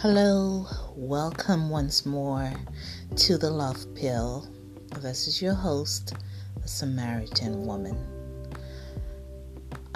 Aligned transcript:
Hello, 0.00 0.64
welcome 0.94 1.70
once 1.70 2.06
more 2.06 2.52
to 3.16 3.36
the 3.36 3.50
Love 3.50 3.84
Pill. 3.96 4.48
This 5.00 5.26
is 5.26 5.42
your 5.42 5.54
host, 5.54 6.14
the 6.62 6.68
Samaritan 6.68 7.66
Woman. 7.66 7.98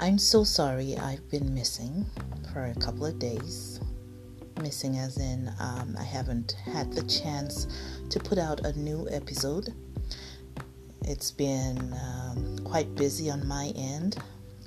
I'm 0.01 0.17
so 0.17 0.43
sorry 0.43 0.97
I've 0.97 1.25
been 1.29 1.53
missing 1.53 2.05
for 2.51 2.65
a 2.65 2.75
couple 2.81 3.05
of 3.05 3.17
days. 3.17 3.79
Missing, 4.61 4.97
as 4.97 5.19
in, 5.19 5.49
um, 5.61 5.95
I 5.97 6.03
haven't 6.03 6.51
had 6.65 6.91
the 6.91 7.03
chance 7.03 7.67
to 8.09 8.19
put 8.19 8.37
out 8.37 8.65
a 8.65 8.77
new 8.77 9.07
episode. 9.09 9.73
It's 11.05 11.31
been 11.31 11.95
um, 12.03 12.57
quite 12.65 12.93
busy 12.95 13.29
on 13.31 13.47
my 13.47 13.71
end. 13.77 14.17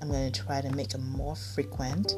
I'm 0.01 0.09
going 0.09 0.31
to 0.31 0.43
try 0.43 0.61
to 0.61 0.71
make 0.75 0.91
them 0.91 1.09
more 1.11 1.36
frequent. 1.36 2.14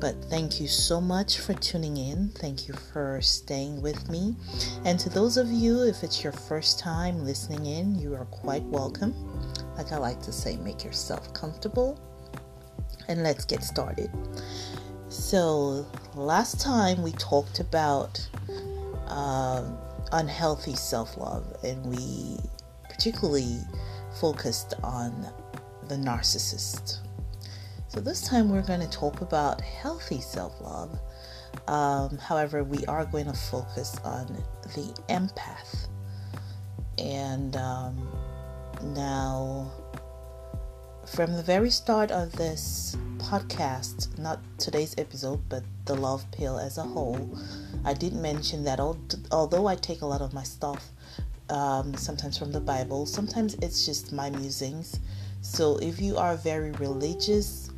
But 0.00 0.24
thank 0.24 0.60
you 0.60 0.68
so 0.68 1.00
much 1.00 1.38
for 1.40 1.54
tuning 1.54 1.96
in. 1.96 2.30
Thank 2.36 2.66
you 2.66 2.74
for 2.92 3.20
staying 3.20 3.82
with 3.82 4.08
me. 4.08 4.36
And 4.84 4.98
to 5.00 5.10
those 5.10 5.36
of 5.36 5.48
you, 5.48 5.82
if 5.82 6.02
it's 6.02 6.24
your 6.24 6.32
first 6.32 6.78
time 6.78 7.24
listening 7.24 7.66
in, 7.66 7.98
you 7.98 8.14
are 8.14 8.24
quite 8.26 8.62
welcome. 8.64 9.14
Like 9.76 9.92
I 9.92 9.98
like 9.98 10.20
to 10.22 10.32
say, 10.32 10.56
make 10.56 10.84
yourself 10.84 11.32
comfortable. 11.34 12.00
And 13.08 13.22
let's 13.22 13.44
get 13.44 13.62
started. 13.62 14.10
So, 15.08 15.86
last 16.14 16.60
time 16.60 17.02
we 17.02 17.10
talked 17.12 17.58
about 17.58 18.24
uh, 19.08 19.68
unhealthy 20.12 20.76
self 20.76 21.16
love, 21.16 21.44
and 21.64 21.84
we 21.84 22.38
particularly 22.88 23.58
focused 24.20 24.74
on 24.84 25.26
the 25.88 25.96
narcissist. 25.96 26.98
So, 27.90 27.98
this 27.98 28.20
time 28.20 28.50
we're 28.50 28.62
going 28.62 28.78
to 28.78 28.88
talk 28.88 29.20
about 29.20 29.60
healthy 29.60 30.20
self 30.20 30.60
love. 30.60 30.96
Um, 31.66 32.18
however, 32.18 32.62
we 32.62 32.86
are 32.86 33.04
going 33.04 33.26
to 33.26 33.32
focus 33.32 33.98
on 34.04 34.26
the 34.76 34.94
empath. 35.08 35.88
And 36.98 37.56
um, 37.56 38.08
now, 38.94 39.72
from 41.04 41.32
the 41.32 41.42
very 41.42 41.70
start 41.70 42.12
of 42.12 42.30
this 42.30 42.96
podcast, 43.18 44.16
not 44.16 44.38
today's 44.56 44.94
episode, 44.96 45.40
but 45.48 45.64
the 45.86 45.96
love 45.96 46.24
pill 46.30 46.60
as 46.60 46.78
a 46.78 46.84
whole, 46.84 47.36
I 47.84 47.94
did 47.94 48.12
mention 48.12 48.62
that 48.64 48.78
although 49.32 49.66
I 49.66 49.74
take 49.74 50.02
a 50.02 50.06
lot 50.06 50.20
of 50.20 50.32
my 50.32 50.44
stuff 50.44 50.90
um, 51.48 51.96
sometimes 51.96 52.38
from 52.38 52.52
the 52.52 52.60
Bible, 52.60 53.04
sometimes 53.04 53.54
it's 53.54 53.84
just 53.84 54.12
my 54.12 54.30
musings. 54.30 55.00
So 55.42 55.78
if 55.78 56.00
you 56.00 56.16
are 56.16 56.36
very 56.36 56.70
religious, 56.72 57.69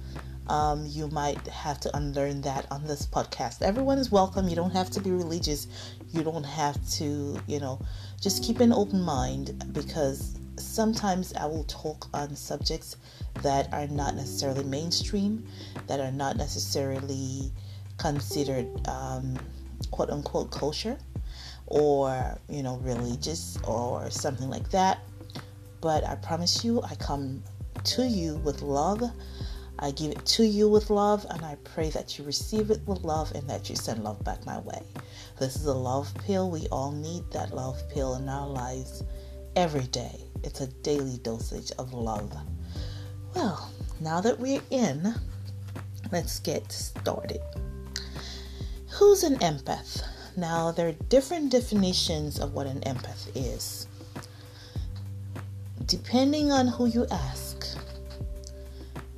um, 0.49 0.87
you 0.87 1.09
might 1.09 1.47
have 1.49 1.81
to 1.81 1.97
unlearn 1.97 2.41
that 2.43 2.67
on 2.71 2.87
this 2.87 3.07
podcast. 3.07 3.63
Everyone 3.63 3.99
is 3.99 4.11
welcome. 4.11 4.49
You 4.49 4.57
don't 4.57 4.73
have 4.73 4.91
to 4.91 5.01
be 5.01 5.11
religious. 5.11 5.67
You 6.13 6.23
don't 6.23 6.45
have 6.45 6.79
to, 6.93 7.41
you 7.47 7.61
know, 7.61 7.81
just 8.21 8.43
keep 8.43 8.61
an 8.61 8.73
open 8.73 9.03
mind 9.03 9.65
because 9.73 10.39
sometimes 10.57 11.33
I 11.35 11.47
will 11.47 11.65
talk 11.65 12.09
on 12.13 12.35
subjects 12.35 12.97
that 13.43 13.73
are 13.73 13.87
not 13.87 14.15
necessarily 14.15 14.65
mainstream, 14.65 15.47
that 15.87 16.01
are 16.01 16.13
not 16.13 16.37
necessarily 16.37 17.53
considered 17.99 18.67
um, 18.89 19.39
quote 19.91 20.11
unquote 20.11 20.51
kosher 20.51 20.99
or, 21.67 22.39
you 22.49 22.63
know, 22.63 22.77
religious 22.79 23.57
or 23.65 24.11
something 24.11 24.51
like 24.51 24.71
that. 24.71 24.99
But 25.81 26.05
I 26.05 26.17
promise 26.17 26.65
you, 26.65 26.83
I 26.83 26.95
come 26.97 27.43
to 27.85 28.07
you 28.07 28.37
with 28.37 28.63
love 28.63 29.03
I 29.79 29.91
give 29.91 30.13
it 30.13 30.25
to 30.27 30.45
you 30.45 30.69
with 30.69 30.91
love, 30.91 31.27
and 31.31 31.45
I 31.45 31.57
pray 31.65 31.91
that 31.91 32.19
you 32.19 32.25
receive 32.25 32.71
it 32.71 32.81
with 32.87 33.03
love 33.03 33.33
and 33.33 33.49
that 33.49 33.69
you 33.69 33.77
send 33.77 34.05
love 34.05 34.23
back 34.23 34.45
my 34.47 34.59
way. 34.61 34.83
This 35.41 35.57
is 35.57 35.67
a 35.67 35.75
love 35.75 36.13
pill. 36.25 36.51
We 36.51 36.67
all 36.71 36.93
need 36.93 37.25
that 37.33 37.55
love 37.55 37.83
pill 37.89 38.15
in 38.15 38.29
our 38.29 38.47
lives 38.47 39.03
every 39.57 39.87
day. 39.87 40.21
It's 40.45 40.61
a 40.61 40.67
daily 40.67 41.19
dosage 41.19 41.73
of 41.79 41.93
love. 41.93 42.33
Well, 43.35 43.71
now 44.01 44.21
that 44.21 44.39
we're 44.39 44.63
in, 44.71 45.15
let's 46.13 46.39
get 46.39 46.71
started. 46.71 47.41
Who's 48.91 49.23
an 49.23 49.37
empath? 49.39 50.03
Now, 50.37 50.71
there 50.71 50.89
are 50.89 50.93
different 51.09 51.51
definitions 51.51 52.39
of 52.39 52.53
what 52.53 52.67
an 52.67 52.81
empath 52.81 53.31
is. 53.35 53.87
Depending 55.87 56.53
on 56.53 56.69
who 56.69 56.87
you 56.87 57.07
ask, 57.11 57.52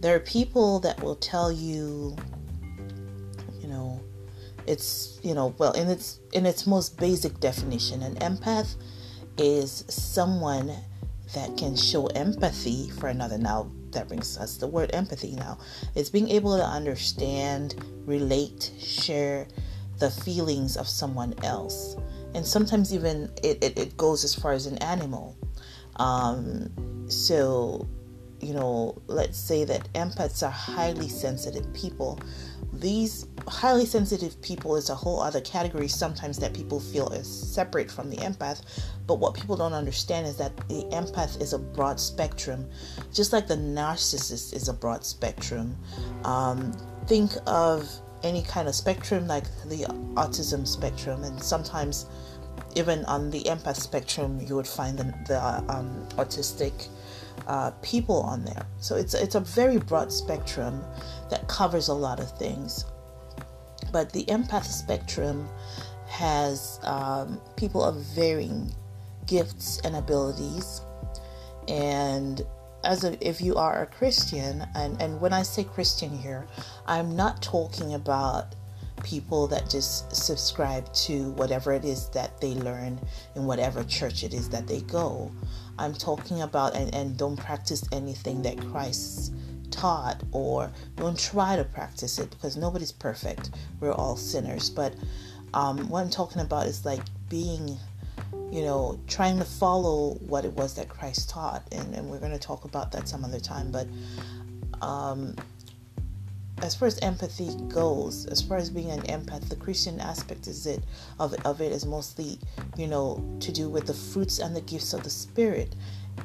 there 0.05 0.15
are 0.15 0.21
people 0.21 0.81
that 0.81 1.03
will 1.03 1.17
tell 1.17 1.51
you 1.51 2.17
you 3.61 3.69
know 3.69 4.01
it's 4.67 5.19
you 5.23 5.35
know 5.35 5.55
well 5.59 5.73
in 5.73 5.89
its 5.89 6.21
in 6.33 6.47
its 6.47 6.67
most 6.67 6.99
basic 6.99 7.41
definition 7.41 8.03
an 8.03 8.15
empath 8.17 8.77
is 9.39 9.85
someone 9.89 10.73
that 11.35 11.57
can 11.57 11.77
show 11.77 12.07
empathy 12.09 12.91
for 12.91 13.09
another. 13.09 13.39
Now 13.39 13.71
that 13.91 14.09
brings 14.09 14.39
us 14.39 14.57
the 14.57 14.67
word 14.67 14.91
empathy 14.93 15.33
now. 15.33 15.59
It's 15.95 16.11
being 16.11 16.29
able 16.31 16.57
to 16.57 16.65
understand 16.65 17.75
relate 18.07 18.73
share 18.79 19.47
the 19.99 20.11
feelings 20.11 20.77
of 20.77 20.89
someone 20.89 21.35
else. 21.43 21.97
And 22.35 22.45
sometimes 22.45 22.93
even 22.93 23.31
it, 23.43 23.63
it, 23.63 23.79
it 23.79 23.97
goes 23.97 24.25
as 24.25 24.35
far 24.35 24.53
as 24.53 24.67
an 24.67 24.79
animal. 24.79 25.37
Um, 25.97 26.71
so 27.09 27.87
you 28.45 28.55
know, 28.55 29.01
let's 29.07 29.39
say 29.39 29.65
that 29.65 29.93
empaths 29.95 30.47
are 30.47 30.51
highly 30.51 31.09
sensitive 31.09 31.73
people. 31.73 32.19
These 32.73 33.27
highly 33.47 33.87
sensitive 33.87 34.41
people 34.43 34.77
is 34.77 34.91
a 34.91 34.95
whole 34.95 35.21
other 35.21 35.41
category 35.41 35.87
sometimes 35.87 36.39
that 36.39 36.53
people 36.55 36.81
feel 36.81 37.09
is 37.11 37.29
separate 37.29 37.91
from 37.91 38.11
the 38.11 38.17
empath. 38.17 38.63
But 39.07 39.21
what 39.21 39.35
people 39.35 39.57
don't 39.57 39.73
understand 39.73 40.27
is 40.27 40.37
that 40.37 40.57
the 40.69 40.85
empath 40.93 41.41
is 41.41 41.53
a 41.53 41.59
broad 41.59 42.01
spectrum, 42.01 42.69
just 43.13 43.33
like 43.33 43.47
the 43.47 43.57
narcissist 43.57 44.55
is 44.55 44.69
a 44.69 44.73
broad 44.73 45.05
spectrum. 45.05 45.77
Um, 46.25 46.73
think 47.07 47.33
of 47.47 47.89
any 48.23 48.43
kind 48.43 48.67
of 48.67 48.75
spectrum 48.75 49.29
like 49.29 49.45
the 49.67 49.85
autism 50.15 50.67
spectrum, 50.67 51.23
and 51.23 51.41
sometimes 51.41 52.07
even 52.75 53.05
on 53.05 53.31
the 53.31 53.43
empath 53.45 53.77
spectrum, 53.77 54.41
you 54.41 54.57
would 54.57 54.67
find 54.67 54.99
the, 54.99 55.05
the 55.27 55.41
um, 55.69 56.07
autistic 56.17 56.89
uh, 57.47 57.71
people 57.83 58.23
on 58.23 58.45
there. 58.45 58.67
So 58.79 58.97
it's 58.97 59.15
it's 59.15 59.35
a 59.35 59.41
very 59.41 59.79
broad 59.79 60.13
spectrum 60.13 60.83
that 61.31 61.47
covers 61.49 61.89
a 61.89 61.95
lot 61.95 62.21
of 62.21 62.31
things. 62.39 62.85
But 63.93 64.13
the 64.13 64.25
empath 64.25 64.65
spectrum 64.65 65.49
has 66.07 66.81
um, 66.83 67.41
people 67.57 67.83
of 67.83 67.97
varying 67.97 68.75
gifts 69.27 69.81
and 69.85 69.97
abilities, 69.97 70.81
and 71.69 72.43
as 72.85 73.05
a, 73.05 73.27
if 73.27 73.41
you 73.41 73.57
are 73.57 73.83
a 73.83 73.87
Christian, 73.87 74.67
and, 74.75 75.01
and 75.01 75.21
when 75.21 75.33
I 75.33 75.43
say 75.43 75.65
Christian 75.65 76.11
here, 76.17 76.47
I'm 76.87 77.17
not 77.17 77.43
talking 77.43 77.95
about 77.95 78.55
people 79.03 79.47
that 79.49 79.69
just 79.69 80.15
subscribe 80.15 80.93
to 80.95 81.31
whatever 81.33 81.73
it 81.73 81.85
is 81.85 82.09
that 82.11 82.41
they 82.41 82.55
learn 82.55 83.01
in 83.35 83.45
whatever 83.45 83.85
church 83.85 84.25
it 84.25 84.33
is 84.33 84.49
that 84.51 84.67
they 84.67 84.81
go. 84.83 85.31
I'm 85.79 85.95
talking 85.95 86.43
about 86.43 86.75
and, 86.75 86.95
and 86.95 87.17
don't 87.17 87.37
practice 87.37 87.85
anything 87.93 88.43
that 88.43 88.61
Christ 88.71 89.35
taught 89.71 90.23
or 90.33 90.71
don't 90.97 91.19
try 91.19 91.57
to 91.57 91.65
practice 91.65 92.19
it 92.19 92.31
because 92.31 92.57
nobody's 92.57 92.93
perfect. 92.93 93.51
We're 93.81 93.93
all 93.93 94.17
sinners. 94.17 94.71
But 94.71 94.95
um, 95.53 95.89
what 95.89 96.01
I'm 96.01 96.11
talking 96.11 96.43
about 96.43 96.67
is 96.67 96.85
like 96.85 97.03
being, 97.29 97.77
you 98.51 98.63
know, 98.63 99.01
trying 99.09 99.39
to 99.39 99.45
follow 99.45 100.15
what 100.27 100.45
it 100.45 100.53
was 100.53 100.75
that 100.75 100.89
Christ 100.89 101.29
taught. 101.29 101.63
And, 101.73 101.95
and 101.95 102.09
we're 102.09 102.21
going 102.21 102.33
to 102.33 102.39
talk 102.39 102.65
about 102.65 102.93
that 102.93 103.09
some 103.09 103.25
other 103.25 103.41
time. 103.41 103.73
But 103.73 103.89
um, 104.81 105.35
as 106.63 106.75
far 106.75 106.87
as 106.87 106.99
empathy 107.01 107.51
goes, 107.69 108.27
as 108.27 108.41
far 108.41 108.57
as 108.57 108.71
being 108.71 108.91
an 108.91 109.03
empath, 109.03 109.49
the 109.49 109.57
Christian 109.57 110.01
aspect 110.01 110.47
is 110.47 110.67
it 110.67 110.83
of 111.19 111.33
it, 111.33 111.45
of 111.45 111.61
it 111.61 111.73
is 111.73 111.85
mostly, 111.85 112.39
you 112.77 112.87
know, 112.87 113.37
to 113.41 113.53
do 113.53 113.69
with 113.69 113.87
the 113.87 113.95
fruits 113.95 114.39
and 114.39 114.55
the 114.55 114.61
gifts 114.61 114.93
of 114.93 115.03
the 115.03 115.11
Spirit, 115.11 115.75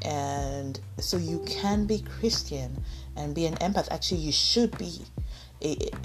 and 0.03 0.79
so 0.97 1.17
you 1.17 1.43
can 1.45 1.85
be 1.85 1.99
Christian 2.01 2.83
and 3.15 3.33
be 3.33 3.45
an 3.45 3.55
empath. 3.55 3.91
Actually, 3.91 4.21
you 4.21 4.31
should 4.31 4.77
be, 4.77 5.01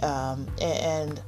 um, 0.03 0.49
and 0.61 1.21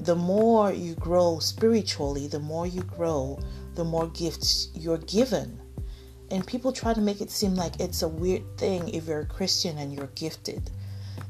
the 0.00 0.16
more 0.16 0.72
you 0.72 0.94
grow 0.96 1.38
spiritually, 1.38 2.26
the 2.26 2.40
more 2.40 2.66
you 2.66 2.82
grow, 2.82 3.38
the 3.74 3.84
more 3.84 4.08
gifts 4.08 4.68
you're 4.74 4.98
given. 4.98 5.60
And 6.30 6.44
people 6.44 6.72
try 6.72 6.94
to 6.94 7.00
make 7.00 7.20
it 7.20 7.30
seem 7.30 7.54
like 7.54 7.78
it's 7.80 8.02
a 8.02 8.08
weird 8.08 8.58
thing 8.58 8.88
if 8.88 9.06
you're 9.06 9.20
a 9.20 9.26
Christian 9.26 9.78
and 9.78 9.92
you're 9.92 10.08
gifted 10.08 10.70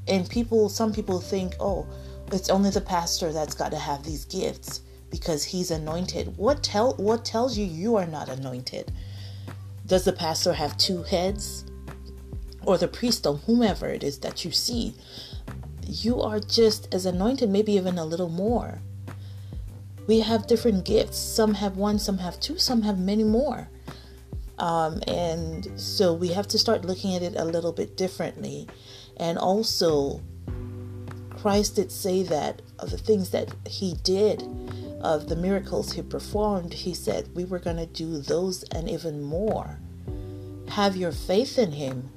and 0.09 0.29
people, 0.29 0.69
some 0.69 0.93
people 0.93 1.21
think, 1.21 1.55
oh, 1.61 1.87
it's 2.33 2.51
only 2.51 2.71
the 2.71 2.81
pastor 2.81 3.33
that's 3.33 3.55
got 3.55 3.71
to 3.73 3.79
have 3.79 4.05
these 4.05 4.25
gifts 4.27 4.83
because 5.11 5.45
he's 5.45 5.71
anointed. 5.71 6.37
What 6.37 6.63
tell 6.63 6.95
what 6.95 7.25
tells 7.25 7.57
you 7.59 7.65
you 7.67 7.97
are 7.97 8.07
not 8.07 8.29
anointed? 8.29 8.93
Does 9.87 10.05
the 10.05 10.13
pastor 10.13 10.53
have 10.55 10.77
two 10.79 11.03
heads? 11.05 11.65
Or 12.67 12.79
the 12.79 12.89
priest 12.89 13.27
or 13.27 13.37
whomever 13.37 13.89
it 13.89 14.03
is 14.03 14.19
that 14.21 14.45
you 14.45 14.51
see? 14.51 14.95
You 15.87 16.21
are 16.23 16.41
just 16.41 16.93
as 16.95 17.07
anointed, 17.07 17.51
maybe 17.51 17.73
even 17.75 17.99
a 17.99 18.05
little 18.07 18.31
more. 18.31 18.81
we 20.07 20.21
have 20.21 20.47
different 20.47 20.85
gifts. 20.85 21.19
Some 21.19 21.55
have 21.55 21.77
one, 21.77 21.99
some 21.99 22.19
have 22.19 22.39
two, 22.41 22.59
some 22.59 22.83
have 22.83 22.99
many 22.99 23.25
more. 23.25 23.69
Um, 24.59 25.03
and 25.09 25.69
so 25.81 26.13
we 26.15 26.29
have 26.29 26.47
to 26.49 26.59
start 26.59 26.85
looking 26.85 27.15
at 27.15 27.23
it 27.23 27.35
a 27.37 27.45
little 27.45 27.73
bit 27.73 27.97
differently. 27.97 28.69
And 29.17 29.39
also, 29.39 30.21
Christ 31.31 31.77
did 31.77 31.93
say 31.93 32.23
that 32.23 32.63
of 32.79 32.91
the 32.91 32.99
things 32.99 33.31
that 33.31 33.55
he 33.69 33.95
did, 34.03 34.43
of 35.01 35.29
the 35.29 35.37
miracles 35.37 35.93
he 35.93 36.03
performed, 36.03 36.73
he 36.73 36.95
said 36.95 37.35
we 37.35 37.45
were 37.45 37.59
going 37.59 37.77
to 37.77 37.87
do 37.87 38.19
those 38.19 38.63
and 38.65 38.89
even 38.89 39.23
more. 39.23 39.79
Have 40.71 40.97
your 40.97 41.13
faith 41.13 41.59
in 41.59 41.73
him, 41.73 42.11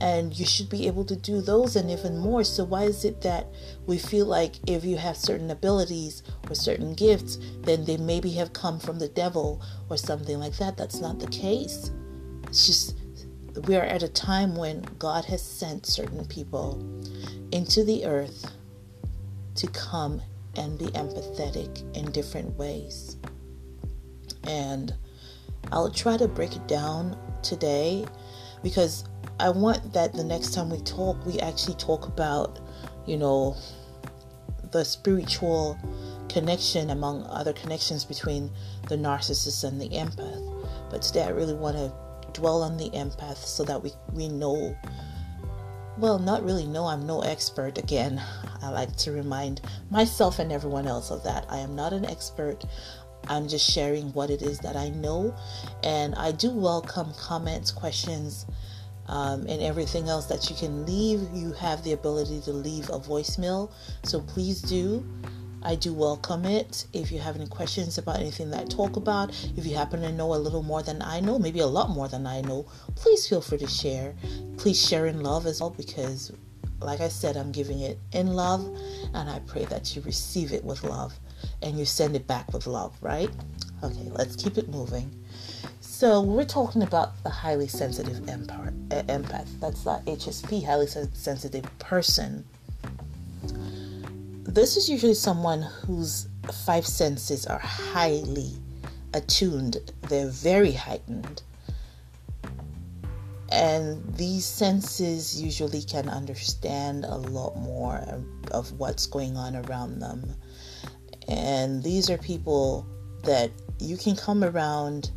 and 0.00 0.36
you 0.38 0.46
should 0.46 0.70
be 0.70 0.86
able 0.86 1.04
to 1.04 1.14
do 1.14 1.42
those 1.42 1.76
and 1.76 1.90
even 1.90 2.16
more. 2.16 2.42
So, 2.42 2.64
why 2.64 2.84
is 2.84 3.04
it 3.04 3.20
that 3.20 3.46
we 3.86 3.98
feel 3.98 4.24
like 4.24 4.54
if 4.66 4.82
you 4.84 4.96
have 4.96 5.16
certain 5.16 5.50
abilities 5.50 6.22
or 6.48 6.54
certain 6.54 6.94
gifts, 6.94 7.38
then 7.60 7.84
they 7.84 7.98
maybe 7.98 8.30
have 8.32 8.54
come 8.54 8.80
from 8.80 8.98
the 8.98 9.08
devil 9.08 9.60
or 9.90 9.98
something 9.98 10.38
like 10.38 10.56
that? 10.56 10.78
That's 10.78 11.00
not 11.00 11.18
the 11.18 11.26
case. 11.26 11.90
It's 12.44 12.66
just 12.66 12.96
we 13.66 13.76
are 13.76 13.84
at 13.84 14.02
a 14.02 14.08
time 14.08 14.54
when 14.54 14.82
God 14.98 15.24
has 15.26 15.42
sent 15.42 15.86
certain 15.86 16.24
people 16.26 16.82
into 17.52 17.84
the 17.84 18.04
earth 18.04 18.50
to 19.56 19.66
come 19.68 20.22
and 20.56 20.78
be 20.78 20.86
empathetic 20.86 21.96
in 21.96 22.10
different 22.12 22.56
ways. 22.56 23.16
And 24.44 24.94
I'll 25.72 25.90
try 25.90 26.16
to 26.16 26.28
break 26.28 26.56
it 26.56 26.66
down 26.66 27.16
today 27.42 28.06
because 28.62 29.04
I 29.38 29.50
want 29.50 29.92
that 29.92 30.12
the 30.12 30.24
next 30.24 30.54
time 30.54 30.70
we 30.70 30.80
talk, 30.82 31.24
we 31.26 31.38
actually 31.40 31.74
talk 31.74 32.06
about, 32.06 32.60
you 33.06 33.16
know, 33.16 33.56
the 34.72 34.84
spiritual 34.84 35.78
connection 36.28 36.90
among 36.90 37.24
other 37.24 37.52
connections 37.52 38.04
between 38.04 38.50
the 38.88 38.96
narcissist 38.96 39.64
and 39.64 39.80
the 39.80 39.88
empath. 39.88 40.90
But 40.90 41.02
today 41.02 41.24
I 41.24 41.30
really 41.30 41.54
want 41.54 41.76
to 41.76 41.92
dwell 42.32 42.62
on 42.62 42.76
the 42.76 42.90
empath 42.90 43.36
so 43.36 43.64
that 43.64 43.82
we, 43.82 43.92
we 44.12 44.28
know 44.28 44.76
well, 46.00 46.18
not 46.18 46.42
really 46.42 46.66
know. 46.66 46.86
I'm 46.86 47.06
no 47.06 47.20
expert. 47.20 47.76
Again, 47.76 48.22
I 48.62 48.70
like 48.70 48.96
to 48.98 49.12
remind 49.12 49.60
myself 49.90 50.38
and 50.38 50.50
everyone 50.50 50.86
else 50.86 51.10
of 51.10 51.22
that. 51.24 51.44
I 51.50 51.58
am 51.58 51.76
not 51.76 51.92
an 51.92 52.06
expert. 52.06 52.64
I'm 53.28 53.48
just 53.48 53.70
sharing 53.70 54.12
what 54.14 54.30
it 54.30 54.40
is 54.40 54.58
that 54.60 54.76
I 54.76 54.88
know. 54.90 55.34
And 55.84 56.14
I 56.14 56.32
do 56.32 56.50
welcome 56.50 57.12
comments, 57.18 57.70
questions, 57.70 58.46
um, 59.08 59.40
and 59.46 59.60
everything 59.60 60.08
else 60.08 60.26
that 60.26 60.48
you 60.48 60.56
can 60.56 60.86
leave. 60.86 61.28
You 61.34 61.52
have 61.52 61.84
the 61.84 61.92
ability 61.92 62.40
to 62.42 62.52
leave 62.52 62.88
a 62.88 62.98
voicemail. 62.98 63.70
So 64.04 64.20
please 64.20 64.62
do. 64.62 65.06
I 65.62 65.74
do 65.74 65.92
welcome 65.92 66.46
it. 66.46 66.86
If 66.94 67.12
you 67.12 67.18
have 67.18 67.36
any 67.36 67.46
questions 67.46 67.98
about 67.98 68.18
anything 68.18 68.50
that 68.50 68.60
I 68.60 68.64
talk 68.64 68.96
about, 68.96 69.30
if 69.56 69.66
you 69.66 69.76
happen 69.76 70.00
to 70.00 70.10
know 70.10 70.34
a 70.34 70.36
little 70.36 70.62
more 70.62 70.82
than 70.82 71.02
I 71.02 71.20
know, 71.20 71.38
maybe 71.38 71.60
a 71.60 71.66
lot 71.66 71.90
more 71.90 72.08
than 72.08 72.26
I 72.26 72.40
know, 72.40 72.64
please 72.94 73.28
feel 73.28 73.42
free 73.42 73.58
to 73.58 73.66
share. 73.66 74.14
Please 74.56 74.80
share 74.80 75.06
in 75.06 75.22
love 75.22 75.44
as 75.44 75.60
well 75.60 75.70
because, 75.70 76.32
like 76.80 77.00
I 77.00 77.08
said, 77.08 77.36
I'm 77.36 77.52
giving 77.52 77.80
it 77.80 77.98
in 78.12 78.28
love 78.28 78.64
and 79.12 79.28
I 79.28 79.40
pray 79.40 79.66
that 79.66 79.94
you 79.94 80.00
receive 80.02 80.52
it 80.52 80.64
with 80.64 80.82
love 80.82 81.12
and 81.60 81.78
you 81.78 81.84
send 81.84 82.16
it 82.16 82.26
back 82.26 82.50
with 82.54 82.66
love, 82.66 82.96
right? 83.02 83.30
Okay, 83.82 84.08
let's 84.12 84.36
keep 84.36 84.56
it 84.56 84.70
moving. 84.70 85.10
So, 85.82 86.22
we're 86.22 86.44
talking 86.46 86.82
about 86.82 87.22
the 87.22 87.28
highly 87.28 87.68
sensitive 87.68 88.16
empath. 88.16 89.60
That's 89.60 89.84
the 89.84 90.00
HSP, 90.06 90.64
highly 90.64 90.86
sensitive 90.86 91.66
person 91.78 92.46
this 94.50 94.76
is 94.76 94.88
usually 94.90 95.14
someone 95.14 95.62
whose 95.62 96.26
five 96.64 96.84
senses 96.84 97.46
are 97.46 97.60
highly 97.60 98.52
attuned, 99.14 99.78
they're 100.08 100.28
very 100.28 100.72
heightened. 100.72 101.42
And 103.52 104.02
these 104.16 104.44
senses 104.44 105.40
usually 105.40 105.82
can 105.82 106.08
understand 106.08 107.04
a 107.04 107.16
lot 107.16 107.56
more 107.56 108.04
of 108.50 108.72
what's 108.72 109.06
going 109.06 109.36
on 109.36 109.54
around 109.54 110.00
them. 110.00 110.34
And 111.28 111.82
these 111.82 112.10
are 112.10 112.18
people 112.18 112.86
that 113.22 113.50
you 113.78 113.96
can 113.96 114.16
come 114.16 114.42
around 114.42 115.10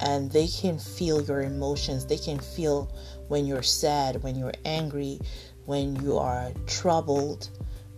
and 0.00 0.30
they 0.30 0.48
can 0.48 0.78
feel 0.78 1.22
your 1.22 1.42
emotions. 1.42 2.06
They 2.06 2.18
can 2.18 2.38
feel 2.40 2.92
when 3.28 3.46
you're 3.46 3.62
sad, 3.62 4.22
when 4.24 4.36
you're 4.36 4.54
angry, 4.64 5.20
when 5.66 5.96
you 6.02 6.18
are 6.18 6.50
troubled 6.66 7.48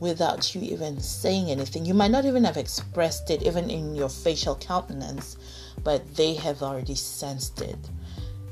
without 0.00 0.55
you 0.55 0.61
even 0.62 1.00
saying 1.00 1.50
anything. 1.50 1.87
You 1.87 1.94
might 1.94 2.11
not 2.11 2.25
even 2.25 2.44
have 2.44 2.56
expressed 2.56 3.31
it, 3.31 3.43
even 3.43 3.70
in 3.70 3.94
your 3.94 4.08
facial 4.08 4.56
countenance, 4.56 5.37
but 5.82 6.17
they 6.17 6.35
have 6.35 6.62
already 6.62 6.94
sensed 6.94 7.61
it. 7.61 7.79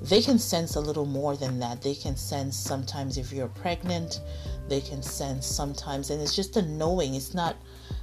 They 0.00 0.21
can 0.21 0.39
sense 0.39 0.75
a 0.75 0.81
little 0.81 1.06
more 1.06 1.37
than 1.37 1.61
that. 1.61 1.83
They 1.83 1.94
can 1.94 2.17
sense 2.17 2.56
sometimes 2.56 3.19
if 3.19 3.33
you're 3.33 3.49
pregnant, 3.49 4.21
they 4.69 4.81
can 4.81 5.03
sense 5.03 5.47
sometimes, 5.47 6.11
and 6.11 6.21
it's 6.21 6.35
just 6.35 6.56
a 6.56 6.62
knowing. 6.62 7.15
It's 7.15 7.35
not 7.35 7.56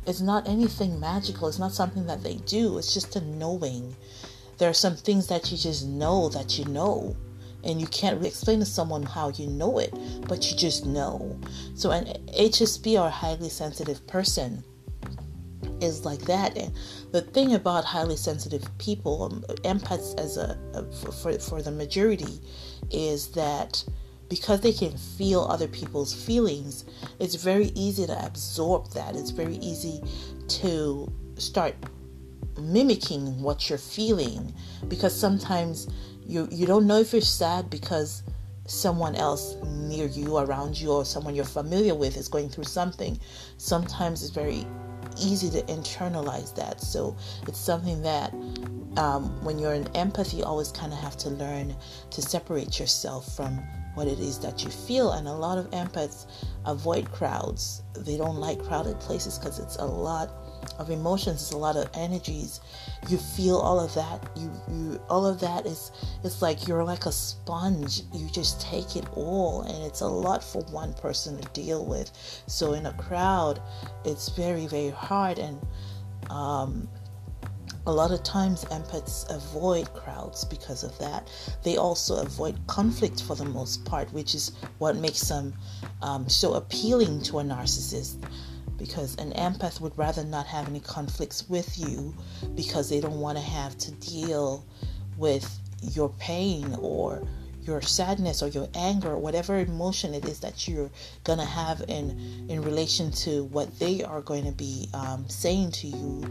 it's 0.06 0.22
not 0.22 0.48
anything 0.48 1.00
magical. 1.00 1.48
It's 1.48 1.60
not 1.60 1.74
something 1.74 2.06
that 2.08 2.24
they 2.24 2.36
do. 2.36 2.78
It's 2.78 2.94
just 2.94 3.16
a 3.16 3.22
knowing. 3.22 3.96
There 4.58 4.70
are 4.70 4.74
some 4.74 4.96
things 4.96 5.28
that 5.28 5.52
you 5.52 5.58
just 5.58 5.88
know 5.88 6.30
that 6.30 6.58
you 6.58 6.66
know 6.66 7.16
and 7.64 7.80
you 7.82 7.88
can't 7.88 8.18
really 8.18 8.30
explain 8.30 8.60
to 8.60 8.66
someone 8.66 9.04
how 9.04 9.30
you 9.30 9.48
know 9.48 9.80
it, 9.80 9.94
but 10.28 10.50
you 10.50 10.58
just 10.58 10.86
know. 10.86 11.40
So, 11.76 11.92
an 11.92 12.06
HSP 12.28 13.00
or 13.00 13.10
highly 13.10 13.50
sensitive 13.50 14.06
person 14.08 14.64
is 15.82 16.06
like 16.06 16.22
that. 16.22 16.58
And 16.58 16.74
the 17.12 17.22
thing 17.22 17.54
about 17.54 17.86
highly 17.86 18.16
sensitive 18.16 18.66
people, 18.78 19.24
um, 19.24 19.44
empaths 19.64 20.18
as 20.20 20.38
a, 20.38 20.58
a 20.74 20.84
for 21.12 21.34
for 21.40 21.62
the 21.62 21.72
majority, 21.72 22.40
is 22.92 23.30
that 23.32 23.84
because 24.30 24.62
they 24.62 24.74
can 24.74 24.96
feel 24.96 25.42
other 25.42 25.68
people's 25.68 26.14
feelings, 26.14 26.86
it's 27.20 27.36
very 27.36 27.72
easy 27.76 28.06
to 28.06 28.26
absorb 28.26 28.92
that. 28.92 29.16
It's 29.16 29.32
very 29.32 29.56
easy 29.56 30.02
to 30.62 31.12
start 31.38 31.76
mimicking 32.60 33.42
what 33.42 33.70
you're 33.70 33.80
feeling 33.80 34.54
because 34.88 35.18
sometimes 35.18 35.88
you 36.30 36.48
you 36.52 36.68
don't 36.68 36.86
know 36.86 37.00
if 37.00 37.12
you're 37.12 37.22
sad 37.22 37.70
because 37.70 38.24
someone 38.68 39.16
else 39.16 39.56
near 39.66 40.06
you 40.06 40.38
around 40.38 40.80
you 40.80 40.92
or 40.92 41.04
someone 41.04 41.34
you're 41.34 41.44
familiar 41.44 41.96
with 41.96 42.16
is 42.16 42.28
going 42.28 42.50
through 42.50 42.66
something. 42.66 43.20
Sometimes 43.58 44.22
it's 44.22 44.32
very 44.32 44.64
easy 45.18 45.50
to 45.50 45.64
internalize 45.64 46.56
that. 46.56 46.80
So 46.80 47.18
it's 47.48 47.60
something 47.60 48.04
that 48.04 48.32
um, 48.98 49.44
when 49.44 49.58
you're 49.58 49.74
in 49.74 49.88
empathy 49.96 50.38
you 50.38 50.44
always 50.44 50.72
kind 50.72 50.94
of 50.94 51.00
have 51.00 51.18
to 51.18 51.30
learn 51.30 51.76
to 52.12 52.22
separate 52.22 52.80
yourself 52.80 53.36
from 53.36 53.58
what 53.96 54.08
it 54.08 54.20
is 54.20 54.38
that 54.40 54.64
you 54.64 54.70
feel. 54.70 55.14
And 55.14 55.28
a 55.28 55.34
lot 55.34 55.58
of 55.58 55.68
empaths 55.72 56.28
avoid 56.68 57.12
crowds. 57.12 57.82
They 57.98 58.18
don't 58.18 58.38
like 58.38 58.64
crowded 58.64 59.00
places 59.00 59.40
because 59.40 59.58
it's 59.58 59.78
a 59.78 59.86
lot 59.86 60.30
of 60.78 60.90
emotions 60.90 61.42
it's 61.42 61.52
a 61.52 61.58
lot 61.58 61.76
of 61.76 61.90
energies 61.94 62.60
you 63.08 63.18
feel 63.18 63.58
all 63.58 63.80
of 63.80 63.94
that 63.94 64.30
you, 64.36 64.52
you 64.70 65.02
all 65.10 65.26
of 65.26 65.40
that 65.40 65.66
is 65.66 65.92
it's 66.24 66.42
like 66.42 66.68
you're 66.68 66.84
like 66.84 67.06
a 67.06 67.12
sponge. 67.12 68.02
You 68.14 68.30
just 68.30 68.62
take 68.62 68.96
it 68.96 69.06
all 69.14 69.62
and 69.62 69.84
it's 69.84 70.02
a 70.02 70.08
lot 70.08 70.44
for 70.44 70.62
one 70.64 70.94
person 70.94 71.40
to 71.40 71.48
deal 71.50 71.86
with. 71.86 72.12
So 72.48 72.74
in 72.74 72.86
a 72.86 72.94
crowd 72.94 73.62
it's 74.04 74.30
very 74.30 74.68
very 74.68 74.90
hard 74.90 75.40
and 75.40 75.60
um, 76.30 76.90
a 77.88 77.92
lot 77.92 78.12
of 78.12 78.22
times 78.24 78.66
empaths 78.66 79.30
avoid 79.34 79.92
crowds 79.94 80.44
because 80.44 80.84
of 80.84 80.98
that. 81.00 81.30
They 81.64 81.78
also 81.78 82.22
avoid 82.22 82.60
conflict 82.68 83.24
for 83.24 83.36
the 83.36 83.46
most 83.46 83.86
part 83.86 84.12
which 84.14 84.36
is 84.36 84.52
what 84.78 84.98
makes 84.98 85.22
them 85.22 85.54
um, 86.02 86.28
so 86.28 86.54
appealing 86.54 87.22
to 87.24 87.40
a 87.40 87.44
narcissist 87.44 88.18
because 88.80 89.16
an 89.18 89.32
empath 89.34 89.80
would 89.82 89.96
rather 89.98 90.24
not 90.24 90.48
have 90.48 90.68
any 90.68 90.80
conflicts 90.80 91.48
with 91.50 91.78
you 91.78 92.16
because 92.56 92.90
they 92.90 93.00
don't 93.00 93.20
want 93.20 93.38
to 93.38 93.44
have 93.44 93.78
to 93.78 93.92
deal 93.92 94.66
with 95.18 95.60
your 95.82 96.10
pain 96.18 96.76
or 96.82 97.22
your 97.62 97.82
sadness 97.82 98.42
or 98.42 98.48
your 98.48 98.68
anger 98.74 99.10
or 99.10 99.18
whatever 99.18 99.60
emotion 99.60 100.14
it 100.14 100.26
is 100.26 100.40
that 100.40 100.68
you're 100.68 100.90
gonna 101.24 101.46
have 101.46 101.84
in 101.88 102.46
in 102.50 102.62
relation 102.62 103.12
to 103.12 103.44
what 103.46 103.78
they 103.80 104.02
are 104.04 104.22
going 104.22 104.46
to 104.46 104.52
be 104.52 104.88
um, 104.94 105.28
saying 105.28 105.70
to 105.72 105.88
you 105.88 106.24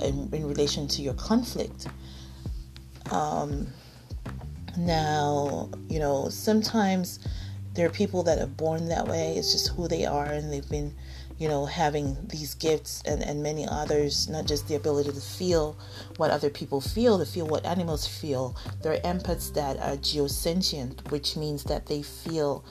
in, 0.00 0.28
in 0.32 0.46
relation 0.46 0.86
to 0.88 1.00
your 1.00 1.14
conflict. 1.14 1.86
Um, 3.10 3.68
now 4.76 5.70
you 5.88 5.98
know 5.98 6.28
sometimes 6.28 7.20
there 7.74 7.86
are 7.86 7.90
people 7.90 8.22
that 8.24 8.38
are 8.38 8.46
born 8.46 8.88
that 8.88 9.08
way. 9.08 9.36
It's 9.36 9.52
just 9.52 9.68
who 9.68 9.88
they 9.88 10.04
are 10.04 10.26
and 10.26 10.52
they've 10.52 10.68
been 10.68 10.94
you 11.42 11.48
know, 11.48 11.66
having 11.66 12.16
these 12.28 12.54
gifts 12.54 13.02
and, 13.04 13.20
and 13.20 13.42
many 13.42 13.66
others, 13.66 14.28
not 14.28 14.46
just 14.46 14.68
the 14.68 14.76
ability 14.76 15.10
to 15.10 15.20
feel 15.20 15.76
what 16.16 16.30
other 16.30 16.48
people 16.48 16.80
feel, 16.80 17.18
to 17.18 17.26
feel 17.26 17.48
what 17.48 17.66
animals 17.66 18.06
feel. 18.06 18.56
There 18.80 18.92
are 18.92 19.00
empaths 19.00 19.52
that 19.54 19.76
are 19.78 19.96
geosentient, 19.96 21.10
which 21.10 21.36
means 21.36 21.64
that 21.64 21.86
they 21.86 22.02
feel 22.02 22.64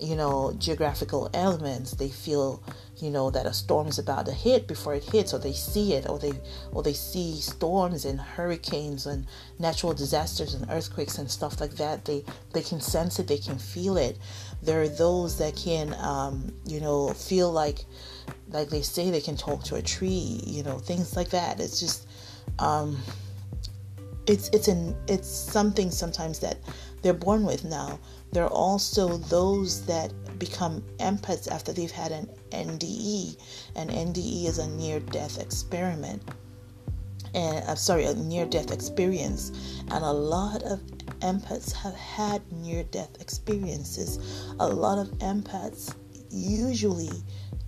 you 0.00 0.16
know, 0.16 0.54
geographical 0.58 1.30
elements. 1.34 1.92
They 1.92 2.08
feel, 2.08 2.62
you 2.96 3.10
know, 3.10 3.30
that 3.30 3.46
a 3.46 3.52
storm 3.52 3.86
is 3.88 3.98
about 3.98 4.26
to 4.26 4.32
hit 4.32 4.66
before 4.66 4.94
it 4.94 5.04
hits, 5.04 5.32
or 5.32 5.38
they 5.38 5.52
see 5.52 5.94
it, 5.94 6.08
or 6.08 6.18
they 6.18 6.32
or 6.72 6.82
they 6.82 6.92
see 6.92 7.40
storms 7.40 8.04
and 8.04 8.20
hurricanes 8.20 9.06
and 9.06 9.26
natural 9.58 9.94
disasters 9.94 10.54
and 10.54 10.68
earthquakes 10.70 11.18
and 11.18 11.30
stuff 11.30 11.60
like 11.60 11.76
that. 11.76 12.04
They 12.04 12.24
they 12.52 12.62
can 12.62 12.80
sense 12.80 13.18
it, 13.18 13.28
they 13.28 13.38
can 13.38 13.58
feel 13.58 13.96
it. 13.96 14.18
There 14.62 14.82
are 14.82 14.88
those 14.88 15.38
that 15.38 15.56
can, 15.56 15.94
um, 15.94 16.52
you 16.66 16.80
know, 16.80 17.10
feel 17.10 17.52
like, 17.52 17.84
like 18.48 18.68
they 18.68 18.82
say 18.82 19.10
they 19.10 19.20
can 19.20 19.36
talk 19.36 19.64
to 19.64 19.76
a 19.76 19.82
tree, 19.82 20.40
you 20.46 20.62
know, 20.62 20.78
things 20.78 21.16
like 21.16 21.30
that. 21.30 21.60
It's 21.60 21.80
just, 21.80 22.06
um, 22.58 22.98
it's 24.26 24.48
it's 24.50 24.68
an 24.68 24.96
it's 25.06 25.28
something 25.28 25.90
sometimes 25.90 26.38
that 26.38 26.56
they're 27.02 27.12
born 27.12 27.44
with 27.44 27.62
now 27.62 27.98
there 28.34 28.42
are 28.42 28.50
also 28.50 29.16
those 29.16 29.86
that 29.86 30.12
become 30.40 30.82
empaths 30.98 31.48
after 31.48 31.72
they've 31.72 31.88
had 31.88 32.10
an 32.10 32.28
NDE. 32.50 33.36
An 33.76 33.88
NDE 33.88 34.46
is 34.46 34.58
a 34.58 34.66
near 34.70 34.98
death 34.98 35.40
experiment. 35.40 36.20
And 37.32 37.58
I'm 37.58 37.70
uh, 37.70 37.74
sorry, 37.76 38.06
a 38.06 38.14
near 38.14 38.44
death 38.44 38.72
experience. 38.72 39.52
And 39.92 40.04
a 40.04 40.10
lot 40.10 40.64
of 40.64 40.80
empaths 41.20 41.72
have 41.74 41.94
had 41.94 42.42
near 42.50 42.82
death 42.82 43.20
experiences. 43.20 44.18
A 44.58 44.66
lot 44.66 44.98
of 44.98 45.16
empaths 45.18 45.94
usually 46.28 47.12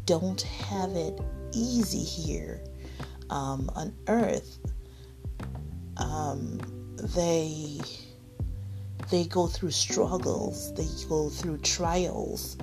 don't 0.06 0.40
have 0.42 0.90
it 0.92 1.20
easy 1.52 2.02
here 2.02 2.62
um, 3.30 3.70
on 3.74 3.94
earth. 4.08 4.58
Um, 5.96 6.60
they 7.14 7.80
they 9.10 9.24
go 9.24 9.46
through 9.46 9.70
struggles, 9.70 10.74
they 10.74 10.86
go 11.08 11.28
through 11.28 11.58
trials. 11.58 12.56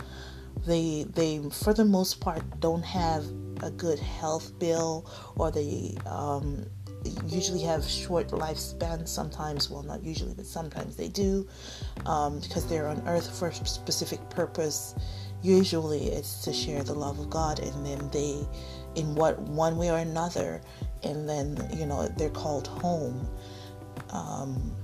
They 0.65 1.05
they 1.13 1.41
for 1.51 1.73
the 1.73 1.85
most 1.85 2.21
part 2.21 2.43
don't 2.59 2.83
have 2.83 3.25
a 3.61 3.71
good 3.71 3.99
health 3.99 4.57
bill 4.59 5.09
or 5.35 5.51
they 5.51 5.95
um, 6.05 6.65
usually 7.25 7.61
have 7.61 7.83
short 7.83 8.29
lifespans 8.29 9.07
sometimes 9.07 9.69
well 9.69 9.83
not 9.83 10.03
usually 10.03 10.33
but 10.33 10.45
sometimes 10.45 10.95
they 10.95 11.07
do 11.07 11.47
um, 12.05 12.39
because 12.39 12.65
they're 12.67 12.87
on 12.87 13.01
earth 13.07 13.37
for 13.37 13.49
a 13.49 13.53
specific 13.53 14.19
purpose 14.29 14.95
usually 15.43 16.07
it's 16.07 16.43
to 16.43 16.53
share 16.53 16.83
the 16.83 16.93
love 16.93 17.19
of 17.19 17.29
god 17.29 17.59
and 17.59 17.85
then 17.85 18.09
they 18.11 18.47
in 18.95 19.13
what 19.15 19.39
one 19.39 19.77
way 19.77 19.91
or 19.91 19.97
another 19.97 20.61
and 21.03 21.27
then 21.27 21.57
you 21.77 21.85
know 21.85 22.07
they're 22.17 22.29
called 22.29 22.67
home. 22.67 23.27
Um, 24.09 24.75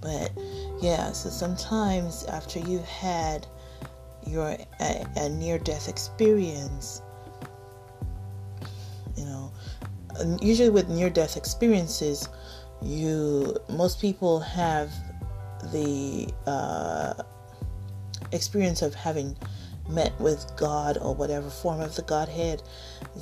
but 0.00 0.32
yeah, 0.80 1.12
so 1.12 1.28
sometimes 1.28 2.24
after 2.24 2.58
you've 2.58 2.84
had 2.84 3.46
your 4.26 4.56
a, 4.80 5.06
a 5.16 5.28
near 5.28 5.58
death 5.58 5.88
experience, 5.88 7.02
you 9.16 9.24
know, 9.24 9.52
usually 10.40 10.70
with 10.70 10.88
near 10.88 11.10
death 11.10 11.36
experiences, 11.36 12.28
you 12.82 13.56
most 13.68 14.00
people 14.00 14.40
have 14.40 14.90
the 15.72 16.32
uh, 16.46 17.14
experience 18.32 18.82
of 18.82 18.94
having 18.94 19.36
met 19.88 20.18
with 20.20 20.50
God 20.56 20.98
or 21.00 21.14
whatever 21.14 21.48
form 21.48 21.80
of 21.80 21.96
the 21.96 22.02
Godhead 22.02 22.62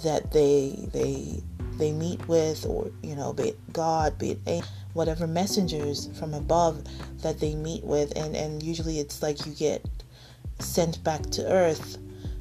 that 0.02 0.32
they 0.32 0.88
they 0.92 1.42
they 1.78 1.92
meet 1.92 2.26
with, 2.28 2.64
or 2.66 2.90
you 3.02 3.14
know, 3.14 3.32
be 3.32 3.50
it 3.50 3.72
God, 3.72 4.18
be 4.18 4.32
it 4.32 4.40
a, 4.46 4.62
whatever 4.94 5.26
messengers 5.26 6.08
from 6.18 6.34
above 6.34 6.82
that 7.22 7.38
they 7.38 7.54
meet 7.54 7.84
with. 7.84 8.16
And 8.16 8.34
and 8.34 8.62
usually 8.62 8.98
it's 8.98 9.22
like 9.22 9.46
you 9.46 9.52
get 9.52 9.84
sent 10.58 11.02
back 11.04 11.22
to 11.30 11.46
earth. 11.50 11.98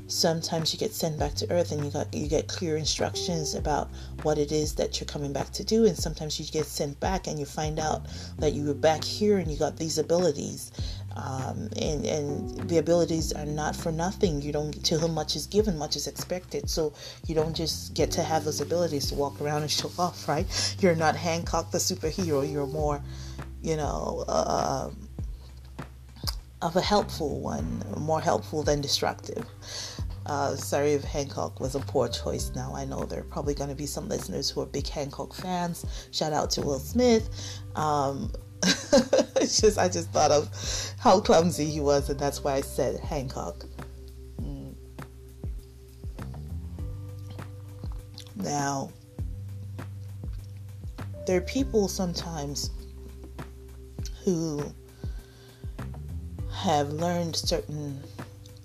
Sometimes 0.07 0.71
you 0.71 0.77
get 0.77 0.93
sent 0.93 1.17
back 1.17 1.33
to 1.33 1.51
earth 1.51 1.71
and 1.71 1.83
you 1.83 1.89
got 1.89 2.13
you 2.13 2.27
get 2.27 2.47
clear 2.47 2.77
instructions 2.77 3.55
about 3.55 3.89
what 4.21 4.37
it 4.37 4.51
is 4.51 4.75
that 4.75 4.99
you're 4.99 5.07
coming 5.07 5.33
back 5.33 5.51
to 5.51 5.63
do. 5.63 5.85
And 5.85 5.97
sometimes 5.97 6.39
you 6.39 6.45
get 6.45 6.65
sent 6.65 6.99
back 6.99 7.27
and 7.27 7.39
you 7.39 7.45
find 7.45 7.79
out 7.79 8.05
that 8.37 8.53
you 8.53 8.65
were 8.65 8.75
back 8.75 9.03
here 9.03 9.39
and 9.39 9.51
you 9.51 9.57
got 9.57 9.77
these 9.77 9.97
abilities 9.97 10.71
um, 11.15 11.69
and 11.81 12.05
and 12.05 12.69
the 12.69 12.77
abilities 12.77 13.31
are 13.31 13.45
not 13.45 13.75
for 13.75 13.91
nothing. 13.91 14.41
You 14.41 14.51
don't 14.51 14.83
to 14.85 14.97
whom 14.97 15.13
much 15.13 15.35
is 15.35 15.45
given, 15.47 15.77
much 15.77 15.95
is 15.95 16.07
expected. 16.07 16.69
So 16.69 16.93
you 17.27 17.35
don't 17.35 17.55
just 17.55 17.93
get 17.93 18.11
to 18.11 18.23
have 18.23 18.43
those 18.43 18.61
abilities 18.61 19.09
to 19.09 19.15
walk 19.15 19.39
around 19.41 19.61
and 19.61 19.71
show 19.71 19.91
off, 19.97 20.27
right? 20.27 20.45
You're 20.79 20.95
not 20.95 21.15
Hancock 21.15 21.71
the 21.71 21.77
superhero. 21.77 22.49
You're 22.49 22.67
more, 22.67 23.01
you 23.61 23.77
know, 23.77 24.25
uh, 24.27 24.89
of 26.61 26.75
a 26.75 26.81
helpful 26.81 27.39
one, 27.39 27.83
more 27.97 28.21
helpful 28.21 28.63
than 28.63 28.81
destructive. 28.81 29.45
Uh, 30.25 30.55
sorry 30.55 30.93
if 30.93 31.03
Hancock 31.03 31.59
was 31.59 31.75
a 31.75 31.79
poor 31.79 32.07
choice. 32.07 32.51
Now 32.55 32.75
I 32.75 32.83
know 32.83 33.05
there 33.05 33.19
are 33.19 33.23
probably 33.23 33.53
going 33.53 33.69
to 33.69 33.75
be 33.75 33.85
some 33.85 34.09
listeners 34.09 34.49
who 34.49 34.61
are 34.61 34.65
big 34.65 34.87
Hancock 34.87 35.33
fans. 35.33 35.85
Shout 36.11 36.33
out 36.33 36.49
to 36.51 36.61
Will 36.61 36.79
Smith. 36.79 37.29
Um, 37.75 38.31
it's 39.41 39.61
just 39.61 39.77
I 39.77 39.89
just 39.89 40.11
thought 40.11 40.31
of 40.31 40.49
how 40.99 41.19
clumsy 41.19 41.65
he 41.65 41.81
was, 41.81 42.09
and 42.09 42.19
that's 42.19 42.43
why 42.43 42.53
I 42.53 42.61
said 42.61 42.99
Hancock. 42.99 43.65
Mm. 44.41 44.75
Now, 48.35 48.89
there 51.27 51.37
are 51.37 51.41
people 51.41 51.87
sometimes 51.87 52.71
who 54.23 54.63
have 56.51 56.89
learned 56.89 57.35
certain 57.35 58.01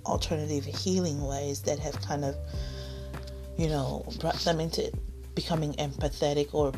alternative 0.06 0.64
healing 0.64 1.22
ways 1.22 1.60
that 1.62 1.78
have 1.78 2.00
kind 2.00 2.24
of, 2.24 2.34
you 3.58 3.68
know, 3.68 4.04
brought 4.18 4.36
them 4.36 4.60
into 4.60 4.90
becoming 5.34 5.74
empathetic 5.74 6.54
or 6.54 6.72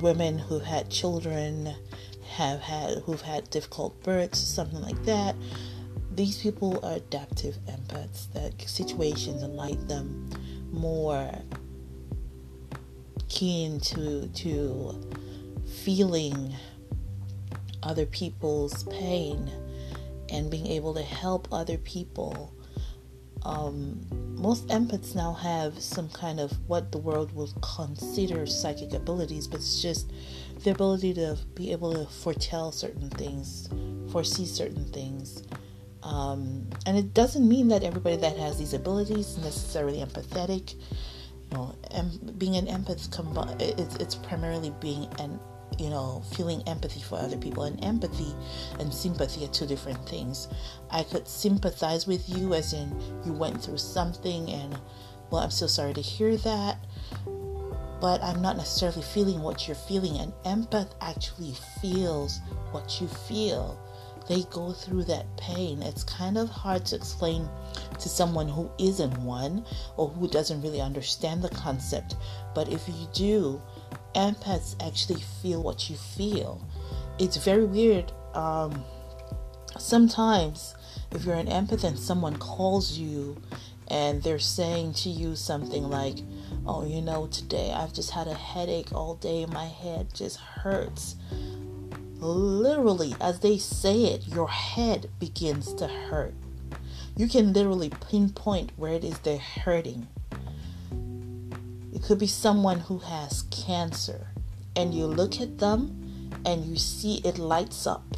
women 0.00 0.38
who've 0.38 0.62
had 0.62 0.88
children 0.90 1.74
have 2.38 2.60
had 2.60 2.98
who've 2.98 3.20
had 3.20 3.50
difficult 3.50 4.00
births, 4.04 4.38
something 4.38 4.80
like 4.80 5.02
that. 5.04 5.34
These 6.14 6.40
people 6.40 6.78
are 6.84 6.94
adaptive 6.94 7.58
empaths 7.66 8.32
that 8.32 8.60
situations 8.68 9.42
enlighten 9.42 9.88
them 9.88 10.30
more 10.70 11.30
keen 13.28 13.80
to 13.80 14.28
to 14.28 14.94
feeling 15.82 16.54
other 17.82 18.06
people's 18.06 18.84
pain 18.84 19.50
and 20.28 20.48
being 20.48 20.68
able 20.68 20.94
to 20.94 21.02
help 21.02 21.48
other 21.50 21.78
people. 21.78 22.54
Um, 23.44 24.06
most 24.36 24.68
empaths 24.68 25.14
now 25.14 25.32
have 25.32 25.80
some 25.80 26.08
kind 26.10 26.40
of 26.40 26.52
what 26.68 26.92
the 26.92 26.98
world 26.98 27.32
would 27.34 27.52
consider 27.60 28.46
psychic 28.46 28.92
abilities, 28.92 29.46
but 29.46 29.60
it's 29.60 29.82
just 29.82 30.12
the 30.64 30.70
ability 30.70 31.14
to 31.14 31.38
be 31.54 31.72
able 31.72 31.92
to 31.92 32.06
foretell 32.06 32.72
certain 32.72 33.10
things, 33.10 33.68
foresee 34.10 34.46
certain 34.46 34.84
things. 34.92 35.42
Um, 36.02 36.68
and 36.86 36.96
it 36.96 37.14
doesn't 37.14 37.46
mean 37.46 37.68
that 37.68 37.82
everybody 37.82 38.16
that 38.16 38.36
has 38.36 38.58
these 38.58 38.74
abilities 38.74 39.30
is 39.30 39.38
necessarily 39.38 39.98
empathetic. 39.98 40.74
You 41.50 41.56
know, 41.56 41.74
em- 41.90 42.34
being 42.38 42.56
an 42.56 42.66
empath, 42.66 43.08
combi- 43.08 43.60
it's, 43.60 43.96
it's 43.96 44.14
primarily 44.14 44.72
being 44.80 45.08
an 45.18 45.40
you 45.78 45.90
know, 45.90 46.22
feeling 46.34 46.62
empathy 46.66 47.00
for 47.00 47.16
other 47.16 47.36
people. 47.36 47.64
And 47.64 47.82
empathy 47.84 48.34
and 48.78 48.92
sympathy 48.92 49.44
are 49.44 49.48
two 49.48 49.66
different 49.66 50.08
things. 50.08 50.48
I 50.90 51.02
could 51.02 51.28
sympathize 51.28 52.06
with 52.06 52.28
you, 52.28 52.54
as 52.54 52.72
in 52.72 52.94
you 53.24 53.32
went 53.32 53.62
through 53.62 53.78
something, 53.78 54.50
and 54.50 54.78
well, 55.30 55.42
I'm 55.42 55.50
so 55.50 55.66
sorry 55.66 55.94
to 55.94 56.00
hear 56.00 56.36
that 56.38 56.78
but 58.00 58.22
I'm 58.22 58.40
not 58.40 58.56
necessarily 58.56 59.02
feeling 59.02 59.42
what 59.42 59.66
you're 59.66 59.74
feeling. 59.74 60.18
An 60.18 60.32
empath 60.44 60.90
actually 61.00 61.54
feels 61.80 62.40
what 62.70 63.00
you 63.00 63.08
feel. 63.08 63.78
They 64.28 64.42
go 64.50 64.72
through 64.72 65.04
that 65.04 65.24
pain. 65.38 65.82
It's 65.82 66.04
kind 66.04 66.36
of 66.36 66.48
hard 66.48 66.84
to 66.86 66.96
explain 66.96 67.48
to 67.98 68.08
someone 68.08 68.46
who 68.46 68.70
isn't 68.78 69.16
one 69.18 69.64
or 69.96 70.08
who 70.08 70.28
doesn't 70.28 70.60
really 70.60 70.80
understand 70.80 71.42
the 71.42 71.48
concept. 71.48 72.14
But 72.54 72.68
if 72.68 72.86
you 72.88 73.08
do, 73.12 73.60
empaths 74.14 74.74
actually 74.84 75.20
feel 75.42 75.62
what 75.62 75.88
you 75.88 75.96
feel. 75.96 76.66
It's 77.18 77.36
very 77.36 77.64
weird. 77.64 78.12
Um, 78.34 78.84
sometimes, 79.78 80.74
if 81.12 81.24
you're 81.24 81.34
an 81.34 81.46
empath 81.46 81.84
and 81.84 81.98
someone 81.98 82.36
calls 82.36 82.98
you 82.98 83.40
and 83.88 84.22
they're 84.22 84.38
saying 84.38 84.92
to 84.94 85.08
you 85.08 85.34
something 85.36 85.84
like, 85.84 86.18
Oh, 86.66 86.84
you 86.84 87.00
know, 87.00 87.26
today 87.28 87.72
I've 87.74 87.94
just 87.94 88.10
had 88.10 88.26
a 88.26 88.34
headache 88.34 88.92
all 88.92 89.14
day, 89.14 89.46
my 89.46 89.64
head 89.64 90.08
just 90.12 90.36
hurts. 90.36 91.16
Literally, 92.20 93.14
as 93.20 93.40
they 93.40 93.58
say 93.58 94.04
it, 94.04 94.26
your 94.28 94.48
head 94.48 95.08
begins 95.18 95.72
to 95.74 95.86
hurt. 95.86 96.34
You 97.16 97.28
can 97.28 97.52
literally 97.52 97.90
pinpoint 97.90 98.72
where 98.76 98.92
it 98.92 99.04
is 99.04 99.18
they're 99.20 99.38
hurting. 99.38 100.08
It 101.98 102.04
could 102.04 102.20
be 102.20 102.28
someone 102.28 102.78
who 102.78 102.98
has 102.98 103.42
cancer, 103.50 104.28
and 104.76 104.94
you 104.94 105.04
look 105.04 105.40
at 105.40 105.58
them 105.58 106.30
and 106.46 106.64
you 106.64 106.76
see 106.76 107.16
it 107.24 107.38
lights 107.38 107.88
up. 107.88 108.16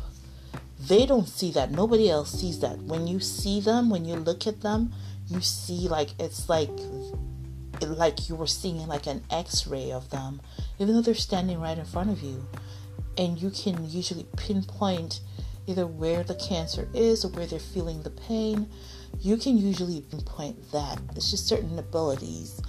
they 0.78 1.06
don't 1.06 1.26
see 1.26 1.50
that. 1.52 1.70
Nobody 1.70 2.10
else 2.10 2.30
sees 2.30 2.60
that. 2.60 2.76
When 2.82 3.06
you 3.06 3.20
see 3.20 3.58
them, 3.58 3.88
when 3.88 4.04
you 4.04 4.16
look 4.16 4.46
at 4.46 4.60
them, 4.60 4.92
you 5.28 5.40
see 5.40 5.88
like 5.88 6.10
it's 6.18 6.46
like 6.50 6.68
like 7.80 8.28
you 8.28 8.34
were 8.34 8.46
seeing 8.46 8.86
like 8.86 9.06
an 9.06 9.24
x-ray 9.30 9.90
of 9.90 10.10
them 10.10 10.42
even 10.78 10.94
though 10.94 11.00
they're 11.00 11.14
standing 11.14 11.58
right 11.58 11.78
in 11.78 11.84
front 11.86 12.10
of 12.10 12.20
you 12.20 12.46
and 13.16 13.40
you 13.40 13.48
can 13.48 13.88
usually 13.88 14.26
pinpoint 14.36 15.20
either 15.66 15.86
where 15.86 16.22
the 16.22 16.34
cancer 16.34 16.86
is 16.92 17.24
or 17.24 17.28
where 17.28 17.46
they're 17.46 17.58
feeling 17.58 18.02
the 18.02 18.10
pain 18.10 18.68
you 19.20 19.38
can 19.38 19.56
usually 19.56 20.02
pinpoint 20.02 20.70
that 20.72 20.98
it's 21.16 21.30
just 21.30 21.48
certain 21.48 21.78
abilities 21.78 22.60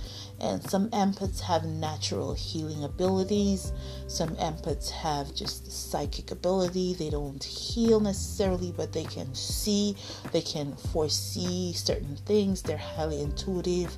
and 0.42 0.68
some 0.68 0.90
empaths 0.90 1.40
have 1.42 1.64
natural 1.66 2.34
healing 2.34 2.84
abilities. 2.84 3.72
Some 4.08 4.36
empaths 4.38 4.90
have 4.90 5.36
just 5.36 5.72
psychic 5.72 6.32
ability. 6.32 6.96
They 6.96 7.12
don't 7.12 7.44
heal 7.44 8.00
necessarily, 8.00 8.74
but 8.76 8.92
they 8.92 9.04
can 9.04 9.36
see, 9.36 9.96
they 10.32 10.42
can 10.42 10.76
foresee 10.92 11.74
certain 11.74 12.16
things. 12.26 12.64
They're 12.64 12.78
highly 12.78 13.22
intuitive. 13.22 13.96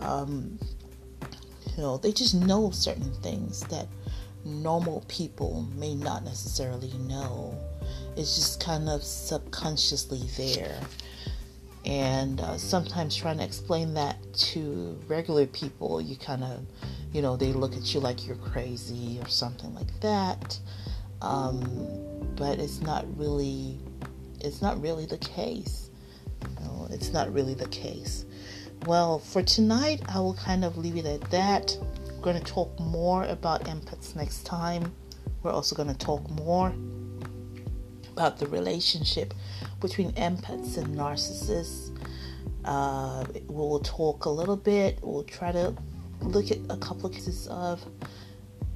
Um, 0.00 0.58
you 1.76 1.82
know, 1.82 1.98
they 1.98 2.10
just 2.10 2.34
know 2.34 2.70
certain 2.72 3.12
things 3.22 3.60
that 3.68 3.86
normal 4.44 5.04
people 5.06 5.68
may 5.76 5.94
not 5.94 6.24
necessarily 6.24 6.92
know. 6.98 7.56
It's 8.16 8.34
just 8.34 8.60
kind 8.60 8.88
of 8.88 9.04
subconsciously 9.04 10.22
there 10.36 10.80
and 11.88 12.42
uh, 12.42 12.58
sometimes 12.58 13.16
trying 13.16 13.38
to 13.38 13.44
explain 13.44 13.94
that 13.94 14.16
to 14.34 15.00
regular 15.08 15.46
people 15.46 16.02
you 16.02 16.16
kind 16.16 16.44
of 16.44 16.60
you 17.12 17.22
know 17.22 17.34
they 17.34 17.52
look 17.52 17.74
at 17.74 17.94
you 17.94 18.00
like 18.00 18.26
you're 18.26 18.36
crazy 18.36 19.18
or 19.20 19.28
something 19.28 19.74
like 19.74 20.00
that. 20.00 20.58
Um, 21.22 22.30
but 22.36 22.58
it's 22.58 22.80
not 22.80 23.06
really 23.18 23.78
it's 24.40 24.60
not 24.60 24.80
really 24.80 25.06
the 25.06 25.18
case. 25.18 25.90
You 26.42 26.64
know, 26.64 26.88
it's 26.90 27.12
not 27.12 27.32
really 27.32 27.54
the 27.54 27.68
case. 27.68 28.26
Well 28.86 29.18
for 29.18 29.42
tonight 29.42 30.02
i 30.08 30.20
will 30.20 30.34
kind 30.34 30.64
of 30.64 30.76
leave 30.76 30.96
it 30.96 31.06
at 31.06 31.30
that. 31.30 31.76
We're 32.16 32.22
going 32.22 32.42
to 32.42 32.52
talk 32.52 32.78
more 32.78 33.24
about 33.24 33.64
empaths 33.64 34.14
next 34.14 34.44
time. 34.44 34.92
We're 35.42 35.52
also 35.52 35.74
going 35.74 35.88
to 35.88 35.96
talk 35.96 36.28
more 36.30 36.74
about 38.12 38.38
the 38.38 38.46
relationship 38.48 39.32
between 39.80 40.12
empaths 40.12 40.76
and 40.76 40.96
narcissists. 40.96 41.96
Uh, 42.64 43.24
we'll 43.46 43.80
talk 43.80 44.24
a 44.24 44.30
little 44.30 44.56
bit. 44.56 44.98
We'll 45.02 45.24
try 45.24 45.52
to 45.52 45.74
look 46.20 46.50
at 46.50 46.58
a 46.70 46.76
couple 46.76 47.06
of 47.06 47.12
cases 47.12 47.46
of 47.48 47.84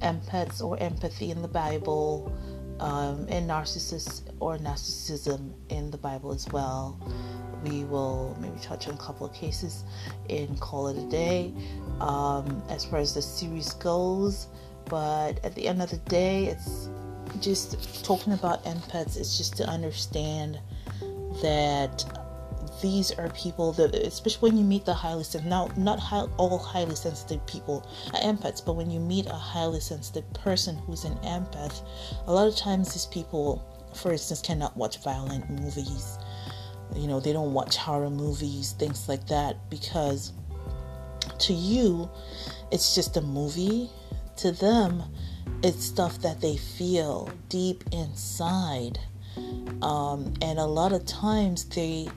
empaths 0.01 0.61
or 0.61 0.77
empathy 0.79 1.31
in 1.31 1.41
the 1.41 1.47
Bible, 1.47 2.31
um, 2.79 3.25
and 3.29 3.49
narcissists 3.49 4.21
or 4.39 4.57
narcissism 4.57 5.53
in 5.69 5.91
the 5.91 5.97
Bible 5.97 6.31
as 6.31 6.47
well. 6.49 6.99
We 7.63 7.85
will 7.85 8.37
maybe 8.41 8.59
touch 8.61 8.87
on 8.87 8.95
a 8.95 8.97
couple 8.97 9.25
of 9.25 9.33
cases 9.33 9.85
and 10.29 10.59
call 10.59 10.87
it 10.87 10.97
a 10.97 11.09
day 11.09 11.53
um, 12.01 12.61
as 12.69 12.83
far 12.83 12.99
as 12.99 13.13
the 13.13 13.21
series 13.21 13.73
goes. 13.75 14.47
But 14.85 15.43
at 15.45 15.55
the 15.55 15.67
end 15.67 15.81
of 15.81 15.89
the 15.89 15.97
day, 16.09 16.47
it's 16.47 16.89
just 17.39 18.03
talking 18.05 18.33
about 18.33 18.63
empaths 18.65 19.17
it's 19.17 19.37
just 19.37 19.55
to 19.57 19.65
understand 19.65 20.59
that 21.41 22.05
these 22.81 23.11
are 23.11 23.29
people 23.29 23.71
that, 23.73 23.95
especially 23.95 24.49
when 24.49 24.57
you 24.57 24.63
meet 24.63 24.85
the 24.85 24.93
highly 24.93 25.23
sensitive, 25.23 25.47
now 25.47 25.69
not 25.77 25.99
high, 25.99 26.25
all 26.37 26.57
highly 26.57 26.95
sensitive 26.95 27.45
people 27.47 27.87
are 28.13 28.19
empaths, 28.19 28.63
but 28.63 28.73
when 28.73 28.91
you 28.91 28.99
meet 28.99 29.25
a 29.27 29.33
highly 29.33 29.79
sensitive 29.79 30.31
person 30.33 30.77
who's 30.79 31.05
an 31.05 31.15
empath, 31.17 31.81
a 32.27 32.33
lot 32.33 32.47
of 32.47 32.55
times 32.55 32.93
these 32.93 33.05
people, 33.05 33.63
for 33.95 34.11
instance, 34.11 34.41
cannot 34.41 34.75
watch 34.75 35.01
violent 35.03 35.49
movies. 35.49 36.17
You 36.95 37.07
know, 37.07 37.19
they 37.19 37.33
don't 37.33 37.53
watch 37.53 37.77
horror 37.77 38.09
movies, 38.09 38.73
things 38.77 39.07
like 39.07 39.27
that, 39.27 39.69
because 39.69 40.33
to 41.39 41.53
you, 41.53 42.09
it's 42.71 42.95
just 42.95 43.17
a 43.17 43.21
movie. 43.21 43.89
To 44.37 44.51
them, 44.51 45.03
it's 45.63 45.85
stuff 45.85 46.19
that 46.21 46.41
they 46.41 46.57
feel 46.57 47.29
deep 47.49 47.83
inside. 47.91 48.99
Um, 49.81 50.33
and 50.41 50.59
a 50.59 50.65
lot 50.65 50.93
of 50.93 51.05
times 51.05 51.65
they, 51.65 52.07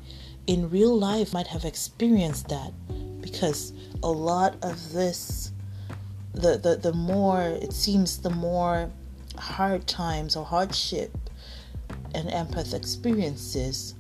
in 0.47 0.71
real 0.71 0.97
life, 0.97 1.33
might 1.33 1.49
have 1.49 1.65
experienced 1.65 2.49
that 2.49 2.73
because 3.21 3.73
a 4.03 4.11
lot 4.11 4.55
of 4.63 4.93
this, 4.93 5.53
the, 6.33 6.59
the, 6.59 6.77
the 6.77 6.93
more, 6.93 7.43
it 7.43 7.73
seems, 7.73 8.19
the 8.19 8.31
more 8.31 8.91
hard 9.37 9.87
times 9.87 10.37
or 10.37 10.45
hardship 10.45 11.11
an 12.15 12.29
empath 12.29 12.73
experiences, 12.73 13.95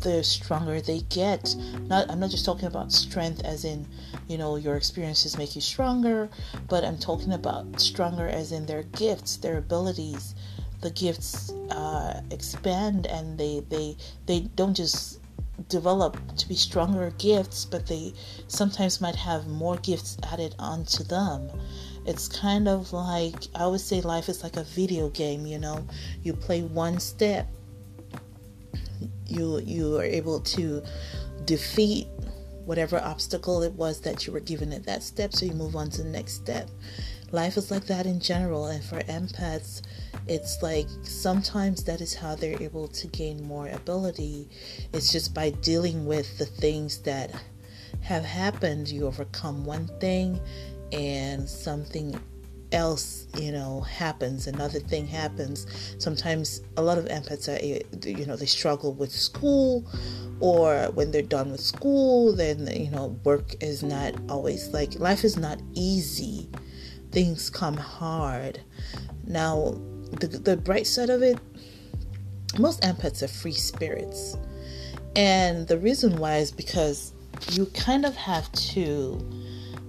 the 0.00 0.24
stronger 0.24 0.80
they 0.80 1.00
get. 1.10 1.54
Not 1.86 2.10
I'm 2.10 2.20
not 2.20 2.30
just 2.30 2.44
talking 2.44 2.66
about 2.66 2.92
strength 2.92 3.42
as 3.44 3.64
in, 3.64 3.86
you 4.28 4.38
know, 4.38 4.56
your 4.56 4.76
experiences 4.76 5.36
make 5.36 5.54
you 5.54 5.60
stronger, 5.60 6.30
but 6.68 6.84
I'm 6.84 6.98
talking 6.98 7.32
about 7.32 7.80
stronger 7.80 8.26
as 8.26 8.52
in 8.52 8.66
their 8.66 8.84
gifts, 8.84 9.36
their 9.36 9.58
abilities. 9.58 10.34
The 10.80 10.90
gifts 10.90 11.50
uh, 11.70 12.22
expand 12.30 13.06
and 13.06 13.38
they 13.38 13.62
they 13.68 13.96
they 14.26 14.40
don't 14.56 14.74
just 14.74 15.20
develop 15.68 16.16
to 16.36 16.48
be 16.48 16.54
stronger 16.54 17.12
gifts, 17.18 17.64
but 17.64 17.86
they 17.86 18.14
sometimes 18.48 19.00
might 19.00 19.16
have 19.16 19.46
more 19.46 19.76
gifts 19.76 20.16
added 20.32 20.54
onto 20.58 21.04
them. 21.04 21.50
It's 22.06 22.28
kind 22.28 22.66
of 22.66 22.92
like 22.92 23.48
I 23.54 23.66
would 23.66 23.80
say 23.80 24.00
life 24.00 24.28
is 24.28 24.42
like 24.42 24.56
a 24.56 24.64
video 24.64 25.10
game, 25.10 25.46
you 25.46 25.58
know. 25.58 25.86
You 26.22 26.32
play 26.32 26.62
one 26.62 26.98
step 26.98 27.46
you 29.30 29.60
you 29.60 29.96
are 29.96 30.04
able 30.04 30.40
to 30.40 30.82
defeat 31.44 32.08
whatever 32.64 32.98
obstacle 33.00 33.62
it 33.62 33.72
was 33.72 34.00
that 34.00 34.26
you 34.26 34.32
were 34.32 34.40
given 34.40 34.72
at 34.72 34.84
that 34.84 35.02
step 35.02 35.32
so 35.32 35.46
you 35.46 35.52
move 35.52 35.76
on 35.76 35.88
to 35.88 36.02
the 36.02 36.08
next 36.08 36.34
step 36.34 36.68
life 37.32 37.56
is 37.56 37.70
like 37.70 37.86
that 37.86 38.06
in 38.06 38.20
general 38.20 38.66
and 38.66 38.84
for 38.84 38.98
empaths 39.00 39.82
it's 40.30 40.62
like 40.62 40.86
sometimes 41.02 41.82
that 41.82 42.00
is 42.00 42.14
how 42.14 42.36
they're 42.36 42.62
able 42.62 42.86
to 42.86 43.08
gain 43.08 43.42
more 43.42 43.68
ability. 43.68 44.48
It's 44.92 45.10
just 45.10 45.34
by 45.34 45.50
dealing 45.50 46.06
with 46.06 46.38
the 46.38 46.46
things 46.46 46.98
that 47.00 47.32
have 48.00 48.24
happened 48.24 48.88
you 48.88 49.08
overcome 49.08 49.64
one 49.64 49.88
thing 49.98 50.40
and 50.92 51.48
something 51.48 52.18
else 52.70 53.26
you 53.36 53.50
know 53.50 53.80
happens 53.80 54.46
another 54.46 54.78
thing 54.78 55.04
happens. 55.04 55.66
Sometimes 55.98 56.62
a 56.76 56.82
lot 56.82 56.96
of 56.96 57.06
empaths 57.06 57.48
are 57.48 58.08
you 58.08 58.24
know 58.24 58.36
they 58.36 58.46
struggle 58.46 58.94
with 58.94 59.10
school 59.10 59.84
or 60.38 60.92
when 60.94 61.10
they're 61.10 61.22
done 61.22 61.50
with 61.50 61.60
school 61.60 62.36
then 62.36 62.68
you 62.68 62.92
know 62.92 63.18
work 63.24 63.60
is 63.60 63.82
not 63.82 64.14
always 64.28 64.68
like 64.68 64.94
life 65.00 65.24
is 65.24 65.36
not 65.36 65.58
easy. 65.74 66.48
Things 67.10 67.50
come 67.50 67.76
hard. 67.76 68.60
Now 69.26 69.74
the, 70.12 70.26
the 70.26 70.56
bright 70.56 70.86
side 70.86 71.10
of 71.10 71.22
it 71.22 71.38
most 72.58 72.82
empaths 72.82 73.22
are 73.22 73.28
free 73.28 73.52
spirits 73.52 74.36
and 75.16 75.66
the 75.66 75.78
reason 75.78 76.16
why 76.16 76.36
is 76.36 76.52
because 76.52 77.12
you 77.50 77.66
kind 77.66 78.04
of 78.04 78.14
have 78.16 78.50
to 78.52 79.18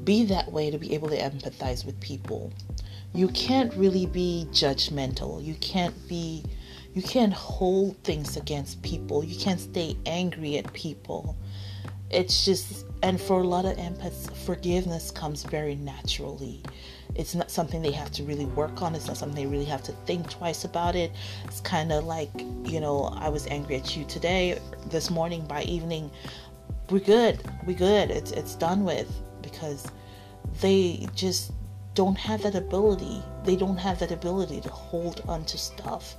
be 0.04 0.26
that 0.26 0.52
way 0.52 0.72
to 0.72 0.78
be 0.78 0.94
able 0.94 1.10
to 1.10 1.18
empathize 1.18 1.86
with 1.86 2.00
people. 2.00 2.52
You 3.14 3.28
can't 3.30 3.74
really 3.76 4.06
be 4.06 4.48
judgmental. 4.52 5.44
You 5.44 5.56
can't 5.56 5.96
be 6.08 6.44
you 6.94 7.02
can't 7.02 7.34
hold 7.34 7.98
things 8.04 8.36
against 8.36 8.82
people. 8.82 9.24
You 9.24 9.38
can't 9.38 9.60
stay 9.60 9.96
angry 10.06 10.58
at 10.58 10.72
people. 10.74 11.38
It's 12.10 12.44
just 12.44 12.86
and 13.04 13.20
for 13.20 13.42
a 13.42 13.48
lot 13.48 13.66
of 13.66 13.78
empaths, 13.78 14.36
forgiveness 14.46 15.12
comes 15.12 15.44
very 15.44 15.76
naturally. 15.76 16.64
It's 17.22 17.36
not 17.36 17.52
something 17.52 17.84
they 17.84 17.92
have 17.92 18.12
to 18.14 18.24
really 18.24 18.48
work 18.48 18.82
on. 18.82 18.96
It's 18.96 19.06
not 19.06 19.16
something 19.16 19.36
they 19.36 19.46
really 19.46 19.66
have 19.66 19.84
to 19.84 19.92
think 20.08 20.28
twice 20.28 20.66
about 20.66 20.96
it. 20.96 21.12
It's 21.46 21.62
kind 21.62 21.92
of 21.92 22.06
like, 22.06 22.32
you 22.66 22.80
know, 22.80 23.14
I 23.16 23.30
was 23.30 23.46
angry 23.46 23.76
at 23.76 23.96
you 23.96 24.06
today, 24.06 24.60
this 24.88 25.12
morning, 25.12 25.46
by 25.46 25.62
evening, 25.64 26.10
we're 26.90 27.00
good. 27.00 27.40
We're 27.66 27.78
good. 27.78 28.10
It's 28.10 28.32
it's 28.32 28.56
done 28.56 28.84
with 28.84 29.08
because 29.44 29.88
they 30.62 31.08
just 31.14 31.52
don't 31.94 32.18
have 32.18 32.42
that 32.42 32.56
ability. 32.56 33.22
They 33.46 33.56
don't 33.56 33.78
have 33.78 34.00
that 34.00 34.12
ability 34.12 34.60
to 34.62 34.70
hold 34.70 35.22
on 35.28 35.46
to 35.46 35.60
stuff. 35.60 36.16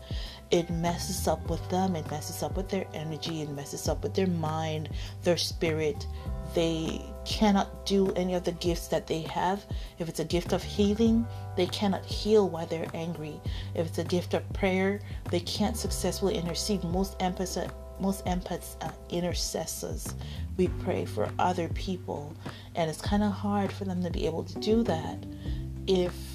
It 0.52 0.70
messes 0.70 1.26
up 1.26 1.50
with 1.50 1.66
them, 1.68 1.96
it 1.96 2.08
messes 2.10 2.42
up 2.44 2.56
with 2.56 2.68
their 2.68 2.86
energy, 2.94 3.42
it 3.42 3.50
messes 3.50 3.88
up 3.88 4.04
with 4.04 4.14
their 4.14 4.28
mind, 4.28 4.90
their 5.24 5.36
spirit. 5.36 6.06
They 6.54 7.02
cannot 7.24 7.86
do 7.86 8.12
any 8.12 8.34
of 8.34 8.44
the 8.44 8.52
gifts 8.52 8.88
that 8.88 9.06
they 9.06 9.22
have. 9.22 9.64
If 9.98 10.08
it's 10.08 10.20
a 10.20 10.24
gift 10.24 10.52
of 10.52 10.62
healing, 10.62 11.26
they 11.56 11.66
cannot 11.66 12.04
heal 12.04 12.48
while 12.48 12.66
they're 12.66 12.90
angry. 12.94 13.40
If 13.74 13.86
it's 13.88 13.98
a 13.98 14.04
gift 14.04 14.34
of 14.34 14.50
prayer, 14.52 15.00
they 15.30 15.40
can't 15.40 15.76
successfully 15.76 16.36
intercede. 16.36 16.84
Most 16.84 17.18
empaths 17.18 17.70
most 18.00 18.24
empaths 18.24 18.82
are 18.82 18.94
intercessors. 19.10 20.14
We 20.56 20.68
pray 20.68 21.04
for 21.04 21.30
other 21.38 21.68
people, 21.68 22.34
and 22.74 22.90
it's 22.90 23.00
kind 23.00 23.22
of 23.22 23.30
hard 23.30 23.70
for 23.70 23.84
them 23.84 24.02
to 24.02 24.10
be 24.10 24.26
able 24.26 24.42
to 24.44 24.58
do 24.58 24.82
that 24.82 25.24
if 25.86 26.31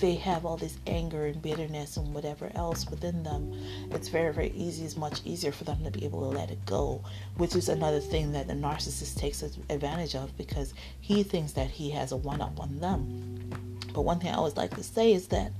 they 0.00 0.14
have 0.14 0.44
all 0.44 0.56
this 0.56 0.76
anger 0.86 1.26
and 1.26 1.40
bitterness 1.40 1.96
and 1.96 2.12
whatever 2.12 2.50
else 2.54 2.88
within 2.88 3.22
them, 3.22 3.52
it's 3.90 4.08
very, 4.08 4.32
very 4.32 4.50
easy. 4.50 4.84
It's 4.84 4.96
much 4.96 5.20
easier 5.24 5.52
for 5.52 5.64
them 5.64 5.82
to 5.84 5.90
be 5.90 6.04
able 6.04 6.20
to 6.30 6.36
let 6.36 6.50
it 6.50 6.64
go, 6.66 7.02
which 7.36 7.54
is 7.56 7.68
another 7.68 8.00
thing 8.00 8.32
that 8.32 8.46
the 8.48 8.54
narcissist 8.54 9.16
takes 9.16 9.42
advantage 9.42 10.14
of 10.14 10.36
because 10.36 10.74
he 11.00 11.22
thinks 11.22 11.52
that 11.52 11.70
he 11.70 11.90
has 11.90 12.12
a 12.12 12.16
one 12.16 12.40
up 12.40 12.60
on 12.60 12.80
them. 12.80 13.78
But 13.92 14.02
one 14.02 14.20
thing 14.20 14.30
I 14.30 14.34
always 14.34 14.56
like 14.56 14.74
to 14.76 14.82
say 14.82 15.12
is 15.12 15.28
that, 15.28 15.52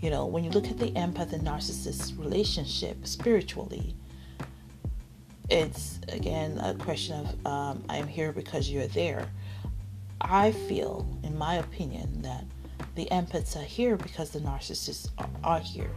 you 0.00 0.10
know, 0.10 0.26
when 0.26 0.44
you 0.44 0.50
look 0.50 0.68
at 0.68 0.78
the 0.78 0.90
empath 0.92 1.32
and 1.32 1.46
narcissist 1.46 2.18
relationship 2.18 3.06
spiritually, 3.06 3.94
it's 5.48 6.00
again 6.08 6.58
a 6.58 6.74
question 6.74 7.24
of 7.24 7.46
um, 7.46 7.84
I'm 7.88 8.06
here 8.06 8.32
because 8.32 8.68
you're 8.68 8.88
there. 8.88 9.28
I 10.20 10.52
feel, 10.52 11.06
in 11.22 11.36
my 11.36 11.56
opinion, 11.56 12.22
that 12.22 12.44
the 12.94 13.06
empaths 13.12 13.56
are 13.56 13.64
here 13.64 13.96
because 13.96 14.30
the 14.30 14.40
narcissists 14.40 15.10
are, 15.44 15.60
here. 15.60 15.90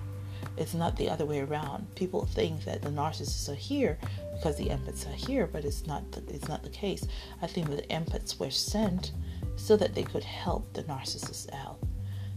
It's 0.57 0.73
not 0.73 0.97
the 0.97 1.09
other 1.09 1.25
way 1.25 1.39
around. 1.39 1.87
People 1.95 2.25
think 2.25 2.65
that 2.65 2.81
the 2.81 2.89
narcissists 2.89 3.49
are 3.49 3.55
here 3.55 3.97
because 4.33 4.57
the 4.57 4.65
empaths 4.65 5.07
are 5.07 5.15
here, 5.15 5.47
but 5.47 5.63
it's 5.63 5.87
not. 5.87 6.11
The, 6.11 6.21
it's 6.33 6.47
not 6.47 6.63
the 6.63 6.69
case. 6.69 7.07
I 7.41 7.47
think 7.47 7.69
that 7.69 7.87
the 7.87 7.93
empaths 7.95 8.39
were 8.39 8.51
sent 8.51 9.13
so 9.55 9.77
that 9.77 9.95
they 9.95 10.03
could 10.03 10.23
help 10.23 10.71
the 10.73 10.83
narcissists 10.83 11.53
out, 11.53 11.79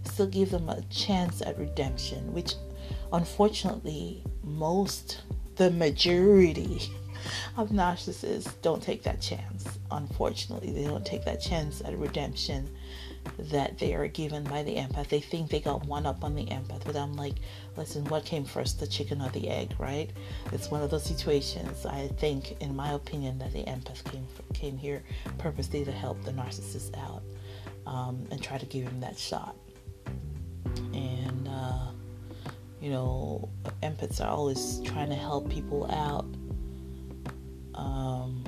still 0.04 0.26
give 0.26 0.50
them 0.50 0.68
a 0.68 0.82
chance 0.82 1.42
at 1.42 1.58
redemption, 1.58 2.32
which, 2.32 2.54
unfortunately, 3.12 4.22
most, 4.42 5.22
the 5.56 5.70
majority 5.70 6.90
of 7.56 7.70
narcissists 7.70 8.60
don't 8.62 8.82
take 8.82 9.02
that 9.04 9.20
chance. 9.20 9.66
Unfortunately, 9.90 10.72
they 10.72 10.84
don't 10.84 11.06
take 11.06 11.24
that 11.24 11.40
chance 11.40 11.80
at 11.84 11.96
redemption 11.98 12.68
that 13.38 13.78
they 13.78 13.94
are 13.94 14.06
given 14.08 14.44
by 14.44 14.62
the 14.62 14.74
empath. 14.76 15.08
They 15.08 15.20
think 15.20 15.50
they 15.50 15.60
got 15.60 15.84
one 15.86 16.06
up 16.06 16.24
on 16.24 16.34
the 16.34 16.44
empath, 16.46 16.84
but 16.84 16.96
I'm 16.96 17.14
like, 17.14 17.34
listen, 17.76 18.04
what 18.06 18.24
came 18.24 18.44
first, 18.44 18.80
the 18.80 18.86
chicken 18.86 19.20
or 19.20 19.30
the 19.30 19.48
egg, 19.48 19.74
right? 19.78 20.10
It's 20.52 20.70
one 20.70 20.82
of 20.82 20.90
those 20.90 21.04
situations. 21.04 21.86
I 21.86 22.08
think, 22.18 22.60
in 22.60 22.74
my 22.74 22.92
opinion, 22.92 23.38
that 23.38 23.52
the 23.52 23.64
empath 23.64 24.04
came 24.04 24.26
came 24.54 24.76
here 24.76 25.02
purposely 25.38 25.84
to 25.84 25.92
help 25.92 26.22
the 26.24 26.32
narcissist 26.32 26.96
out 26.98 27.22
um, 27.86 28.26
and 28.30 28.42
try 28.42 28.58
to 28.58 28.66
give 28.66 28.84
him 28.84 29.00
that 29.00 29.18
shot. 29.18 29.56
And 30.92 31.48
uh, 31.48 31.90
you 32.80 32.90
know, 32.90 33.48
empaths 33.82 34.20
are 34.20 34.28
always 34.28 34.80
trying 34.84 35.08
to 35.08 35.14
help 35.14 35.48
people 35.48 35.90
out. 35.90 36.26
Um, 37.74 38.44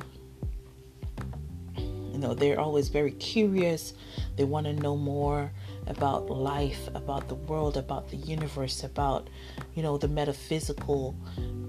you 1.77 2.19
know, 2.19 2.35
they're 2.35 2.61
always 2.61 2.89
very 2.89 3.13
curious 3.13 3.95
they 4.37 4.45
want 4.45 4.67
to 4.67 4.73
know 4.73 4.97
more 4.97 5.51
about 5.87 6.29
life, 6.29 6.89
about 6.95 7.29
the 7.29 7.35
world, 7.35 7.77
about 7.77 8.11
the 8.11 8.17
universe, 8.17 8.83
about, 8.83 9.29
you 9.75 9.83
know, 9.83 9.97
the 9.97 10.09
metaphysical 10.09 11.15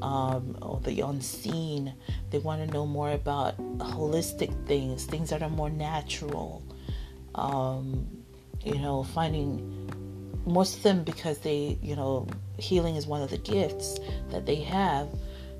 um, 0.01 0.57
or 0.61 0.79
the 0.81 1.01
unseen. 1.01 1.93
They 2.31 2.39
want 2.39 2.65
to 2.65 2.73
know 2.73 2.85
more 2.85 3.11
about 3.11 3.57
holistic 3.77 4.65
things, 4.65 5.05
things 5.05 5.29
that 5.29 5.43
are 5.43 5.49
more 5.49 5.69
natural. 5.69 6.63
Um, 7.35 8.07
you 8.63 8.79
know, 8.79 9.03
finding 9.03 9.91
most 10.45 10.77
of 10.77 10.83
them 10.83 11.03
because 11.03 11.39
they, 11.39 11.77
you 11.81 11.95
know, 11.95 12.27
healing 12.57 12.95
is 12.95 13.05
one 13.05 13.21
of 13.21 13.29
the 13.29 13.37
gifts 13.37 13.99
that 14.31 14.45
they 14.45 14.55
have. 14.55 15.07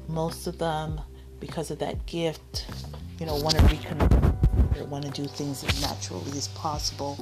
Most 0.08 0.48
of 0.48 0.58
them, 0.58 1.02
because 1.39 1.72
of 1.72 1.80
that 1.80 2.06
gift, 2.06 2.65
you 3.20 3.26
know, 3.26 3.36
want 3.36 3.56
to 3.56 3.62
reconnect 3.63 4.24
want 4.83 5.05
to 5.05 5.11
do 5.11 5.27
things 5.27 5.63
as 5.63 5.81
naturally 5.81 6.31
as 6.38 6.47
possible 6.49 7.17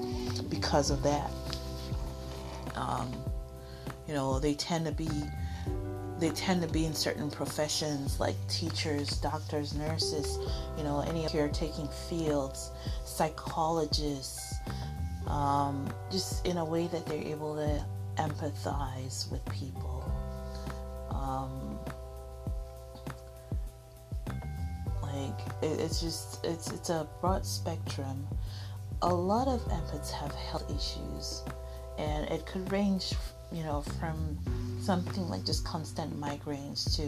because 0.50 0.90
of 0.90 1.04
that. 1.04 1.32
Um, 2.76 3.12
you 4.08 4.14
know, 4.14 4.40
they 4.40 4.54
tend 4.56 4.86
to 4.86 4.92
be 4.92 5.10
they 6.20 6.30
tend 6.30 6.62
to 6.62 6.68
be 6.70 6.86
in 6.86 6.94
certain 6.94 7.30
professions 7.30 8.20
like 8.20 8.36
teachers, 8.48 9.18
doctors, 9.18 9.74
nurses, 9.74 10.38
you 10.78 10.84
know, 10.84 11.02
any 11.02 11.26
caretaking 11.28 11.88
fields, 12.08 12.72
psychologists, 13.04 14.56
um, 15.28 15.88
just 16.12 16.46
in 16.46 16.58
a 16.58 16.66
way 16.66 16.88
that 16.88 17.06
they're 17.06 17.28
able 17.28 17.56
to 17.56 17.86
empathize 18.22 19.30
with 19.32 19.44
people. 19.50 20.10
Um, 21.10 21.63
it, 25.62 25.80
it's 25.80 26.02
just 26.02 26.46
it's 26.46 26.72
it's 26.72 26.90
a 26.90 27.08
broad 27.22 27.46
spectrum. 27.46 28.28
A 29.02 29.14
lot 29.14 29.48
of 29.48 29.62
empaths 29.66 30.12
have 30.12 30.34
health 30.34 30.70
issues 30.70 31.44
and 31.98 32.28
it 32.30 32.46
could 32.46 32.72
range 32.72 33.14
you 33.52 33.64
know 33.64 33.82
from 34.00 34.38
something 34.82 35.30
like 35.30 35.46
just 35.46 35.64
constant 35.66 36.20
migraines 36.20 36.96
to 36.96 37.04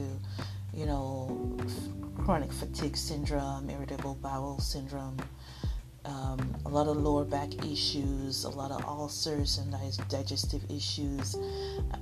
you 0.77 0.85
know 0.85 1.57
chronic 2.17 2.51
fatigue 2.51 2.95
syndrome 2.95 3.69
irritable 3.69 4.15
bowel 4.21 4.59
syndrome 4.59 5.17
um, 6.05 6.55
a 6.65 6.69
lot 6.69 6.87
of 6.87 6.97
lower 6.97 7.25
back 7.25 7.65
issues, 7.65 8.43
a 8.43 8.49
lot 8.49 8.71
of 8.71 8.83
ulcers 8.85 9.57
and 9.57 9.73
digestive 10.07 10.63
issues, 10.69 11.35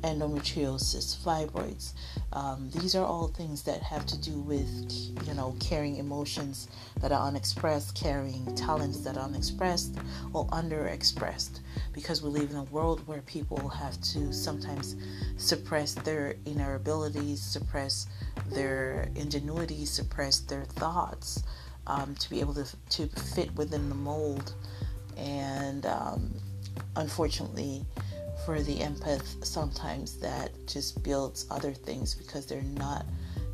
endometriosis, 0.04 1.18
fibroids. 1.18 1.94
Um, 2.34 2.70
these 2.76 2.96
are 2.96 3.06
all 3.06 3.28
things 3.28 3.64
that 3.64 3.82
have 3.82 4.06
to 4.08 4.20
do 4.20 4.40
with, 4.40 4.70
you 5.26 5.34
know, 5.34 5.56
carrying 5.60 5.98
emotions 5.98 6.68
that 7.02 7.12
are 7.12 7.28
unexpressed, 7.28 7.96
carrying 7.96 8.54
talents 8.56 9.00
that 9.02 9.18
are 9.18 9.26
unexpressed 9.26 9.96
or 10.34 10.48
underexpressed. 10.48 11.60
Because 11.94 12.22
we 12.22 12.30
live 12.30 12.52
in 12.52 12.58
a 12.58 12.64
world 12.64 13.06
where 13.08 13.22
people 13.22 13.70
have 13.70 14.00
to 14.02 14.34
sometimes 14.34 14.96
suppress 15.38 15.94
their 15.94 16.36
inner 16.46 16.76
abilities, 16.76 17.42
suppress 17.42 18.08
their 18.52 19.10
ingenuity, 19.16 19.86
suppress 19.86 20.40
their 20.40 20.66
thoughts 20.66 21.44
um, 21.88 22.16
to 22.16 22.30
be 22.30 22.40
able 22.40 22.54
to, 22.54 22.66
to 22.90 23.08
fit 23.08 23.54
within 23.56 23.90
the 23.90 23.96
mold. 23.96 24.54
And 25.18 25.86
um, 25.86 26.34
unfortunately, 26.96 27.86
for 28.46 28.62
the 28.62 28.78
empath, 28.78 29.46
sometimes 29.46 30.20
that 30.20 30.52
just 30.68 31.04
builds 31.04 31.46
other 31.50 31.74
things 31.74 32.14
because 32.16 32.46
they're 32.46 32.62
not 32.62 33.06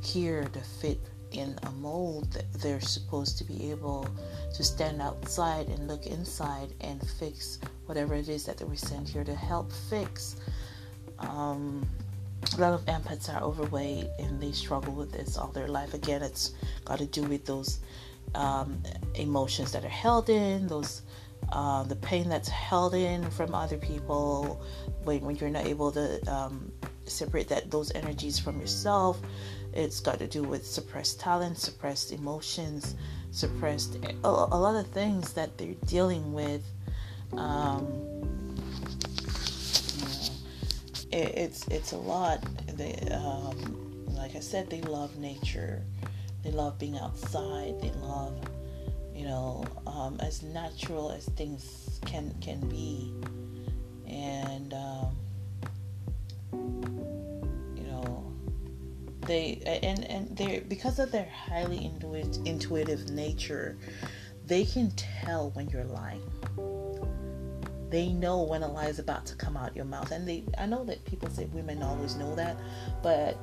here 0.01 0.45
to 0.53 0.59
fit 0.59 0.99
in 1.31 1.55
a 1.63 1.71
mold 1.71 2.43
they're 2.61 2.81
supposed 2.81 3.37
to 3.37 3.43
be 3.43 3.69
able 3.69 4.07
to 4.53 4.63
stand 4.63 5.01
outside 5.01 5.67
and 5.67 5.87
look 5.87 6.07
inside 6.07 6.73
and 6.81 7.01
fix 7.19 7.59
whatever 7.85 8.15
it 8.15 8.27
is 8.27 8.45
that 8.45 8.57
they 8.57 8.65
were 8.65 8.75
sent 8.75 9.07
here 9.07 9.23
to 9.23 9.35
help 9.35 9.71
fix. 9.89 10.37
Um, 11.19 11.87
a 12.57 12.61
lot 12.61 12.73
of 12.73 12.85
empaths 12.85 13.33
are 13.33 13.41
overweight 13.43 14.07
and 14.17 14.41
they 14.41 14.51
struggle 14.51 14.93
with 14.93 15.11
this 15.11 15.37
all 15.37 15.49
their 15.49 15.67
life. 15.67 15.93
Again, 15.93 16.23
it's 16.23 16.53
got 16.85 16.99
to 16.99 17.05
do 17.05 17.23
with 17.23 17.45
those 17.45 17.79
um, 18.35 18.81
emotions 19.15 19.71
that 19.71 19.83
are 19.83 19.89
held 19.89 20.29
in, 20.29 20.67
those 20.67 21.01
uh, 21.51 21.83
the 21.83 21.95
pain 21.95 22.29
that's 22.29 22.49
held 22.49 22.93
in 22.93 23.29
from 23.31 23.55
other 23.55 23.77
people 23.77 24.61
when, 25.03 25.21
when 25.21 25.35
you're 25.37 25.49
not 25.49 25.65
able 25.65 25.91
to 25.91 26.21
um, 26.31 26.71
separate 27.05 27.47
that 27.47 27.71
those 27.71 27.91
energies 27.95 28.37
from 28.37 28.59
yourself. 28.59 29.19
It's 29.73 29.99
got 29.99 30.19
to 30.19 30.27
do 30.27 30.43
with 30.43 30.65
suppressed 30.65 31.19
talent, 31.19 31.57
suppressed 31.57 32.11
emotions, 32.11 32.95
suppressed 33.31 33.97
a, 34.23 34.27
a 34.27 34.59
lot 34.59 34.75
of 34.75 34.87
things 34.87 35.33
that 35.33 35.57
they're 35.57 35.75
dealing 35.85 36.33
with. 36.33 36.63
Um, 37.33 37.87
it's 41.11 41.67
it's 41.67 41.91
a 41.91 41.97
lot. 41.97 42.43
They, 42.75 42.93
um, 43.11 44.05
like 44.07 44.35
I 44.35 44.39
said, 44.39 44.69
they 44.69 44.81
love 44.81 45.17
nature. 45.17 45.83
They 46.43 46.51
love 46.51 46.79
being 46.79 46.97
outside. 46.97 47.81
They 47.81 47.91
love, 48.01 48.39
you 49.13 49.25
know, 49.25 49.65
um, 49.85 50.17
as 50.21 50.41
natural 50.41 51.11
as 51.11 51.25
things 51.25 51.99
can 52.05 52.33
can 52.41 52.61
be, 52.69 53.13
and 54.07 54.73
um, 54.73 55.17
you 57.75 57.83
know, 57.83 58.33
they 59.25 59.61
and 59.83 60.05
and 60.05 60.37
they 60.37 60.59
because 60.59 60.99
of 60.99 61.11
their 61.11 61.29
highly 61.29 61.85
intuitive 61.85 62.45
intuitive 62.45 63.09
nature, 63.09 63.77
they 64.45 64.63
can 64.63 64.91
tell 64.91 65.49
when 65.51 65.69
you're 65.69 65.83
lying. 65.83 66.23
They 67.89 68.09
know 68.09 68.43
when 68.43 68.61
a 68.61 68.71
lie 68.71 68.85
is 68.85 68.99
about 68.99 69.25
to 69.25 69.35
come 69.35 69.57
out 69.57 69.75
your 69.75 69.85
mouth, 69.85 70.11
and 70.11 70.27
they. 70.27 70.43
I 70.57 70.67
know 70.67 70.85
that 70.85 71.03
people 71.05 71.29
say 71.29 71.45
women 71.45 71.81
always 71.83 72.15
know 72.15 72.35
that, 72.35 72.55
but 73.01 73.37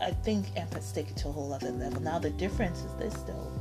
I 0.00 0.10
think 0.10 0.46
empaths 0.54 0.94
take 0.94 1.10
it 1.10 1.16
to 1.18 1.28
a 1.28 1.32
whole 1.32 1.52
other 1.52 1.70
level. 1.70 2.00
Now 2.00 2.18
the 2.18 2.30
difference 2.30 2.80
is 2.80 2.94
this 2.94 3.14
though. 3.22 3.52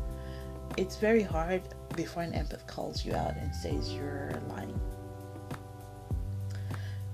It's 0.77 0.97
very 0.97 1.23
hard 1.23 1.61
before 1.95 2.23
an 2.23 2.33
empath 2.33 2.67
calls 2.67 3.05
you 3.05 3.13
out 3.13 3.35
and 3.37 3.53
says 3.55 3.93
you're 3.93 4.39
lying. 4.47 4.79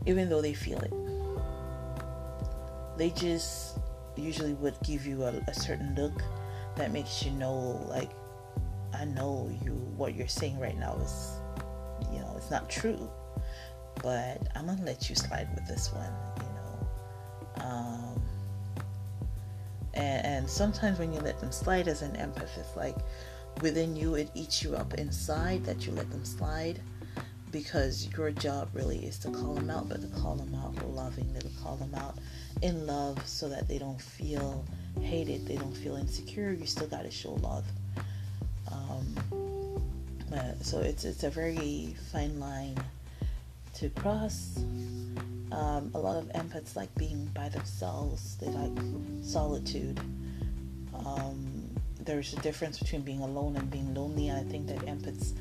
Even 0.06 0.30
though 0.30 0.42
they 0.42 0.54
feel 0.54 0.80
it. 0.80 0.94
They 2.98 3.10
just 3.12 3.80
usually 4.16 4.54
would 4.56 4.76
give 4.84 5.06
you 5.06 5.24
a, 5.24 5.42
a 5.48 5.54
certain 5.54 5.96
look 5.96 6.22
that 6.76 6.92
makes 6.92 7.24
you 7.24 7.32
know 7.32 7.86
like 7.90 8.12
I 8.94 9.06
know 9.06 9.50
you 9.64 9.72
what 9.96 10.14
you're 10.16 10.28
saying 10.28 10.60
right 10.60 10.78
now 10.78 10.98
is 10.98 11.40
you 12.12 12.20
know, 12.20 12.34
it's 12.38 12.52
not 12.52 12.70
true. 12.70 13.10
but 14.02 14.42
I'm 14.56 14.66
gonna 14.66 14.84
let 14.84 15.10
you 15.10 15.16
slide 15.16 15.48
with 15.56 15.68
this 15.68 15.92
one, 15.94 16.12
and, 20.04 20.26
and 20.26 20.50
sometimes 20.50 21.00
when 21.00 21.14
you 21.14 21.20
let 21.22 21.40
them 21.40 21.52
slide 21.52 21.88
as 21.88 22.02
an 22.02 22.12
empath, 22.14 22.58
it's 22.58 22.76
like 22.76 22.96
within 23.62 23.96
you, 23.96 24.16
it 24.16 24.30
eats 24.34 24.62
you 24.64 24.76
up 24.76 24.94
inside 24.96 25.64
that 25.66 25.86
you 25.86 25.94
let 25.94 26.10
them 26.12 26.26
slide 26.26 26.80
because 27.52 28.10
your 28.18 28.32
job 28.32 28.68
really 28.74 29.06
is 29.06 29.18
to 29.20 29.30
call 29.30 29.54
them 29.54 29.70
out, 29.70 29.88
but 29.88 30.02
to 30.02 30.08
call 30.20 30.36
them 30.36 30.54
out 30.56 30.76
lovingly, 30.90 31.40
to 31.40 31.50
call 31.62 31.76
them 31.78 31.94
out 31.96 32.18
in 32.62 32.88
love 32.88 33.26
so 33.28 33.48
that 33.48 33.68
they 33.68 33.78
don't 33.78 34.02
feel 34.02 34.66
hated, 35.02 35.48
they 35.48 35.56
don't 35.56 35.76
feel 35.78 35.96
insecure. 35.96 36.52
You 36.52 36.66
still 36.66 36.88
got 36.88 37.04
to 37.04 37.12
show 37.12 37.34
love. 37.34 37.66
Um, 38.72 39.16
so 40.62 40.80
it's 40.80 41.04
it's 41.04 41.24
a 41.24 41.30
very 41.30 41.96
fine 42.12 42.40
line 42.40 42.76
to 43.76 43.90
cross. 43.90 44.64
Um, 45.54 45.92
a 45.94 46.00
lot 46.00 46.18
of 46.18 46.26
empaths 46.30 46.76
like 46.76 46.94
being 46.96 47.26
by 47.36 47.48
themselves. 47.50 48.38
They 48.38 48.48
like 48.48 48.76
solitude. 49.22 50.00
Um, 51.06 51.70
there's 52.00 52.34
a 52.34 52.38
difference 52.38 52.80
between 52.80 53.02
being 53.02 53.22
alone 53.22 53.56
and 53.56 53.70
being 53.70 53.94
lonely, 53.94 54.30
and 54.30 54.40
I 54.40 54.50
think 54.50 54.68
that 54.68 54.78
empaths 54.80 55.34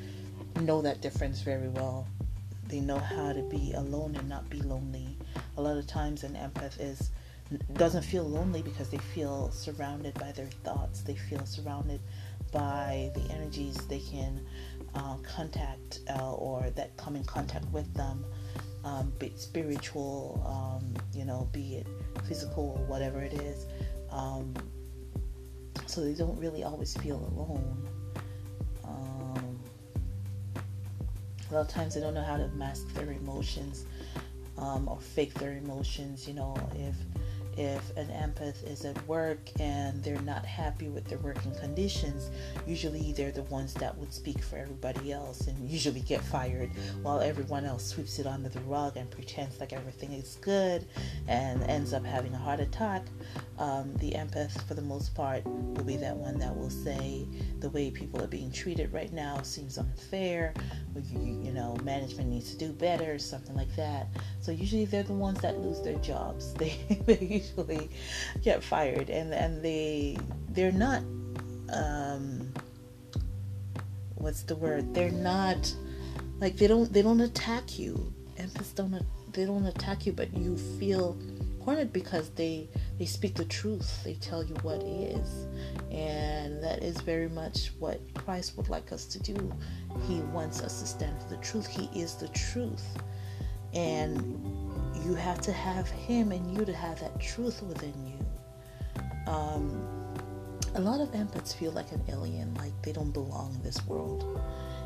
know 0.61 0.83
that 0.83 1.01
difference 1.01 1.41
very 1.41 1.69
well. 1.69 2.07
They 2.69 2.81
know 2.81 2.99
how 2.99 3.33
to 3.33 3.43
be 3.43 3.73
alone 3.73 4.15
and 4.17 4.29
not 4.29 4.49
be 4.51 4.61
lonely. 4.61 5.17
A 5.57 5.63
lot 5.63 5.77
of 5.79 5.87
times, 5.87 6.25
an 6.25 6.35
empath 6.35 6.79
is 6.79 7.11
doesn't 7.75 8.03
feel 8.03 8.25
lonely 8.25 8.63
because 8.63 8.89
they 8.89 8.99
feel 8.99 9.51
surrounded 9.51 10.15
by 10.15 10.33
their 10.33 10.47
thoughts. 10.65 11.01
They 11.03 11.15
feel 11.15 11.45
surrounded 11.47 12.01
by 12.51 13.11
the 13.15 13.23
energies 13.33 13.77
they 13.89 14.01
can 14.01 14.45
uh, 14.95 15.17
contact 15.19 16.01
uh, 16.11 16.35
or 16.35 16.71
that 16.77 16.97
come 16.97 17.17
in 17.17 17.25
contact 17.25 17.67
with 17.73 17.93
them, 17.95 18.25
um, 18.85 19.13
be 19.19 19.27
it 19.27 19.39
spiritual, 19.39 20.43
um, 20.47 20.95
you 21.17 21.25
know, 21.25 21.49
be 21.53 21.77
it 21.77 21.87
physical, 22.27 22.77
or 22.79 22.85
whatever 22.87 23.23
it 23.23 23.35
is. 23.35 23.67
Um, 24.11 24.55
so 25.87 26.03
they 26.03 26.15
don't 26.15 26.39
really 26.39 26.65
always 26.65 26.97
feel 26.97 27.17
alone. 27.17 27.89
Um, 28.85 29.59
a 31.51 31.55
lot 31.55 31.61
of 31.61 31.69
times 31.69 31.95
they 31.95 32.01
don't 32.01 32.15
know 32.15 32.23
how 32.23 32.37
to 32.37 32.49
mask 32.49 32.93
their 32.95 33.13
emotions 33.13 33.85
um, 34.59 34.89
or 34.89 34.99
fake 34.99 35.35
their 35.35 35.53
emotions. 35.53 36.27
You 36.27 36.35
know, 36.35 36.57
if 36.75 36.95
if 37.57 37.97
an 37.97 38.09
empath 38.09 38.63
is 38.69 38.85
at 38.85 39.07
work 39.07 39.39
and 39.61 40.03
they're 40.03 40.21
not 40.23 40.45
happy 40.45 40.89
with 40.89 41.05
their 41.07 41.19
working 41.19 41.55
conditions, 41.57 42.31
usually 42.67 43.13
they're 43.13 43.33
the 43.33 43.43
ones 43.45 43.75
that 43.75 43.97
would 43.99 44.13
speak 44.13 44.43
for 44.43 44.57
everybody 44.57 45.13
else 45.13 45.47
and 45.47 45.71
usually 45.71 46.01
get 46.01 46.21
fired 46.23 46.71
while 47.03 47.21
everyone 47.21 47.65
else 47.65 47.87
sweeps 47.87 48.19
it 48.19 48.27
under 48.27 48.49
the 48.49 48.61
rug 48.61 48.97
and 48.97 49.11
pretends 49.11 49.61
like 49.61 49.73
everything 49.73 50.13
is 50.13 50.39
good 50.41 50.87
and 51.29 51.63
ends 51.65 51.93
up 51.93 52.05
having 52.05 52.33
a 52.35 52.39
heart 52.39 52.61
attack. 52.61 53.03
Um, 53.59 53.95
the 53.97 54.13
empath, 54.13 54.67
for 54.67 54.75
the 54.75 54.83
most 54.83 55.15
part, 55.15 55.45
will 55.45 55.85
be 55.85 55.97
that 55.97 56.17
one 56.17 56.39
that 56.39 56.57
will 56.57 56.71
say 56.71 57.27
the 57.61 57.71
way 57.71 57.91
people 57.91 58.21
are 58.23 58.27
being 58.27 58.51
treated 58.51 58.93
right 58.93 59.13
now 59.13 59.41
seems 59.43 59.79
unfair. 59.79 60.55
You, 61.11 61.41
you 61.45 61.53
know, 61.53 61.77
management 61.85 62.29
needs 62.29 62.51
to 62.51 62.59
do 62.59 62.73
better, 62.73 63.19
something 63.19 63.55
like 63.55 63.75
that. 63.77 64.09
So 64.41 64.53
usually 64.53 64.85
they're 64.85 65.03
the 65.03 65.13
ones 65.13 65.41
that 65.41 65.59
lose 65.59 65.81
their 65.83 65.99
jobs. 65.99 66.55
They, 66.63 66.77
they 67.07 67.42
usually 67.43 67.91
get 68.43 68.63
fired, 68.63 69.11
and 69.11 69.33
and 69.33 69.63
they 69.63 70.19
they're 70.51 70.73
not 70.73 71.03
um, 71.73 72.53
what's 74.17 74.43
the 74.43 74.57
word? 74.57 74.95
They're 74.95 75.11
not 75.11 75.75
like 76.41 76.57
they 76.57 76.67
don't 76.67 76.93
they 76.93 77.03
don't 77.03 77.21
attack 77.21 77.79
you. 77.79 78.13
Empaths 78.37 78.75
don't 78.75 79.03
they 79.33 79.45
don't 79.45 79.67
attack 79.67 80.07
you, 80.07 80.13
but 80.13 80.37
you 80.37 80.57
feel 80.57 81.19
cornered 81.65 81.93
because 81.93 82.31
they 82.31 82.69
they 82.99 83.07
speak 83.07 83.35
the 83.35 83.45
truth. 83.45 84.03
They 84.05 84.15
tell 84.15 84.45
you 84.45 84.55
what 84.63 84.83
is, 84.83 85.47
and 85.91 86.63
that 86.63 86.83
is 86.83 87.01
very 87.01 87.29
much 87.29 87.73
what 87.79 88.01
Christ 88.15 88.57
would 88.57 88.69
like 88.69 88.93
us 88.93 89.07
to 89.07 89.19
do. 89.19 89.53
He 90.07 90.21
wants 90.21 90.61
us 90.63 90.81
to 90.81 90.87
stand 90.87 91.21
for 91.23 91.29
the 91.29 91.39
truth. 91.39 91.67
He 91.67 91.89
is 91.99 92.15
the 92.17 92.29
truth, 92.29 92.85
and 93.75 94.62
you 95.05 95.15
have 95.15 95.41
to 95.43 95.53
have 95.53 95.89
him 95.89 96.33
and 96.33 96.57
you 96.57 96.65
to 96.65 96.73
have 96.73 97.01
that 97.01 97.19
truth 97.21 97.63
within 97.63 97.95
you. 98.07 99.33
Um, 99.33 99.89
a 100.75 100.81
lot 100.81 101.01
of 101.01 101.11
empaths 101.13 101.55
feel 101.55 101.73
like 101.73 101.93
an 101.93 102.03
alien, 102.09 102.55
like 102.55 102.73
they 102.83 102.93
don't 102.93 103.13
belong 103.13 103.55
in 103.55 103.63
this 103.63 103.85
world. 103.87 104.41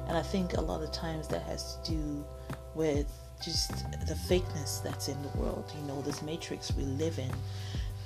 And 0.09 0.17
I 0.17 0.23
think 0.23 0.55
a 0.55 0.61
lot 0.61 0.83
of 0.83 0.93
times 0.93 1.29
that 1.29 1.43
has 1.43 1.77
to 1.85 1.91
do 1.93 2.25
with 2.75 3.13
just 3.43 3.71
the 4.07 4.15
fakeness 4.29 4.83
that's 4.83 5.09
in 5.09 5.21
the 5.23 5.39
world. 5.39 5.73
You 5.79 5.87
know, 5.87 6.01
this 6.03 6.23
matrix 6.23 6.73
we 6.75 6.85
live 6.85 7.19
in, 7.19 7.31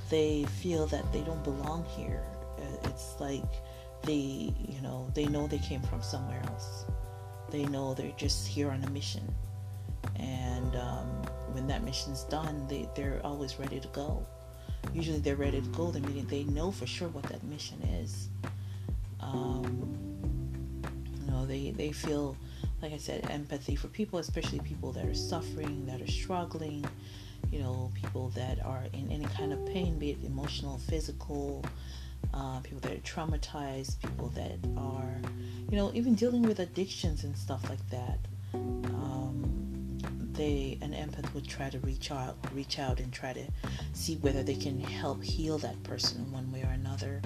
they 0.08 0.44
feel 0.44 0.86
that 0.86 1.10
they 1.12 1.20
don't 1.20 1.42
belong 1.44 1.84
here. 1.84 2.22
Uh, 2.58 2.88
it's 2.88 3.18
like 3.20 3.44
they, 4.02 4.52
you 4.58 4.80
know, 4.82 5.08
they 5.14 5.26
know 5.26 5.46
they 5.46 5.58
came 5.58 5.82
from 5.82 6.02
somewhere 6.02 6.42
else. 6.46 6.84
They 7.50 7.64
know 7.66 7.94
they're 7.94 8.12
just 8.16 8.46
here 8.46 8.70
on 8.70 8.82
a 8.84 8.90
mission. 8.90 9.34
And 10.16 10.76
um, 10.76 11.22
when 11.54 11.66
that 11.66 11.84
mission's 11.84 12.24
done, 12.24 12.66
they, 12.68 12.88
they're 12.94 13.20
always 13.24 13.58
ready 13.58 13.80
to 13.80 13.88
go. 13.88 14.26
Usually 14.94 15.18
they're 15.18 15.36
ready 15.36 15.60
to 15.60 15.68
go 15.68 15.90
the 15.90 16.00
meeting. 16.00 16.26
They 16.26 16.44
know 16.44 16.70
for 16.70 16.86
sure 16.86 17.08
what 17.08 17.24
that 17.24 17.42
mission 17.44 17.80
is. 17.82 18.28
Um, 19.20 19.94
you 21.20 21.30
know, 21.30 21.44
they, 21.46 21.70
they 21.70 21.92
feel, 21.92 22.36
like 22.82 22.92
I 22.92 22.96
said, 22.96 23.28
empathy 23.30 23.76
for 23.76 23.88
people, 23.88 24.18
especially 24.18 24.60
people 24.60 24.92
that 24.92 25.04
are 25.04 25.14
suffering, 25.14 25.86
that 25.86 26.00
are 26.00 26.10
struggling, 26.10 26.84
you 27.52 27.60
know, 27.60 27.90
people 27.94 28.30
that 28.30 28.64
are 28.64 28.84
in 28.92 29.10
any 29.10 29.26
kind 29.26 29.52
of 29.52 29.64
pain, 29.66 29.98
be 29.98 30.10
it 30.10 30.18
emotional, 30.24 30.78
physical, 30.78 31.64
uh, 32.32 32.60
people 32.60 32.80
that 32.80 32.92
are 32.92 32.96
traumatized, 32.96 34.00
people 34.00 34.28
that 34.30 34.58
are, 34.76 35.20
you 35.70 35.76
know, 35.76 35.90
even 35.94 36.14
dealing 36.14 36.42
with 36.42 36.58
addictions 36.58 37.24
and 37.24 37.36
stuff 37.36 37.68
like 37.68 37.88
that 37.90 38.18
they 40.40 40.78
an 40.80 40.92
empath 40.92 41.32
would 41.34 41.46
try 41.46 41.68
to 41.68 41.78
reach 41.80 42.10
out 42.10 42.34
reach 42.54 42.78
out 42.78 42.98
and 42.98 43.12
try 43.12 43.30
to 43.34 43.44
see 43.92 44.16
whether 44.16 44.42
they 44.42 44.54
can 44.54 44.80
help 44.80 45.22
heal 45.22 45.58
that 45.58 45.80
person 45.82 46.24
in 46.24 46.32
one 46.32 46.50
way 46.50 46.62
or 46.62 46.70
another. 46.70 47.20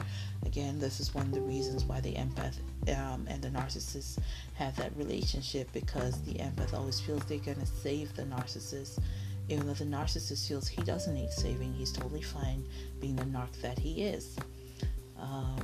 Again 0.44 0.80
this 0.80 0.98
is 0.98 1.14
one 1.14 1.26
of 1.26 1.32
the 1.32 1.40
reasons 1.40 1.84
why 1.84 2.00
the 2.00 2.14
empath 2.14 2.56
um, 2.98 3.24
and 3.28 3.40
the 3.40 3.50
narcissist 3.50 4.18
have 4.54 4.74
that 4.76 4.90
relationship 4.96 5.72
because 5.72 6.20
the 6.22 6.34
empath 6.34 6.74
always 6.74 6.98
feels 6.98 7.24
they're 7.26 7.38
going 7.38 7.60
to 7.60 7.66
save 7.66 8.12
the 8.16 8.24
narcissist. 8.24 8.98
Even 9.48 9.66
though 9.68 9.74
the 9.74 9.84
narcissist 9.84 10.48
feels 10.48 10.66
he 10.66 10.82
doesn't 10.82 11.14
need 11.14 11.30
saving 11.30 11.72
he's 11.74 11.92
totally 11.92 12.22
fine 12.22 12.64
being 13.00 13.14
the 13.14 13.24
narc 13.24 13.52
that 13.62 13.78
he 13.78 14.02
is. 14.02 14.36
Um, 15.20 15.60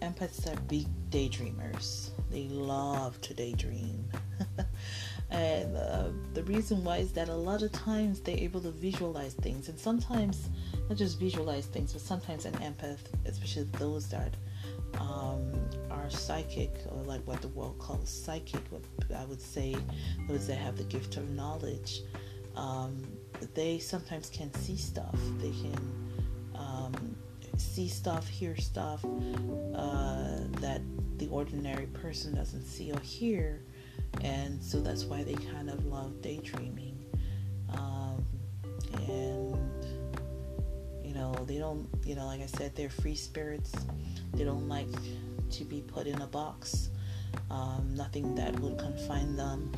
empaths 0.00 0.50
are 0.50 0.58
big 0.62 0.86
daydreamers. 1.10 2.10
They 2.30 2.48
love 2.48 3.20
to 3.22 3.34
daydream. 3.34 4.04
and 5.30 5.76
uh, 5.76 6.08
the 6.34 6.42
reason 6.44 6.84
why 6.84 6.98
is 6.98 7.12
that 7.12 7.28
a 7.28 7.34
lot 7.34 7.62
of 7.62 7.72
times 7.72 8.20
they're 8.20 8.36
able 8.36 8.60
to 8.62 8.70
visualize 8.70 9.34
things, 9.34 9.68
and 9.68 9.78
sometimes 9.78 10.48
not 10.88 10.98
just 10.98 11.18
visualize 11.18 11.66
things, 11.66 11.92
but 11.92 12.02
sometimes 12.02 12.44
an 12.44 12.54
empath, 12.54 12.98
especially 13.26 13.68
those 13.78 14.08
that 14.08 14.34
um, 14.98 15.52
are 15.90 16.10
psychic, 16.10 16.72
or 16.90 17.02
like 17.04 17.20
what 17.26 17.40
the 17.42 17.48
world 17.48 17.78
calls 17.78 18.08
psychic, 18.08 18.60
what 18.70 18.82
I 19.16 19.24
would 19.24 19.40
say 19.40 19.76
those 20.28 20.46
that 20.46 20.58
have 20.58 20.76
the 20.76 20.84
gift 20.84 21.16
of 21.16 21.28
knowledge, 21.30 22.02
um, 22.56 23.02
they 23.54 23.78
sometimes 23.78 24.30
can 24.30 24.52
see 24.54 24.76
stuff. 24.76 25.18
They 25.38 25.50
can 25.50 26.09
see 27.60 27.88
stuff, 27.88 28.26
hear 28.26 28.56
stuff 28.56 29.04
uh, 29.74 30.38
that 30.60 30.80
the 31.18 31.28
ordinary 31.28 31.86
person 31.86 32.34
doesn't 32.34 32.64
see 32.64 32.92
or 32.92 33.00
hear, 33.00 33.62
and 34.22 34.62
so 34.62 34.80
that's 34.80 35.04
why 35.04 35.22
they 35.22 35.34
kind 35.34 35.68
of 35.68 35.84
love 35.86 36.20
daydreaming. 36.22 37.04
Um, 37.72 38.24
and 39.08 39.84
you 41.04 41.14
know, 41.14 41.32
they 41.46 41.58
don't, 41.58 41.88
you 42.04 42.14
know, 42.14 42.26
like 42.26 42.40
I 42.40 42.46
said, 42.46 42.74
they're 42.74 42.88
free 42.88 43.16
spirits. 43.16 43.72
They 44.34 44.44
don't 44.44 44.68
like 44.68 44.88
to 45.50 45.64
be 45.64 45.82
put 45.82 46.06
in 46.06 46.20
a 46.22 46.26
box. 46.26 46.90
Um, 47.50 47.94
nothing 47.94 48.34
that 48.36 48.58
would 48.60 48.78
confine 48.78 49.36
them 49.36 49.72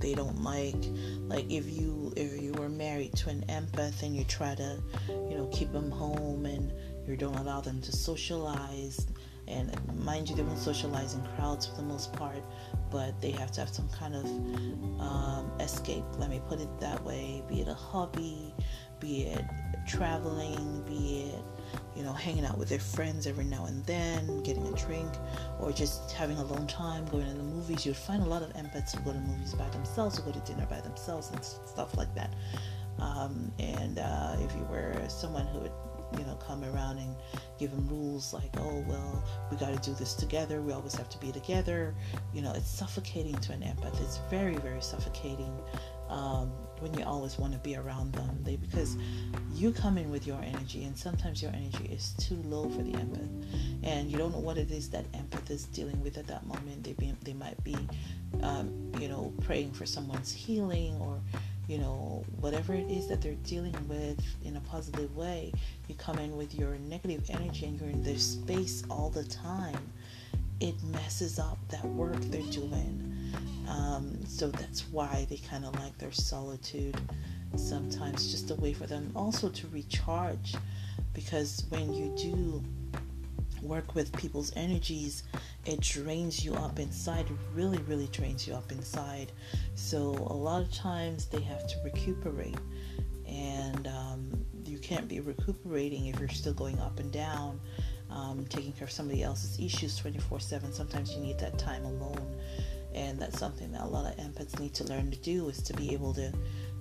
they 0.00 0.14
don't 0.14 0.42
like 0.42 0.82
like 1.28 1.50
if 1.50 1.70
you 1.70 2.12
if 2.16 2.40
you 2.40 2.52
were 2.52 2.68
married 2.68 3.14
to 3.14 3.30
an 3.30 3.44
empath 3.48 4.02
and 4.02 4.16
you 4.16 4.24
try 4.24 4.54
to 4.54 4.80
you 5.08 5.36
know 5.36 5.48
keep 5.52 5.72
them 5.72 5.90
home 5.90 6.46
and 6.46 6.72
you 7.06 7.16
don't 7.16 7.36
allow 7.36 7.60
them 7.60 7.80
to 7.82 7.92
socialize 7.92 9.06
and 9.48 9.70
mind 10.04 10.28
you 10.28 10.36
they 10.36 10.42
won't 10.42 10.58
socialize 10.58 11.14
in 11.14 11.22
crowds 11.36 11.66
for 11.66 11.76
the 11.76 11.82
most 11.82 12.12
part 12.12 12.42
but 12.90 13.20
they 13.20 13.30
have 13.30 13.50
to 13.50 13.60
have 13.60 13.68
some 13.68 13.88
kind 13.90 14.14
of 14.14 14.24
um, 15.00 15.50
escape. 15.60 16.04
Let 16.18 16.28
me 16.28 16.40
put 16.48 16.60
it 16.60 16.68
that 16.80 17.02
way. 17.04 17.42
Be 17.48 17.60
it 17.60 17.68
a 17.68 17.74
hobby 17.74 18.52
be 19.00 19.22
it 19.22 19.44
traveling, 19.86 20.84
be 20.86 21.32
it 21.32 21.44
you 21.96 22.02
know, 22.02 22.12
hanging 22.12 22.44
out 22.44 22.58
with 22.58 22.68
their 22.68 22.78
friends 22.78 23.26
every 23.26 23.44
now 23.44 23.66
and 23.66 23.84
then, 23.86 24.42
getting 24.42 24.66
a 24.66 24.72
drink, 24.72 25.10
or 25.58 25.72
just 25.72 26.12
having 26.12 26.38
a 26.38 26.42
alone 26.42 26.66
time, 26.66 27.04
going 27.06 27.26
to 27.26 27.32
the 27.32 27.42
movies. 27.42 27.86
You'd 27.86 27.96
find 27.96 28.22
a 28.22 28.26
lot 28.26 28.42
of 28.42 28.52
empaths 28.54 28.96
who 28.96 29.04
go 29.04 29.12
to 29.12 29.18
movies 29.18 29.54
by 29.54 29.68
themselves, 29.70 30.18
who 30.18 30.24
go 30.24 30.32
to 30.32 30.40
dinner 30.40 30.66
by 30.68 30.80
themselves, 30.80 31.30
and 31.30 31.44
stuff 31.44 31.96
like 31.96 32.14
that. 32.14 32.34
Um, 32.98 33.52
and 33.58 33.98
uh, 33.98 34.36
if 34.40 34.54
you 34.54 34.62
were 34.70 34.94
someone 35.08 35.46
who 35.46 35.60
would, 35.60 35.72
you 36.18 36.24
know, 36.24 36.34
come 36.36 36.64
around 36.64 36.98
and 36.98 37.14
give 37.58 37.70
them 37.70 37.86
rules 37.88 38.34
like, 38.34 38.50
oh, 38.58 38.84
well, 38.88 39.24
we 39.50 39.56
got 39.56 39.72
to 39.72 39.90
do 39.90 39.94
this 39.96 40.14
together, 40.14 40.60
we 40.60 40.72
always 40.72 40.94
have 40.94 41.08
to 41.10 41.18
be 41.18 41.30
together, 41.30 41.94
you 42.34 42.42
know, 42.42 42.52
it's 42.52 42.68
suffocating 42.68 43.36
to 43.36 43.52
an 43.52 43.60
empath. 43.60 44.00
It's 44.00 44.18
very, 44.28 44.56
very 44.56 44.82
suffocating. 44.82 45.56
Um, 46.10 46.50
when 46.80 46.92
you 46.94 47.04
always 47.04 47.38
want 47.38 47.52
to 47.52 47.58
be 47.58 47.76
around 47.76 48.10
them 48.14 48.38
they 48.42 48.56
because 48.56 48.96
you 49.52 49.70
come 49.70 49.98
in 49.98 50.10
with 50.10 50.26
your 50.26 50.40
energy 50.42 50.84
and 50.84 50.96
sometimes 50.96 51.42
your 51.42 51.52
energy 51.52 51.84
is 51.92 52.14
too 52.18 52.36
low 52.46 52.70
for 52.70 52.82
the 52.82 52.92
empath 52.92 53.30
and 53.82 54.10
you 54.10 54.18
don't 54.18 54.32
know 54.32 54.38
what 54.38 54.58
it 54.58 54.70
is 54.70 54.90
that 54.90 55.10
empath 55.12 55.50
is 55.50 55.64
dealing 55.66 56.00
with 56.02 56.18
at 56.18 56.26
that 56.26 56.46
moment. 56.46 56.84
They 56.84 56.92
be, 56.92 57.12
they 57.24 57.32
might 57.32 57.62
be 57.64 57.76
um, 58.42 58.92
you 59.00 59.08
know 59.08 59.32
praying 59.42 59.72
for 59.72 59.86
someone's 59.86 60.32
healing 60.32 60.96
or 61.00 61.20
you 61.68 61.78
know 61.78 62.24
whatever 62.40 62.74
it 62.74 62.90
is 62.90 63.08
that 63.08 63.22
they're 63.22 63.34
dealing 63.44 63.76
with 63.88 64.20
in 64.44 64.56
a 64.56 64.60
positive 64.60 65.14
way. 65.16 65.52
You 65.88 65.94
come 65.94 66.18
in 66.18 66.36
with 66.36 66.54
your 66.54 66.76
negative 66.78 67.24
energy 67.30 67.66
and 67.66 67.80
you're 67.80 67.90
in 67.90 68.02
their 68.02 68.18
space 68.18 68.82
all 68.90 69.10
the 69.10 69.24
time. 69.24 69.92
It 70.60 70.82
messes 70.84 71.38
up 71.38 71.58
that 71.68 71.84
work 71.84 72.20
they're 72.20 72.42
doing 72.42 73.16
um, 73.68 74.18
so 74.26 74.48
that's 74.48 74.82
why 74.90 75.26
they 75.30 75.36
kind 75.36 75.64
of 75.64 75.78
like 75.78 75.96
their 75.98 76.12
solitude 76.12 77.00
sometimes, 77.56 78.30
just 78.30 78.50
a 78.50 78.54
way 78.56 78.72
for 78.72 78.86
them 78.86 79.10
also 79.14 79.48
to 79.48 79.66
recharge. 79.68 80.54
Because 81.12 81.64
when 81.70 81.92
you 81.92 82.14
do 82.16 82.62
work 83.62 83.94
with 83.94 84.12
people's 84.16 84.52
energies, 84.56 85.24
it 85.66 85.80
drains 85.80 86.44
you 86.44 86.54
up 86.54 86.78
inside. 86.78 87.26
Really, 87.54 87.78
really 87.82 88.08
drains 88.08 88.46
you 88.46 88.54
up 88.54 88.72
inside. 88.72 89.32
So 89.74 90.00
a 90.00 90.34
lot 90.34 90.62
of 90.62 90.72
times 90.72 91.26
they 91.26 91.40
have 91.40 91.66
to 91.68 91.76
recuperate, 91.84 92.58
and 93.26 93.86
um, 93.86 94.44
you 94.64 94.78
can't 94.78 95.08
be 95.08 95.20
recuperating 95.20 96.06
if 96.06 96.18
you're 96.18 96.28
still 96.28 96.54
going 96.54 96.78
up 96.80 96.98
and 97.00 97.12
down. 97.12 97.60
Um, 98.10 98.44
taking 98.48 98.72
care 98.72 98.86
of 98.86 98.90
somebody 98.90 99.22
else's 99.22 99.60
issues 99.60 99.96
24 99.96 100.40
7. 100.40 100.72
Sometimes 100.72 101.12
you 101.14 101.20
need 101.20 101.38
that 101.38 101.58
time 101.58 101.84
alone 101.84 102.40
and 102.94 103.18
that's 103.18 103.38
something 103.38 103.70
that 103.72 103.82
a 103.82 103.86
lot 103.86 104.06
of 104.06 104.16
empaths 104.18 104.58
need 104.58 104.74
to 104.74 104.84
learn 104.84 105.10
to 105.10 105.18
do 105.18 105.48
is 105.48 105.62
to 105.62 105.72
be 105.74 105.92
able 105.92 106.12
to 106.14 106.32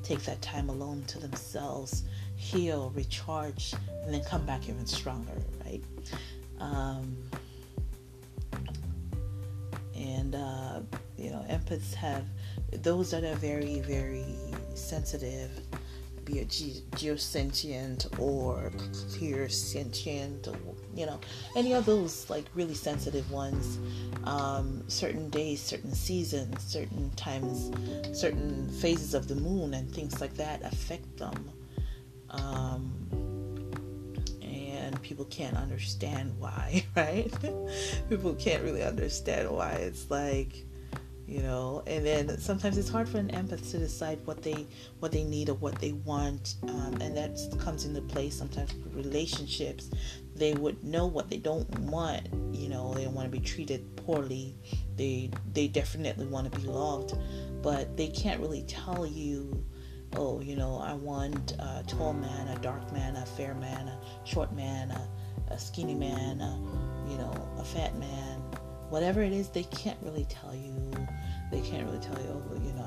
take 0.03 0.21
that 0.23 0.41
time 0.41 0.69
alone 0.69 1.03
to 1.07 1.19
themselves 1.19 2.03
heal 2.35 2.91
recharge 2.95 3.73
and 4.03 4.13
then 4.13 4.23
come 4.23 4.45
back 4.45 4.67
even 4.69 4.85
stronger 4.85 5.33
right? 5.65 5.83
Um, 6.59 7.17
and 9.95 10.35
uh, 10.35 10.79
you 11.17 11.29
know 11.29 11.45
empaths 11.49 11.93
have 11.93 12.25
those 12.71 13.11
that 13.11 13.23
are 13.23 13.35
very 13.35 13.79
very 13.81 14.25
sensitive 14.73 15.51
be 16.25 16.39
it 16.39 16.49
ge- 16.49 16.81
geosentient 16.91 18.07
or 18.19 18.71
clairsentient 18.91 20.47
or 20.47 20.75
you 20.95 21.05
know 21.05 21.19
any 21.55 21.73
of 21.73 21.85
those 21.85 22.29
like 22.29 22.45
really 22.55 22.73
sensitive 22.73 23.29
ones. 23.31 23.77
Um, 24.25 24.83
certain 24.87 25.29
days 25.29 25.61
certain 25.61 25.93
seasons 25.93 26.61
certain 26.63 27.09
times 27.11 27.71
certain 28.17 28.69
phases 28.69 29.13
of 29.13 29.27
the 29.27 29.35
moon 29.35 29.73
and 29.73 29.89
things 29.93 30.19
like 30.21 30.33
that 30.35 30.63
affect 30.63 31.17
them. 31.17 31.51
Um, 32.29 32.93
and 34.41 35.01
people 35.01 35.25
can't 35.25 35.55
understand 35.55 36.33
why 36.39 36.83
right? 36.95 37.31
People 38.09 38.35
can't 38.35 38.63
really 38.63 38.83
understand 38.83 39.49
why 39.49 39.71
it's 39.71 40.09
like 40.09 40.65
you 41.29 41.43
know 41.43 41.83
and 41.85 42.03
then 42.03 42.39
sometimes 42.39 42.75
it's 42.77 42.89
hard 42.89 43.07
for 43.07 43.19
an 43.19 43.29
empath 43.29 43.69
to 43.69 43.77
decide 43.77 44.19
what 44.25 44.41
they 44.41 44.65
what 44.99 45.11
they 45.11 45.23
need 45.23 45.49
or 45.49 45.53
what 45.55 45.75
they 45.79 45.91
want 45.91 46.55
um, 46.63 46.97
and 47.01 47.15
that 47.15 47.37
comes 47.59 47.85
into 47.85 48.01
play 48.01 48.31
sometimes 48.31 48.73
with 48.73 48.93
relationships 48.95 49.91
they 50.39 50.53
would 50.53 50.83
know 50.83 51.05
what 51.05 51.29
they 51.29 51.37
don't 51.37 51.67
want 51.79 52.27
you 52.53 52.69
know 52.69 52.93
they 52.93 53.03
don't 53.03 53.13
want 53.13 53.25
to 53.25 53.31
be 53.31 53.43
treated 53.45 53.95
poorly. 53.97 54.55
They 54.95 55.29
they 55.53 55.67
definitely 55.67 56.25
want 56.25 56.51
to 56.51 56.59
be 56.59 56.65
loved 56.65 57.13
but 57.61 57.95
they 57.95 58.07
can't 58.07 58.39
really 58.39 58.63
tell 58.63 59.05
you 59.05 59.65
oh 60.15 60.41
you 60.41 60.55
know 60.55 60.79
i 60.79 60.93
want 60.93 61.51
a 61.59 61.83
tall 61.87 62.13
man 62.13 62.47
a 62.47 62.57
dark 62.61 62.91
man 62.91 63.15
a 63.15 63.25
fair 63.25 63.53
man 63.53 63.87
a 63.87 63.99
short 64.25 64.51
man 64.53 64.89
a, 64.89 65.53
a 65.53 65.59
skinny 65.59 65.93
man 65.93 66.41
a, 66.41 66.59
you 67.09 67.17
know 67.17 67.31
a 67.59 67.63
fat 67.63 67.97
man. 67.97 68.39
Whatever 68.89 69.21
it 69.21 69.31
is 69.31 69.49
they 69.49 69.63
can't 69.63 69.97
really 70.01 70.25
tell 70.25 70.55
you. 70.55 70.73
They 71.51 71.61
can't 71.61 71.85
really 71.85 71.99
tell 71.99 72.19
you, 72.21 72.29
oh, 72.29 72.55
you 72.63 72.73
know, 72.73 72.78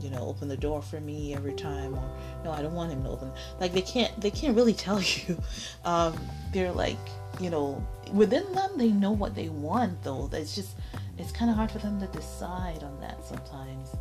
you 0.00 0.10
know, 0.10 0.26
open 0.26 0.48
the 0.48 0.56
door 0.56 0.82
for 0.82 1.00
me 1.00 1.34
every 1.34 1.54
time, 1.54 1.94
or 1.94 2.10
no, 2.44 2.50
I 2.50 2.62
don't 2.62 2.74
want 2.74 2.92
him 2.92 3.02
to 3.04 3.10
open. 3.10 3.30
Like 3.58 3.72
they 3.72 3.82
can't, 3.82 4.18
they 4.20 4.30
can't 4.30 4.56
really 4.56 4.74
tell 4.74 5.00
you. 5.02 5.38
Um, 5.84 6.18
they're 6.52 6.72
like, 6.72 6.98
you 7.40 7.50
know, 7.50 7.84
within 8.12 8.50
them, 8.52 8.70
they 8.76 8.90
know 8.90 9.12
what 9.12 9.34
they 9.34 9.48
want, 9.48 10.02
though. 10.02 10.28
It's 10.32 10.54
just, 10.54 10.76
it's 11.18 11.32
kind 11.32 11.50
of 11.50 11.56
hard 11.56 11.70
for 11.70 11.78
them 11.78 12.00
to 12.00 12.06
decide 12.08 12.82
on 12.82 13.00
that 13.00 13.24
sometimes, 13.24 13.94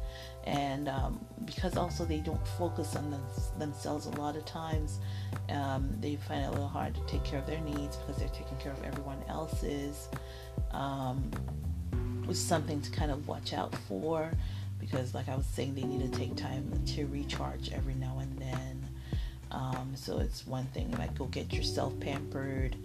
and 0.45 0.87
um, 0.87 1.19
because 1.45 1.77
also 1.77 2.05
they 2.05 2.19
don't 2.19 2.47
focus 2.57 2.95
on 2.95 3.11
them, 3.11 3.23
themselves 3.57 4.05
a 4.07 4.11
lot 4.11 4.35
of 4.35 4.45
times, 4.45 4.99
um, 5.49 5.89
they 5.99 6.15
find 6.15 6.43
it 6.43 6.47
a 6.47 6.51
little 6.51 6.67
hard 6.67 6.95
to 6.95 7.01
take 7.07 7.23
care 7.23 7.39
of 7.39 7.45
their 7.45 7.61
needs 7.61 7.97
because 7.97 8.17
they're 8.17 8.29
taking 8.29 8.57
care 8.57 8.71
of 8.71 8.83
everyone 8.83 9.21
else's. 9.27 10.07
Um, 10.71 11.31
was 12.29 12.39
something 12.39 12.79
to 12.79 12.91
kind 12.91 13.11
of 13.11 13.27
watch 13.27 13.53
out 13.53 13.75
for 13.87 14.31
because, 14.89 15.13
like 15.13 15.29
I 15.29 15.35
was 15.35 15.45
saying, 15.45 15.75
they 15.75 15.83
need 15.83 16.11
to 16.11 16.17
take 16.17 16.35
time 16.35 16.71
to 16.87 17.05
recharge 17.07 17.71
every 17.71 17.95
now 17.95 18.17
and 18.19 18.37
then. 18.37 18.87
Um, 19.51 19.93
so 19.95 20.19
it's 20.19 20.45
one 20.45 20.65
thing 20.67 20.91
like 20.91 21.17
go 21.17 21.25
get 21.25 21.51
yourself 21.53 21.99
pampered, 21.99 22.75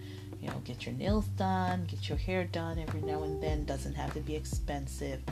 you 0.40 0.48
know, 0.48 0.60
get 0.64 0.86
your 0.86 0.94
nails 0.94 1.26
done, 1.36 1.84
get 1.86 2.08
your 2.08 2.18
hair 2.18 2.44
done 2.44 2.78
every 2.78 3.00
now 3.02 3.22
and 3.22 3.42
then. 3.42 3.64
Doesn't 3.64 3.94
have 3.94 4.14
to 4.14 4.20
be 4.20 4.34
expensive, 4.34 5.22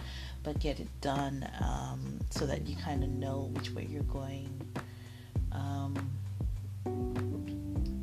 but 0.43 0.59
get 0.61 0.81
it 0.81 0.89
done 1.01 1.49
um, 1.61 2.19
so 2.31 2.47
that 2.47 2.67
you 2.67 2.77
kind 2.77 3.03
of 3.03 3.11
know 3.11 3.51
which 3.55 3.71
way 3.71 3.87
you're 3.91 4.03
going. 4.05 4.49
Um, 5.53 6.11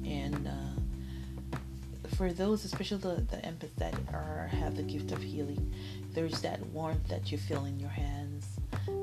and 0.05 0.47
uh, 0.47 1.59
for 2.15 2.33
those, 2.33 2.65
especially 2.65 2.97
the, 2.97 3.21
the 3.29 3.37
empaths 3.37 3.75
that 3.77 3.93
are 4.13 4.49
have 4.51 4.75
the 4.75 4.83
gift 4.83 5.11
of 5.11 5.21
healing, 5.21 5.73
there's 6.13 6.41
that 6.41 6.63
warmth 6.67 7.07
that 7.07 7.31
you 7.31 7.37
feel 7.37 7.65
in 7.65 7.79
your 7.79 7.89
hands. 7.89 8.28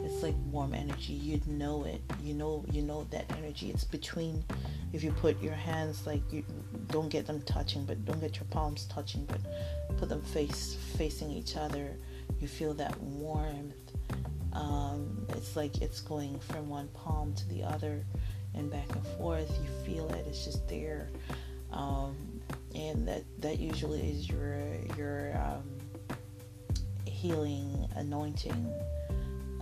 It's 0.06 0.22
like 0.22 0.34
warm 0.50 0.72
energy. 0.72 1.12
You'd 1.12 1.46
know 1.48 1.84
it. 1.84 2.00
You 2.22 2.34
know 2.34 2.64
you 2.70 2.82
know 2.82 3.06
that 3.10 3.24
energy. 3.36 3.70
It's 3.70 3.84
between 3.84 4.44
if 4.92 5.02
you 5.02 5.10
put 5.10 5.42
your 5.42 5.54
hands 5.54 6.06
like 6.06 6.22
you 6.32 6.44
don't 6.88 7.08
get 7.08 7.26
them 7.26 7.42
touching, 7.42 7.84
but 7.84 8.04
don't 8.04 8.20
get 8.20 8.36
your 8.36 8.46
palms 8.50 8.84
touching, 8.84 9.24
but 9.26 9.40
put 9.98 10.08
them 10.08 10.22
face 10.22 10.76
facing 10.96 11.30
each 11.30 11.56
other. 11.56 11.96
You 12.40 12.48
feel 12.48 12.72
that 12.74 12.98
warmth. 13.00 13.74
Um, 14.52 15.26
it's 15.30 15.56
like 15.56 15.82
it's 15.82 16.00
going 16.00 16.38
from 16.38 16.68
one 16.68 16.88
palm 16.94 17.34
to 17.34 17.48
the 17.48 17.62
other 17.64 18.04
and 18.54 18.70
back 18.70 18.88
and 18.94 19.06
forth. 19.18 19.50
You 19.62 19.68
feel 19.84 20.08
it. 20.10 20.24
It's 20.28 20.44
just 20.44 20.66
there. 20.68 21.10
Um, 21.72 22.16
and 22.74 23.06
that 23.08 23.24
that 23.40 23.58
usually 23.58 24.00
is 24.00 24.28
your 24.28 24.62
your 24.96 25.36
um, 25.36 26.16
healing 27.06 27.88
anointing, 27.96 28.72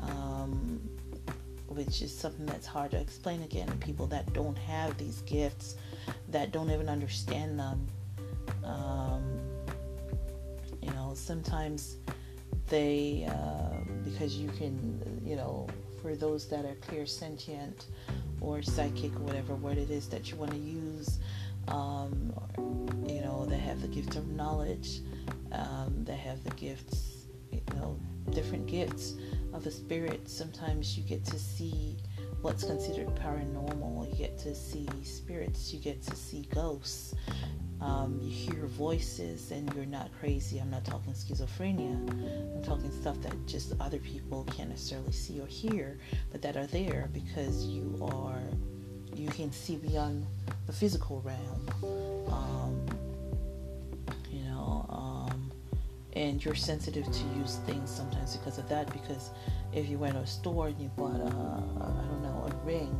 um, 0.08 0.80
which 1.68 2.02
is 2.02 2.16
something 2.16 2.46
that's 2.46 2.66
hard 2.66 2.90
to 2.92 3.00
explain 3.00 3.42
again 3.42 3.66
to 3.66 3.76
people 3.76 4.06
that 4.06 4.32
don't 4.32 4.56
have 4.58 4.96
these 4.98 5.20
gifts, 5.22 5.76
that 6.28 6.52
don't 6.52 6.70
even 6.70 6.88
understand 6.88 7.59
them. 7.59 7.86
Um, 8.64 9.22
you 10.82 10.90
know, 10.90 11.12
sometimes 11.14 11.96
they, 12.68 13.26
uh, 13.28 13.80
because 14.05 14.36
you 14.36 14.48
can, 14.50 15.00
you 15.24 15.36
know, 15.36 15.66
for 16.02 16.14
those 16.14 16.46
that 16.48 16.64
are 16.64 16.76
clairsentient 16.76 17.86
or 18.40 18.62
psychic 18.62 19.14
or 19.16 19.20
whatever 19.20 19.55
word 19.55 19.78
it 19.78 19.90
is 19.90 20.09
that 20.09 20.30
you 20.30 20.36
want 20.36 20.50
to 20.50 20.59
use, 20.59 21.18
um, 21.68 22.32
you 23.07 23.20
know, 23.22 23.46
that 23.46 23.57
have 23.57 23.80
the 23.80 23.88
gift 23.88 24.16
of 24.16 24.28
knowledge, 24.28 25.00
um, 25.52 26.05
have 26.24 26.42
the 26.44 26.50
gifts 26.50 27.14
you 27.52 27.61
know 27.76 27.98
different 28.30 28.66
gifts 28.66 29.14
of 29.55 29.64
the 29.64 29.70
spirit 29.70 30.28
sometimes 30.28 30.98
you 30.98 31.05
get 31.05 31.24
to 31.24 31.38
see 31.38 31.96
what's 32.42 32.64
considered 32.64 33.09
paranormal. 33.14 34.11
You 34.11 34.16
get 34.16 34.38
to 34.40 34.55
see 34.55 34.88
spirits 35.02 35.72
you 35.72 35.80
get 35.80 36.02
to 36.02 36.16
see 36.16 36.48
ghosts. 36.52 37.14
Um, 37.80 38.18
you 38.22 38.30
hear 38.30 38.66
voices 38.66 39.50
and 39.50 39.72
you're 39.74 39.84
not 39.86 40.11
crazy. 40.18 40.59
I'm 40.59 40.70
not 40.70 40.84
talking 40.84 41.12
schizophrenia. 41.12 41.94
I'm 42.57 42.62
talking 42.62 42.90
stuff 42.90 43.20
that 43.22 43.46
just 43.46 43.74
other 43.80 43.98
people 43.98 44.44
can't 44.44 44.70
necessarily 44.70 45.12
see 45.12 45.40
or 45.40 45.46
hear 45.46 45.98
but 46.32 46.42
that 46.42 46.57
are 46.57 46.66
there 46.66 47.09
because 47.12 47.64
you 47.64 47.98
are 48.02 48.40
you 49.14 49.28
can 49.28 49.52
see 49.52 49.76
beyond 49.76 50.26
the 50.66 50.72
physical 50.72 51.22
realm. 51.22 52.26
Um, 52.32 52.86
and 56.16 56.44
you're 56.44 56.54
sensitive 56.54 57.04
to 57.04 57.24
use 57.38 57.56
things 57.66 57.90
sometimes 57.90 58.36
because 58.36 58.58
of 58.58 58.68
that. 58.68 58.92
Because 58.92 59.30
if 59.72 59.88
you 59.88 59.98
went 59.98 60.14
to 60.14 60.20
a 60.20 60.26
store 60.26 60.68
and 60.68 60.80
you 60.80 60.88
bought 60.96 61.20
a, 61.20 61.24
a 61.24 62.02
I 62.02 62.06
don't 62.06 62.22
know, 62.22 62.48
a 62.50 62.66
ring, 62.66 62.96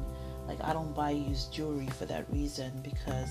like 0.47 0.63
I 0.63 0.73
don't 0.73 0.95
buy 0.95 1.11
used 1.11 1.53
jewelry 1.53 1.89
for 1.99 2.07
that 2.07 2.31
reason 2.31 2.73
because 2.83 3.29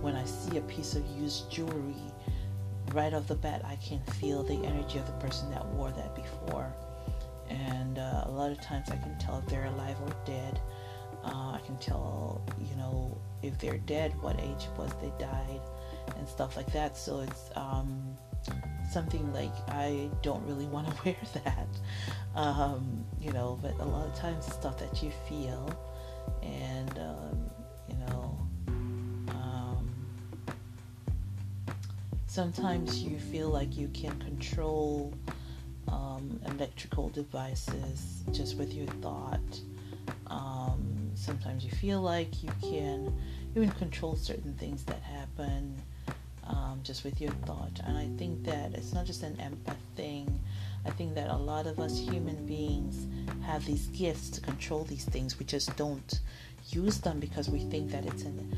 when 0.00 0.14
I 0.14 0.24
see 0.24 0.58
a 0.58 0.62
piece 0.62 0.94
of 0.94 1.06
used 1.06 1.50
jewelry, 1.50 2.12
right 2.92 3.12
off 3.12 3.26
the 3.26 3.34
bat, 3.34 3.62
I 3.64 3.76
can 3.76 4.00
feel 4.20 4.42
the 4.42 4.64
energy 4.64 4.98
of 4.98 5.06
the 5.06 5.12
person 5.12 5.50
that 5.50 5.64
wore 5.66 5.90
that 5.90 6.14
before. 6.14 6.72
And 7.48 7.98
uh, 7.98 8.24
a 8.24 8.30
lot 8.30 8.50
of 8.50 8.60
times 8.60 8.88
I 8.90 8.96
can 8.96 9.18
tell 9.18 9.38
if 9.38 9.46
they're 9.46 9.66
alive 9.66 9.96
or 10.00 10.14
dead. 10.24 10.60
Uh, 11.24 11.52
I 11.52 11.60
can 11.64 11.76
tell, 11.78 12.42
you 12.60 12.76
know, 12.76 13.16
if 13.42 13.58
they're 13.58 13.78
dead, 13.78 14.12
what 14.20 14.38
age 14.40 14.66
was 14.76 14.90
they 15.00 15.10
died, 15.18 15.60
and 16.18 16.28
stuff 16.28 16.56
like 16.56 16.70
that. 16.72 16.96
So 16.96 17.20
it's 17.20 17.50
um, 17.56 18.16
something 18.90 19.32
like 19.32 19.52
I 19.68 20.08
don't 20.22 20.44
really 20.46 20.66
want 20.66 20.88
to 20.88 20.94
wear 21.04 21.16
that, 21.44 21.68
um, 22.34 23.04
you 23.20 23.32
know. 23.32 23.58
But 23.60 23.78
a 23.80 23.84
lot 23.84 24.06
of 24.06 24.14
times, 24.14 24.46
stuff 24.46 24.78
that 24.78 25.02
you 25.02 25.10
feel, 25.28 25.68
and 26.42 26.98
um, 26.98 27.50
you 27.88 27.96
know, 28.06 28.38
um, 29.28 29.90
sometimes 32.26 33.02
you 33.02 33.18
feel 33.18 33.48
like 33.48 33.76
you 33.76 33.88
can 33.88 34.18
control 34.20 35.12
um, 35.88 36.40
electrical 36.46 37.08
devices 37.08 38.22
just 38.32 38.56
with 38.56 38.72
your 38.72 38.86
thought. 39.02 39.60
Um, 40.26 41.10
sometimes 41.14 41.64
you 41.64 41.70
feel 41.70 42.00
like 42.00 42.42
you 42.42 42.50
can 42.60 43.12
even 43.54 43.70
control 43.72 44.16
certain 44.16 44.54
things 44.54 44.84
that 44.84 45.00
happen 45.02 45.80
um, 46.46 46.80
just 46.82 47.04
with 47.04 47.20
your 47.20 47.32
thought. 47.46 47.80
And 47.84 47.96
I 47.96 48.08
think 48.18 48.44
that 48.44 48.74
it's 48.74 48.92
not 48.92 49.06
just 49.06 49.22
an 49.22 49.36
empath 49.36 49.76
thing. 49.96 50.40
I 50.86 50.90
think 50.90 51.14
that 51.14 51.30
a 51.30 51.36
lot 51.36 51.66
of 51.66 51.80
us 51.80 51.98
human 51.98 52.44
beings 52.46 53.06
have 53.42 53.64
these 53.64 53.86
gifts 53.88 54.30
to 54.30 54.40
control 54.40 54.84
these 54.84 55.04
things. 55.04 55.38
We 55.38 55.46
just 55.46 55.74
don't 55.76 56.20
use 56.70 56.98
them 56.98 57.20
because 57.20 57.48
we 57.48 57.60
think 57.60 57.90
that 57.90 58.06
it's 58.06 58.22
an 58.22 58.56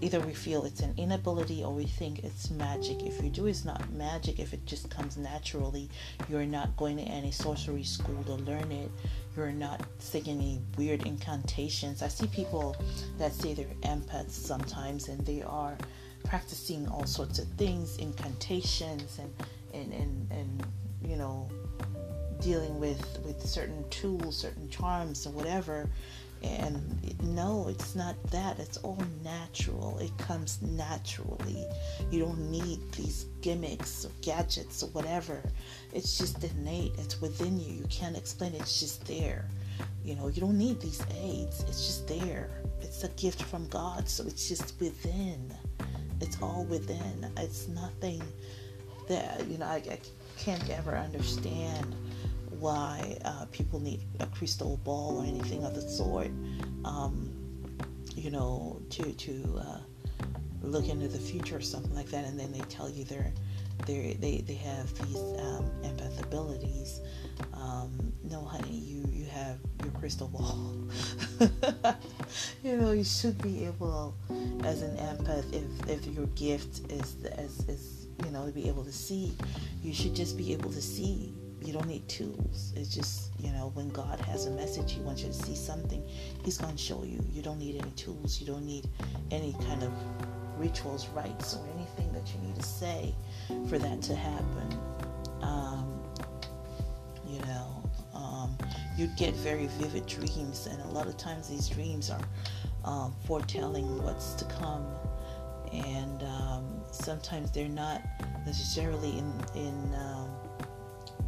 either 0.00 0.20
we 0.20 0.32
feel 0.32 0.64
it's 0.64 0.80
an 0.80 0.94
inability 0.96 1.62
or 1.62 1.72
we 1.72 1.84
think 1.84 2.20
it's 2.20 2.50
magic. 2.50 3.02
If 3.02 3.22
you 3.22 3.28
do, 3.28 3.46
it's 3.46 3.64
not 3.64 3.90
magic. 3.92 4.38
If 4.38 4.54
it 4.54 4.64
just 4.64 4.88
comes 4.90 5.18
naturally, 5.18 5.90
you're 6.28 6.46
not 6.46 6.74
going 6.76 6.96
to 6.96 7.02
any 7.02 7.30
sorcery 7.30 7.84
school 7.84 8.22
to 8.24 8.34
learn 8.34 8.72
it. 8.72 8.90
You're 9.36 9.52
not 9.52 9.82
saying 9.98 10.28
any 10.28 10.60
weird 10.78 11.06
incantations. 11.06 12.02
I 12.02 12.08
see 12.08 12.26
people 12.26 12.74
that 13.18 13.34
say 13.34 13.52
they're 13.52 13.66
empaths 13.82 14.30
sometimes 14.30 15.08
and 15.08 15.24
they 15.26 15.42
are 15.42 15.76
practicing 16.28 16.88
all 16.88 17.06
sorts 17.06 17.38
of 17.38 17.48
things, 17.56 17.96
incantations 17.98 19.18
and 19.18 19.32
and 19.72 19.92
and, 19.92 20.30
and 20.30 20.66
you 21.04 21.16
know 21.16 21.48
dealing 22.40 22.78
with 22.78 23.18
with 23.24 23.44
certain 23.44 23.88
tools, 23.90 24.36
certain 24.36 24.68
charms, 24.68 25.26
and 25.26 25.34
whatever. 25.34 25.88
And 26.42 27.00
no, 27.22 27.66
it's 27.68 27.94
not 27.94 28.14
that. 28.30 28.58
It's 28.58 28.76
all 28.78 29.02
natural. 29.24 29.98
It 29.98 30.16
comes 30.18 30.60
naturally. 30.62 31.64
You 32.10 32.20
don't 32.20 32.50
need 32.50 32.92
these 32.92 33.24
gimmicks 33.40 34.04
or 34.04 34.10
gadgets 34.20 34.82
or 34.82 34.88
whatever. 34.88 35.42
It's 35.94 36.18
just 36.18 36.44
innate. 36.44 36.92
It's 36.98 37.20
within 37.20 37.58
you. 37.58 37.72
You 37.72 37.86
can't 37.88 38.16
explain 38.16 38.54
it. 38.54 38.60
It's 38.60 38.78
just 38.78 39.06
there. 39.06 39.48
You 40.04 40.14
know, 40.14 40.28
you 40.28 40.40
don't 40.40 40.58
need 40.58 40.80
these 40.80 41.04
aids. 41.20 41.64
It's 41.68 41.86
just 41.86 42.06
there. 42.06 42.50
It's 42.80 43.02
a 43.02 43.08
gift 43.08 43.42
from 43.42 43.66
God. 43.68 44.08
So 44.08 44.24
it's 44.24 44.46
just 44.48 44.78
within. 44.78 45.52
It's 46.20 46.40
all 46.42 46.64
within. 46.68 47.30
It's 47.36 47.68
nothing 47.68 48.22
that, 49.08 49.46
you 49.46 49.58
know, 49.58 49.66
I, 49.66 49.82
I 49.90 50.00
can't 50.38 50.68
ever 50.70 50.96
understand 50.96 51.94
why 52.58 53.18
uh, 53.24 53.46
people 53.52 53.80
need 53.80 54.00
a 54.20 54.26
crystal 54.26 54.78
ball 54.84 55.18
or 55.18 55.24
anything 55.24 55.64
of 55.64 55.74
the 55.74 55.82
sort. 55.82 56.30
Um, 56.84 57.32
you 58.14 58.30
know, 58.30 58.80
to 58.90 59.12
to 59.12 59.60
uh, 59.60 59.78
look 60.62 60.88
into 60.88 61.08
the 61.08 61.18
future 61.18 61.56
or 61.56 61.60
something 61.60 61.94
like 61.94 62.08
that, 62.08 62.24
and 62.24 62.38
then 62.38 62.50
they 62.52 62.60
tell 62.60 62.88
you 62.88 63.04
they're 63.04 63.32
they 63.86 64.42
they 64.46 64.54
have 64.54 64.92
these 65.06 65.16
um, 65.16 65.70
empath 65.82 66.20
abilities. 66.22 67.00
Um, 67.52 68.12
no, 68.24 68.42
honey, 68.42 68.70
you 68.70 69.04
have 69.36 69.58
your 69.82 69.92
crystal 69.92 70.28
ball. 70.28 70.74
you 72.64 72.76
know, 72.76 72.92
you 72.92 73.04
should 73.04 73.40
be 73.42 73.64
able, 73.66 74.14
as 74.64 74.82
an 74.82 74.96
empath, 74.96 75.52
if 75.52 75.88
if 75.88 76.06
your 76.06 76.26
gift 76.28 76.90
is 76.90 77.16
as 77.36 77.68
is 77.68 78.06
you 78.24 78.30
know 78.30 78.46
to 78.46 78.52
be 78.52 78.68
able 78.68 78.84
to 78.84 78.92
see, 78.92 79.36
you 79.82 79.92
should 79.92 80.14
just 80.14 80.36
be 80.36 80.52
able 80.52 80.70
to 80.70 80.82
see 80.82 81.34
you 81.66 81.72
don't 81.72 81.88
need 81.88 82.08
tools. 82.08 82.72
It's 82.76 82.94
just, 82.94 83.32
you 83.40 83.50
know, 83.50 83.72
when 83.74 83.88
God 83.88 84.20
has 84.20 84.46
a 84.46 84.50
message, 84.50 84.92
He 84.92 85.00
wants 85.00 85.22
you 85.22 85.28
to 85.28 85.34
see 85.34 85.56
something, 85.56 86.02
He's 86.44 86.58
going 86.58 86.76
to 86.76 86.82
show 86.82 87.02
you. 87.02 87.18
You 87.32 87.42
don't 87.42 87.58
need 87.58 87.80
any 87.80 87.90
tools. 87.92 88.40
You 88.40 88.46
don't 88.46 88.64
need 88.64 88.88
any 89.32 89.52
kind 89.66 89.82
of 89.82 89.92
rituals, 90.58 91.08
rites, 91.08 91.56
or 91.56 91.66
anything 91.74 92.12
that 92.12 92.32
you 92.32 92.40
need 92.46 92.54
to 92.56 92.62
say 92.62 93.14
for 93.68 93.78
that 93.78 94.00
to 94.02 94.14
happen. 94.14 94.78
Um, 95.42 96.00
you 97.26 97.40
know, 97.40 97.85
um, 98.96 99.00
you 99.00 99.08
get 99.16 99.34
very 99.34 99.66
vivid 99.66 100.06
dreams, 100.06 100.66
and 100.70 100.80
a 100.82 100.88
lot 100.88 101.06
of 101.06 101.16
times 101.16 101.48
these 101.48 101.68
dreams 101.68 102.10
are 102.10 102.20
um, 102.84 103.14
foretelling 103.26 104.02
what's 104.02 104.34
to 104.34 104.44
come. 104.46 104.86
And 105.72 106.22
um, 106.22 106.80
sometimes 106.90 107.50
they're 107.50 107.68
not 107.68 108.02
necessarily 108.46 109.18
in 109.18 109.32
in 109.54 109.94
um, 109.94 110.30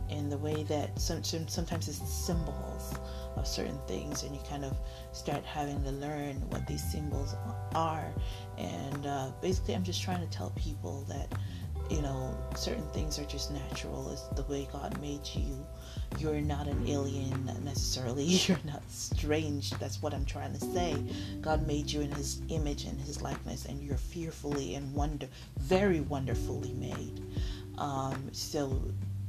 in 0.08 0.30
the 0.30 0.38
way 0.38 0.62
that 0.64 0.98
some, 0.98 1.22
sometimes 1.22 1.86
it's 1.88 2.00
symbols 2.10 2.94
of 3.36 3.46
certain 3.46 3.78
things, 3.86 4.22
and 4.22 4.34
you 4.34 4.40
kind 4.48 4.64
of 4.64 4.76
start 5.12 5.44
having 5.44 5.82
to 5.82 5.90
learn 5.90 6.36
what 6.50 6.66
these 6.66 6.82
symbols 6.82 7.34
are. 7.74 8.12
And 8.56 9.06
uh, 9.06 9.30
basically, 9.42 9.74
I'm 9.74 9.84
just 9.84 10.02
trying 10.02 10.20
to 10.20 10.38
tell 10.38 10.50
people 10.50 11.04
that 11.08 11.32
you 11.90 12.02
know 12.02 12.36
certain 12.54 12.86
things 12.88 13.18
are 13.18 13.24
just 13.24 13.50
natural. 13.50 14.10
It's 14.10 14.22
the 14.28 14.42
way 14.44 14.68
God 14.72 15.00
made 15.00 15.26
you. 15.34 15.66
You're 16.18 16.40
not 16.40 16.66
an 16.66 16.86
alien 16.86 17.50
necessarily. 17.64 18.24
You're 18.46 18.58
not 18.64 18.82
strange. 18.90 19.70
That's 19.72 20.02
what 20.02 20.14
I'm 20.14 20.24
trying 20.24 20.52
to 20.54 20.60
say. 20.60 20.96
God 21.40 21.66
made 21.66 21.90
you 21.90 22.00
in 22.00 22.10
His 22.12 22.40
image 22.48 22.84
and 22.84 23.00
His 23.00 23.22
likeness, 23.22 23.66
and 23.66 23.82
you're 23.82 23.96
fearfully 23.96 24.74
and 24.74 24.92
wonder, 24.94 25.28
very 25.58 26.00
wonderfully 26.00 26.72
made. 26.74 27.22
Um, 27.78 28.30
so 28.32 28.80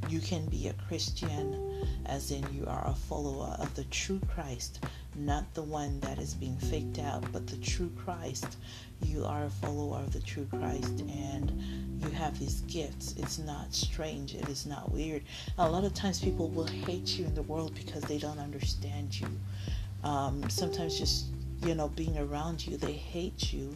you 0.07 0.19
can 0.19 0.45
be 0.45 0.67
a 0.69 0.73
Christian, 0.87 1.85
as 2.05 2.31
in 2.31 2.45
you 2.53 2.65
are 2.65 2.87
a 2.87 2.93
follower 2.93 3.55
of 3.59 3.73
the 3.75 3.83
true 3.85 4.19
Christ, 4.33 4.83
not 5.15 5.53
the 5.53 5.63
one 5.63 5.99
that 5.99 6.17
is 6.17 6.33
being 6.33 6.57
faked 6.57 6.99
out, 6.99 7.23
but 7.31 7.45
the 7.47 7.57
true 7.57 7.91
Christ. 7.95 8.57
You 9.01 9.25
are 9.25 9.45
a 9.45 9.49
follower 9.49 9.97
of 9.97 10.13
the 10.13 10.19
true 10.19 10.47
Christ, 10.49 11.01
and 11.01 11.51
you 12.01 12.09
have 12.11 12.37
these 12.39 12.61
gifts. 12.61 13.15
It's 13.17 13.39
not 13.39 13.73
strange, 13.73 14.35
it 14.35 14.47
is 14.49 14.65
not 14.65 14.91
weird. 14.91 15.23
A 15.57 15.69
lot 15.69 15.83
of 15.83 15.93
times, 15.93 16.19
people 16.19 16.49
will 16.49 16.67
hate 16.67 17.17
you 17.17 17.25
in 17.25 17.35
the 17.35 17.43
world 17.43 17.73
because 17.75 18.03
they 18.03 18.17
don't 18.17 18.39
understand 18.39 19.19
you. 19.19 19.27
Um, 20.03 20.49
sometimes, 20.49 20.97
just 20.97 21.27
you 21.63 21.75
know, 21.75 21.89
being 21.89 22.17
around 22.17 22.65
you, 22.65 22.77
they 22.77 22.93
hate 22.93 23.51
you. 23.53 23.75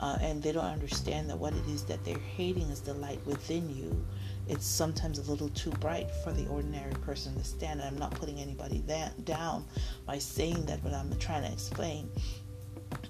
Uh, 0.00 0.16
and 0.20 0.40
they 0.40 0.52
don't 0.52 0.64
understand 0.64 1.28
that 1.28 1.36
what 1.36 1.52
it 1.52 1.66
is 1.68 1.82
that 1.82 2.04
they're 2.04 2.16
hating 2.36 2.68
is 2.68 2.80
the 2.80 2.94
light 2.94 3.18
within 3.26 3.68
you 3.74 4.06
it's 4.48 4.66
sometimes 4.66 5.18
a 5.18 5.30
little 5.30 5.50
too 5.50 5.70
bright 5.72 6.10
for 6.10 6.32
the 6.32 6.46
ordinary 6.46 6.94
person 6.94 7.34
to 7.36 7.44
stand. 7.44 7.80
And 7.80 7.88
I'm 7.88 7.98
not 7.98 8.12
putting 8.12 8.40
anybody 8.40 8.82
that 8.86 9.24
down 9.24 9.64
by 10.06 10.18
saying 10.18 10.64
that, 10.66 10.82
but 10.82 10.94
I'm 10.94 11.14
trying 11.18 11.42
to 11.42 11.52
explain 11.52 12.08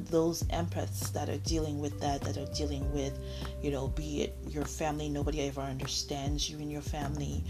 those 0.00 0.42
empaths 0.44 1.12
that 1.12 1.28
are 1.28 1.38
dealing 1.38 1.80
with 1.80 1.98
that, 2.00 2.22
that 2.22 2.36
are 2.36 2.52
dealing 2.52 2.90
with, 2.92 3.18
you 3.62 3.70
know, 3.70 3.88
be 3.88 4.22
it 4.22 4.36
your 4.48 4.64
family, 4.64 5.08
nobody 5.08 5.42
ever 5.42 5.60
understands 5.60 6.48
you 6.48 6.58
in 6.58 6.70
your 6.70 6.82
family, 6.82 7.44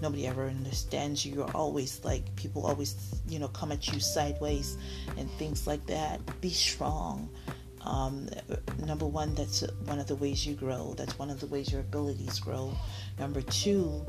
nobody 0.00 0.26
ever 0.26 0.46
understands 0.46 1.24
you. 1.24 1.34
You're 1.34 1.56
always 1.56 2.04
like, 2.04 2.34
people 2.36 2.66
always, 2.66 3.20
you 3.28 3.38
know, 3.38 3.48
come 3.48 3.72
at 3.72 3.92
you 3.92 4.00
sideways 4.00 4.76
and 5.16 5.30
things 5.32 5.66
like 5.66 5.86
that. 5.86 6.20
Be 6.40 6.50
strong. 6.50 7.28
Um, 7.82 8.28
number 8.86 9.06
one, 9.06 9.34
that's 9.34 9.60
one 9.84 9.98
of 9.98 10.06
the 10.06 10.16
ways 10.16 10.46
you 10.46 10.54
grow. 10.54 10.94
That's 10.96 11.18
one 11.18 11.30
of 11.30 11.40
the 11.40 11.46
ways 11.46 11.70
your 11.70 11.82
abilities 11.82 12.38
grow. 12.38 12.72
Number 13.18 13.42
two, 13.42 14.04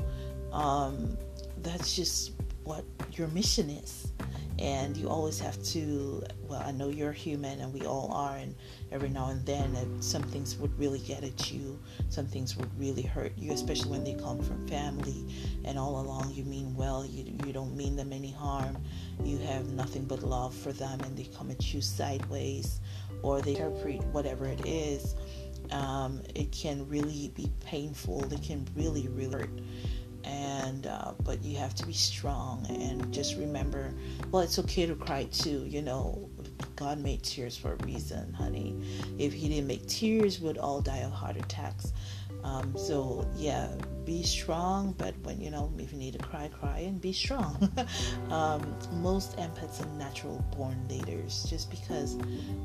um, 0.52 1.16
that's 1.62 1.94
just 1.94 2.32
what 2.64 2.84
your 3.12 3.28
mission 3.28 3.70
is. 3.70 4.12
And 4.58 4.96
you 4.96 5.08
always 5.10 5.38
have 5.40 5.62
to, 5.64 6.22
well, 6.48 6.62
I 6.64 6.72
know 6.72 6.88
you're 6.88 7.12
human 7.12 7.60
and 7.60 7.72
we 7.74 7.82
all 7.86 8.10
are, 8.12 8.36
and 8.36 8.54
every 8.90 9.10
now 9.10 9.28
and 9.28 9.44
then 9.44 10.00
some 10.00 10.22
things 10.22 10.56
would 10.56 10.76
really 10.78 11.00
get 11.00 11.24
at 11.24 11.52
you, 11.52 11.78
some 12.08 12.26
things 12.26 12.56
would 12.56 12.70
really 12.78 13.02
hurt 13.02 13.32
you, 13.36 13.52
especially 13.52 13.90
when 13.90 14.02
they 14.02 14.14
come 14.14 14.40
from 14.42 14.66
family 14.66 15.26
and 15.64 15.78
all 15.78 16.00
along 16.00 16.32
you 16.32 16.44
mean 16.44 16.74
well, 16.74 17.04
you, 17.04 17.36
you 17.44 17.52
don't 17.52 17.76
mean 17.76 17.96
them 17.96 18.12
any 18.12 18.32
harm, 18.32 18.78
you 19.22 19.36
have 19.38 19.68
nothing 19.72 20.04
but 20.04 20.22
love 20.22 20.54
for 20.54 20.72
them, 20.72 21.00
and 21.00 21.16
they 21.16 21.24
come 21.24 21.50
at 21.50 21.74
you 21.74 21.82
sideways 21.82 22.80
or 23.22 23.42
they 23.42 23.56
interpret 23.56 24.02
whatever 24.06 24.46
it 24.46 24.64
is, 24.66 25.14
um, 25.70 26.22
it 26.34 26.52
can 26.52 26.88
really 26.88 27.32
be 27.34 27.50
painful. 27.60 28.32
It 28.32 28.42
can 28.42 28.66
really, 28.76 29.08
really 29.08 29.32
hurt. 29.32 29.50
And 30.26 30.86
uh, 30.88 31.12
but 31.22 31.42
you 31.44 31.56
have 31.58 31.74
to 31.76 31.86
be 31.86 31.92
strong 31.92 32.66
and 32.68 33.12
just 33.12 33.36
remember. 33.36 33.94
Well, 34.30 34.42
it's 34.42 34.58
okay 34.58 34.84
to 34.84 34.96
cry 34.96 35.24
too. 35.24 35.64
You 35.66 35.82
know, 35.82 36.28
God 36.74 36.98
made 36.98 37.22
tears 37.22 37.56
for 37.56 37.74
a 37.74 37.76
reason, 37.84 38.32
honey. 38.32 38.76
If 39.18 39.32
He 39.32 39.48
didn't 39.48 39.68
make 39.68 39.86
tears, 39.86 40.40
we'd 40.40 40.58
all 40.58 40.80
die 40.80 40.98
of 40.98 41.12
heart 41.12 41.36
attacks. 41.36 41.92
Um, 42.42 42.76
so 42.76 43.26
yeah, 43.36 43.68
be 44.04 44.22
strong. 44.22 44.94
But 44.98 45.14
when 45.22 45.40
you 45.40 45.50
know, 45.50 45.72
if 45.78 45.92
you 45.92 45.98
need 45.98 46.14
to 46.14 46.18
cry, 46.18 46.48
cry 46.48 46.80
and 46.80 47.00
be 47.00 47.12
strong. 47.12 47.70
um, 48.30 48.74
most 48.94 49.36
empaths 49.36 49.82
are 49.82 49.98
natural 49.98 50.44
born 50.56 50.86
leaders, 50.88 51.46
just 51.48 51.70
because 51.70 52.16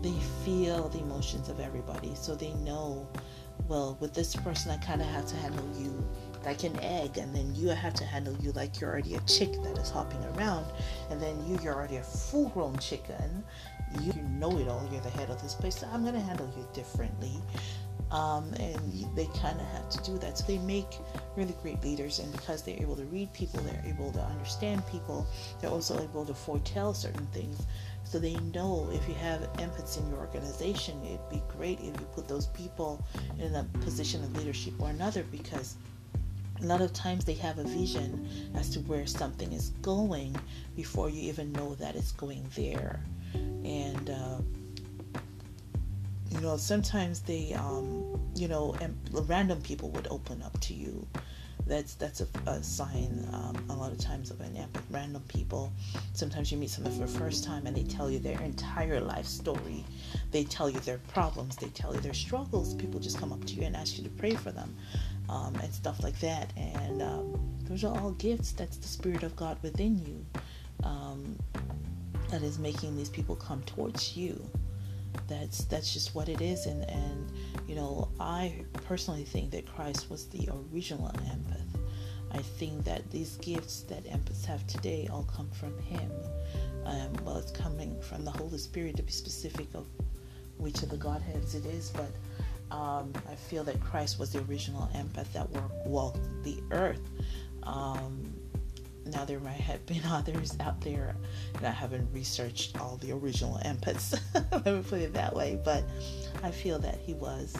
they 0.02 0.14
feel 0.44 0.90
the 0.90 1.00
emotions 1.00 1.50
of 1.50 1.60
everybody, 1.60 2.14
so 2.16 2.36
they 2.36 2.54
know. 2.56 3.08
Well, 3.68 3.98
with 4.00 4.14
this 4.14 4.36
person, 4.36 4.72
I 4.72 4.78
kind 4.78 5.02
of 5.02 5.08
have 5.08 5.28
to 5.28 5.36
handle 5.36 5.68
you 5.80 6.04
like 6.46 6.64
an 6.64 6.80
egg, 6.82 7.18
and 7.18 7.36
then 7.36 7.54
you 7.56 7.70
have 7.70 7.94
to 7.96 8.06
handle 8.06 8.36
you 8.42 8.52
like 8.54 8.80
you're 8.80 8.90
already 8.90 9.16
a 9.16 9.22
chick 9.22 9.52
that 9.64 9.78
is 9.78 9.90
hopping 9.90 10.24
around, 10.36 10.66
and 11.10 11.22
then 11.22 11.36
you, 11.48 11.60
you're 11.64 11.76
already 11.76 11.98
a 11.98 12.04
full-grown 12.04 12.78
chicken. 12.80 13.44
You 14.02 14.14
know 14.40 14.58
it 14.58 14.68
all. 14.68 14.88
You're 14.92 15.02
the 15.02 15.10
head 15.10 15.30
of 15.30 15.42
this 15.42 15.54
place. 15.54 15.80
So 15.80 15.88
I'm 15.92 16.06
gonna 16.06 16.20
handle 16.20 16.50
you 16.58 16.66
differently 16.74 17.42
um, 18.12 18.54
and 18.60 19.08
they 19.16 19.26
kind 19.28 19.60
of 19.60 19.66
have 19.68 19.90
to 19.90 20.04
do 20.04 20.18
that. 20.20 20.38
So 20.38 20.46
they 20.46 20.58
make 20.60 20.98
really 21.36 21.56
great 21.62 21.82
leaders, 21.84 22.20
and 22.20 22.32
because 22.32 22.62
they're 22.62 22.80
able 22.80 22.96
to 22.98 23.06
read 23.06 23.32
people, 23.34 23.62
they're 23.62 23.84
able 23.86 24.12
to 24.12 24.22
understand 24.22 24.86
people. 24.88 25.26
They're 25.60 25.70
also 25.70 26.00
able 26.02 26.26
to 26.26 26.34
foretell 26.34 26.94
certain 26.94 27.26
things. 27.28 27.66
So 28.04 28.20
they 28.20 28.36
know 28.54 28.90
if 28.92 29.08
you 29.08 29.16
have 29.16 29.42
empaths 29.54 29.98
in 29.98 30.10
your 30.10 30.20
organization, 30.20 31.02
it'd 31.06 31.30
be 31.30 31.42
great 31.48 31.80
if 31.80 32.00
you 32.00 32.08
put 32.14 32.28
those 32.28 32.48
people 32.48 33.06
in 33.40 33.56
a 33.56 33.64
position 33.80 34.22
of 34.24 34.36
leadership 34.36 34.74
or 34.80 34.90
another 34.90 35.24
because 35.32 35.78
a 36.62 36.66
lot 36.66 36.82
of 36.82 36.94
times 36.94 37.26
they 37.26 37.34
have 37.34 37.58
a 37.58 37.64
vision 37.64 38.28
as 38.56 38.70
to 38.72 38.80
where 38.82 39.08
something 39.08 39.52
is 39.52 39.70
going 39.82 40.36
before 40.76 41.10
you 41.10 41.22
even 41.22 41.52
know 41.54 41.76
that 41.76 41.96
it's 41.96 42.12
going 42.12 42.46
there. 42.56 43.00
And 43.34 44.10
uh, 44.10 44.38
you 46.32 46.40
know, 46.40 46.58
sometimes 46.58 47.20
they, 47.22 47.54
um, 47.54 48.20
you 48.36 48.48
know, 48.48 48.76
and 48.80 48.96
random 49.28 49.62
people 49.62 49.90
would 49.92 50.08
open 50.10 50.42
up 50.42 50.60
to 50.62 50.74
you. 50.74 51.06
That's 51.68 51.94
that's 51.94 52.22
a, 52.22 52.28
a 52.48 52.64
sign 52.64 53.28
um, 53.32 53.56
a 53.70 53.74
lot 53.76 53.92
of 53.92 54.00
times 54.00 54.32
of 54.32 54.42
an 54.42 54.54
empath. 54.56 54.82
Random 54.90 55.22
people. 55.28 55.72
Sometimes 56.14 56.52
you 56.52 56.58
meet 56.58 56.70
someone 56.72 56.94
for 56.94 57.06
the 57.06 57.20
first 57.20 57.44
time 57.44 57.68
and 57.68 57.76
they 57.76 57.84
tell 57.84 58.10
you 58.10 58.18
their 58.18 58.42
entire 58.42 59.00
life 59.00 59.28
story. 59.28 59.86
They 60.32 60.44
tell 60.44 60.70
you 60.70 60.80
their 60.80 60.98
problems. 61.10 61.56
They 61.58 61.68
tell 61.68 61.94
you 61.94 62.02
their 62.02 62.16
struggles. 62.16 62.74
People 62.74 63.00
just 63.00 63.20
come 63.20 63.32
up 63.32 63.46
to 63.46 63.54
you 63.54 63.64
and 63.64 63.76
ask 63.76 63.98
you 63.98 64.04
to 64.04 64.10
pray 64.10 64.34
for 64.34 64.52
them, 64.52 64.76
um, 65.32 65.56
and 65.56 65.74
stuff 65.74 66.04
like 66.04 66.20
that. 66.20 66.52
And 66.56 67.02
um, 67.02 67.40
those 67.64 67.84
are 67.84 67.98
all 67.98 68.12
gifts. 68.12 68.52
That's 68.52 68.78
the 68.78 68.88
spirit 68.88 69.24
of 69.24 69.36
God 69.36 69.58
within 69.64 69.98
you 70.06 70.26
um, 70.84 71.38
that 72.30 72.44
is 72.44 72.60
making 72.60 72.96
these 72.96 73.10
people 73.10 73.36
come 73.36 73.62
towards 73.64 74.16
you 74.16 74.40
that's 75.28 75.66
that's 75.66 75.94
just 75.94 76.16
what 76.16 76.30
it 76.30 76.42
is 76.42 76.66
and 76.66 76.90
and 76.90 77.32
you 77.68 77.76
know 77.76 78.08
i 78.20 78.64
personally 78.86 79.24
think 79.24 79.52
that 79.52 79.66
christ 79.66 80.10
was 80.10 80.28
the 80.28 80.48
original 80.72 81.10
empath 81.10 81.80
i 82.32 82.38
think 82.38 82.84
that 82.84 83.10
these 83.12 83.38
gifts 83.38 83.82
that 83.82 84.04
empaths 84.06 84.46
have 84.46 84.66
today 84.68 85.08
all 85.12 85.24
come 85.24 85.50
from 85.52 85.78
him 85.84 86.12
um, 86.86 87.14
well 87.26 87.38
it's 87.38 87.52
coming 87.52 88.00
from 88.02 88.24
the 88.24 88.32
holy 88.32 88.58
spirit 88.58 88.96
to 88.96 89.04
be 89.04 89.12
specific 89.12 89.68
of 89.74 89.86
which 90.58 90.82
of 90.84 90.90
the 90.90 90.98
godheads 90.98 91.56
it 91.56 91.66
is 91.66 91.90
but 91.92 92.12
um, 92.72 93.14
i 93.30 93.36
feel 93.36 93.64
that 93.64 93.80
christ 93.82 94.20
was 94.20 94.34
the 94.34 94.40
original 94.50 94.90
empath 94.96 95.32
that 95.34 95.48
walked 95.86 96.20
the 96.44 96.58
earth 96.72 97.02
um, 97.64 98.34
now 99.06 99.26
there 99.26 99.40
might 99.40 99.60
have 99.60 99.86
been 99.86 100.04
others 100.06 100.56
out 100.60 100.80
there 100.82 101.16
and 101.56 101.66
I 101.66 101.72
haven't 101.72 102.08
researched 102.14 102.80
all 102.80 102.98
the 102.98 103.12
original 103.12 103.60
empaths. 103.66 104.20
Let 104.52 104.66
me 104.66 104.84
put 104.88 105.02
it 105.02 105.14
that 105.14 105.36
way. 105.36 105.60
But 105.64 105.84
I 106.44 106.52
feel 106.52 106.80
that 106.80 106.98
he 107.00 107.14
was. 107.14 107.56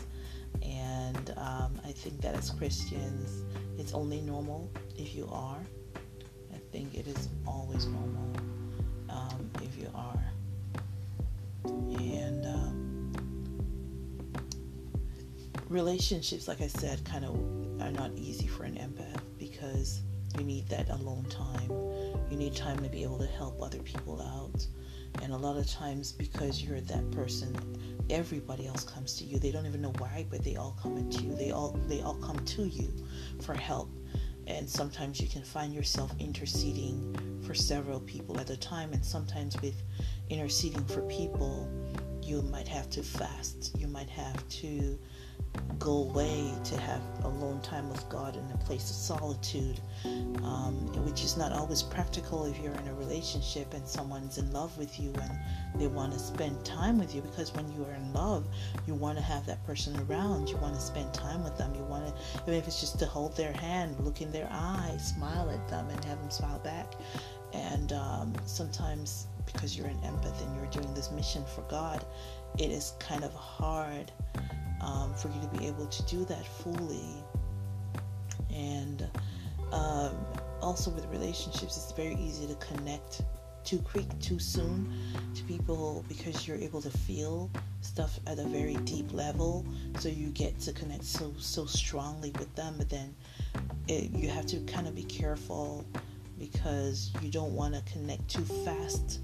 And 0.62 1.34
um, 1.38 1.80
I 1.86 1.92
think 1.92 2.22
that 2.22 2.36
as 2.36 2.50
Christians, 2.52 3.44
it's 3.78 3.94
only 3.94 4.22
normal 4.22 4.70
if 4.98 5.16
you 5.16 5.28
are. 5.32 5.60
I 6.54 6.58
think 6.72 6.94
it 6.94 7.08
is 7.08 7.30
always 7.48 7.86
normal 7.88 8.30
um, 9.10 9.50
if 9.62 9.78
you 9.78 9.90
are. 9.96 10.21
Relationships, 15.72 16.48
like 16.48 16.62
I 16.62 16.68
said, 16.68 17.04
kind 17.06 17.26
of 17.26 17.36
are 17.82 17.92
not 17.92 18.12
easy 18.16 18.48
for 18.48 18.64
an 18.64 18.76
empath 18.76 19.22
because 19.40 20.02
you 20.38 20.44
need 20.44 20.68
that 20.70 20.90
alone 20.90 21.26
time. 21.30 21.72
You 22.30 22.38
need 22.38 22.56
time 22.56 22.78
to 22.84 22.90
be 22.90 23.04
able 23.04 23.20
to 23.20 23.26
help 23.26 23.62
other 23.62 23.80
people 23.80 24.22
out. 24.22 24.66
And 25.22 25.34
a 25.34 25.38
lot 25.38 25.58
of 25.58 25.68
times, 25.68 26.12
because 26.12 26.62
you're 26.62 26.82
that 26.82 27.12
person, 27.12 27.56
everybody 28.10 28.68
else 28.68 28.84
comes 28.84 29.16
to 29.18 29.24
you. 29.24 29.40
They 29.40 29.52
don't 29.52 29.66
even 29.66 29.82
know 29.82 29.94
why, 29.98 30.26
but 30.30 30.44
they 30.44 30.56
all 30.56 30.78
come 30.82 31.10
to 31.10 31.24
you. 31.24 31.36
They 31.36 31.52
all 31.52 31.80
they 31.88 32.02
all 32.02 32.16
come 32.16 32.38
to 32.38 32.64
you 32.64 32.94
for 33.42 33.54
help. 33.54 33.90
And 34.48 34.70
sometimes 34.70 35.22
you 35.22 35.28
can 35.28 35.44
find 35.44 35.74
yourself 35.74 36.12
interceding 36.20 37.40
for 37.46 37.54
several 37.54 38.00
people 38.02 38.40
at 38.40 38.50
a 38.50 38.58
time. 38.58 38.92
And 38.94 39.04
sometimes 39.04 39.62
with 39.62 39.82
interceding 40.30 40.84
for 40.86 41.02
people, 41.04 41.70
you 42.22 42.42
might 42.44 42.68
have 42.68 42.90
to 42.92 43.04
fast. 43.04 43.76
You 43.78 43.88
might 43.88 44.10
have 44.10 44.48
to 44.50 44.98
go 45.82 46.04
away 46.04 46.54
to 46.64 46.78
have 46.80 47.02
alone 47.24 47.60
time 47.62 47.90
with 47.90 48.08
God 48.08 48.36
in 48.36 48.52
a 48.54 48.58
place 48.58 48.90
of 48.90 48.96
solitude, 48.96 49.80
um, 50.44 50.76
which 51.06 51.24
is 51.24 51.38
not 51.38 51.52
always 51.52 51.82
practical 51.82 52.46
if 52.46 52.60
you're 52.60 52.74
in 52.74 52.88
a 52.88 52.94
relationship 52.94 53.74
and 53.74 53.86
someone's 53.88 54.38
in 54.38 54.52
love 54.54 54.78
with 54.78 55.00
you 55.00 55.12
and 55.22 55.32
they 55.76 55.88
want 55.88 56.14
to 56.14 56.20
spend 56.20 56.64
time 56.64 57.00
with 57.00 57.16
you. 57.16 57.22
Because 57.22 57.54
when 57.56 57.72
you 57.74 57.84
are 57.86 57.94
in 57.96 58.14
love, 58.14 58.46
you 58.86 58.94
want 58.94 59.18
to 59.18 59.24
have 59.24 59.46
that 59.48 59.66
person 59.66 60.00
around. 60.08 60.50
You 60.50 60.58
want 60.58 60.76
to 60.76 60.82
spend 60.82 61.14
time 61.16 61.44
with 61.44 61.58
them. 61.58 61.74
You 61.74 61.84
want 61.84 62.06
to, 62.06 62.42
even 62.44 62.54
if 62.54 62.68
it's 62.68 62.80
just 62.80 63.00
to 63.00 63.08
hold 63.08 63.36
their 63.36 63.54
hand, 63.54 63.96
look 64.00 64.22
in 64.22 64.32
their 64.32 64.50
eyes, 64.52 65.08
smile 65.16 65.50
at 65.50 65.68
them, 65.68 65.90
and 65.90 66.06
have 66.06 66.20
them 66.20 66.30
smile 66.30 66.60
back. 66.60 66.94
And 67.54 67.92
um, 67.92 68.34
sometimes, 68.46 69.28
because 69.46 69.76
you're 69.76 69.88
an 69.88 69.98
empath 69.98 70.42
and 70.46 70.56
you're 70.56 70.68
doing 70.68 70.94
this 70.94 71.12
mission 71.12 71.44
for 71.56 71.62
God, 71.64 72.06
it 72.58 72.72
is 72.72 72.94
kind 73.00 73.24
of 73.24 73.34
hard 73.34 74.12
um, 74.82 75.14
for 75.14 75.30
you 75.30 75.42
to 75.42 75.58
be 75.58 75.68
able 75.68 75.86
to 75.86 76.04
do 76.04 76.26
that 76.26 76.46
fully. 76.46 77.24
And 78.54 79.08
um, 79.72 80.16
also 80.62 80.92
with 80.92 81.06
relationships, 81.08 81.78
it's 81.78 81.92
very 81.92 82.16
easy 82.16 82.48
to 82.48 82.56
connect 82.56 83.22
too 83.64 83.80
quick, 83.80 84.08
too 84.20 84.40
soon 84.40 84.92
to 85.36 85.44
people 85.44 86.04
because 86.08 86.48
you're 86.48 86.58
able 86.58 86.82
to 86.82 86.90
feel 86.90 87.50
stuff 87.82 88.20
at 88.28 88.40
a 88.40 88.44
very 88.46 88.76
deep 88.86 89.14
level. 89.14 89.66
So 90.00 90.10
you 90.10 90.28
get 90.30 90.60
to 90.62 90.74
connect 90.74 91.04
so 91.04 91.34
so 91.38 91.66
strongly 91.66 92.32
with 92.40 92.54
them, 92.56 92.76
but 92.78 92.90
then 92.90 93.14
it, 93.88 94.12
you 94.12 94.30
have 94.30 94.46
to 94.48 94.60
kind 94.62 94.88
of 94.88 94.96
be 94.96 95.04
careful 95.04 95.86
because 96.40 97.12
you 97.22 97.30
don't 97.30 97.54
want 97.54 97.76
to 97.76 97.94
connect 97.94 98.28
too 98.28 98.44
fast 98.66 99.20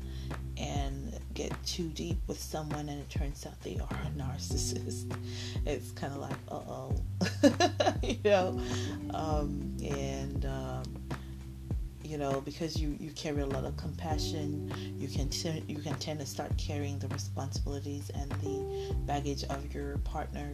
and 0.55 1.19
get 1.37 1.51
too 1.63 1.87
deep 1.89 2.17
with 2.25 2.41
someone 2.41 2.89
and 2.89 2.99
it 2.99 3.09
turns 3.11 3.45
out 3.45 3.61
they 3.61 3.77
are 3.77 3.99
a 4.07 4.19
narcissist. 4.19 5.15
It's 5.67 5.91
kind 5.91 6.11
of 6.13 6.19
like, 6.19 6.37
uh 6.49 6.55
oh, 6.55 6.95
you 8.03 8.17
know, 8.25 8.59
um, 9.13 9.75
and 9.83 10.45
um, 10.45 10.83
you 12.03 12.17
know 12.17 12.41
because 12.41 12.79
you 12.81 12.95
you 12.99 13.11
carry 13.11 13.41
a 13.41 13.45
lot 13.45 13.65
of 13.65 13.77
compassion, 13.77 14.73
you 14.97 15.07
can 15.07 15.29
t- 15.29 15.63
you 15.67 15.77
can 15.77 15.95
tend 15.99 16.19
to 16.21 16.25
start 16.25 16.57
carrying 16.57 16.97
the 16.99 17.07
responsibilities 17.09 18.09
and 18.15 18.31
the 18.43 18.95
baggage 19.05 19.43
of 19.43 19.73
your 19.73 19.97
partner. 19.99 20.53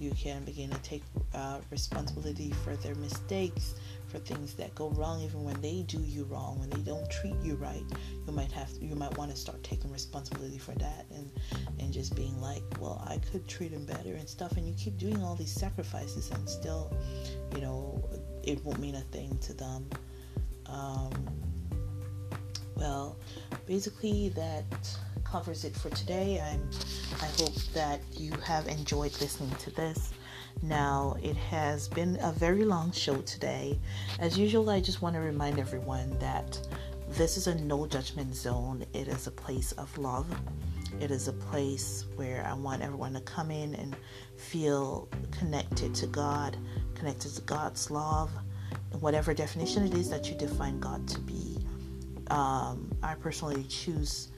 You 0.00 0.12
can 0.12 0.44
begin 0.44 0.70
to 0.70 0.78
take 0.78 1.02
uh, 1.34 1.58
responsibility 1.70 2.52
for 2.64 2.74
their 2.76 2.94
mistakes 2.96 3.74
for 4.08 4.18
things 4.18 4.54
that 4.54 4.74
go 4.74 4.90
wrong. 4.90 5.20
Even 5.22 5.44
when 5.44 5.60
they 5.60 5.82
do 5.86 6.00
you 6.00 6.24
wrong 6.24 6.58
when 6.58 6.70
they 6.70 6.80
don't 6.80 7.08
treat 7.10 7.36
you 7.42 7.54
right 7.56 7.84
you 8.26 8.32
might 8.32 8.50
have 8.52 8.72
to, 8.74 8.84
you 8.84 8.94
might 8.94 9.16
want 9.18 9.30
to 9.30 9.36
start 9.36 9.62
taking 9.62 9.90
responsibility 9.90 10.58
for 10.58 10.72
that 10.72 11.06
and 11.14 11.30
and 11.78 11.92
just 11.92 12.14
being 12.16 12.40
like 12.40 12.62
well 12.80 13.02
i 13.08 13.18
could 13.30 13.46
treat 13.46 13.72
him 13.72 13.84
better 13.84 14.14
and 14.14 14.28
stuff. 14.28 14.52
And 14.52 14.66
you 14.66 14.74
keep 14.74 14.96
doing 14.98 15.22
all 15.22 15.34
these 15.34 15.52
sacrifices 15.52 16.30
and 16.30 16.48
still 16.48 16.96
you 17.54 17.60
know 17.60 18.02
it 18.42 18.64
won't 18.64 18.78
mean 18.78 18.94
a 18.94 19.00
thing 19.00 19.36
to 19.42 19.52
them. 19.54 19.88
Um, 20.66 21.12
well 22.76 23.16
basically 23.66 24.30
that 24.30 24.64
covers 25.24 25.64
it 25.64 25.74
for 25.74 25.90
today. 25.90 26.40
I'm 26.40 26.68
i 27.20 27.26
hope 27.40 27.54
that 27.74 28.00
you 28.12 28.32
have 28.44 28.66
enjoyed 28.68 29.12
listening 29.20 29.50
to 29.56 29.70
this 29.70 30.12
now, 30.62 31.16
it 31.22 31.36
has 31.36 31.88
been 31.88 32.18
a 32.20 32.32
very 32.32 32.64
long 32.64 32.92
show 32.92 33.16
today. 33.22 33.78
As 34.18 34.38
usual, 34.38 34.70
I 34.70 34.80
just 34.80 35.02
want 35.02 35.14
to 35.14 35.20
remind 35.20 35.58
everyone 35.58 36.18
that 36.18 36.58
this 37.10 37.36
is 37.36 37.46
a 37.46 37.54
no 37.54 37.86
judgment 37.86 38.34
zone, 38.34 38.84
it 38.92 39.08
is 39.08 39.26
a 39.26 39.30
place 39.30 39.72
of 39.72 39.96
love. 39.96 40.26
It 41.00 41.10
is 41.10 41.28
a 41.28 41.32
place 41.32 42.06
where 42.16 42.44
I 42.44 42.54
want 42.54 42.82
everyone 42.82 43.12
to 43.14 43.20
come 43.20 43.50
in 43.50 43.74
and 43.76 43.94
feel 44.36 45.08
connected 45.30 45.94
to 45.96 46.06
God, 46.06 46.56
connected 46.94 47.34
to 47.36 47.40
God's 47.42 47.90
love, 47.90 48.30
whatever 49.00 49.32
definition 49.32 49.86
it 49.86 49.94
is 49.94 50.10
that 50.10 50.28
you 50.28 50.36
define 50.36 50.80
God 50.80 51.06
to 51.08 51.20
be. 51.20 51.58
Um, 52.30 52.90
I 53.02 53.14
personally 53.14 53.64
choose 53.64 54.28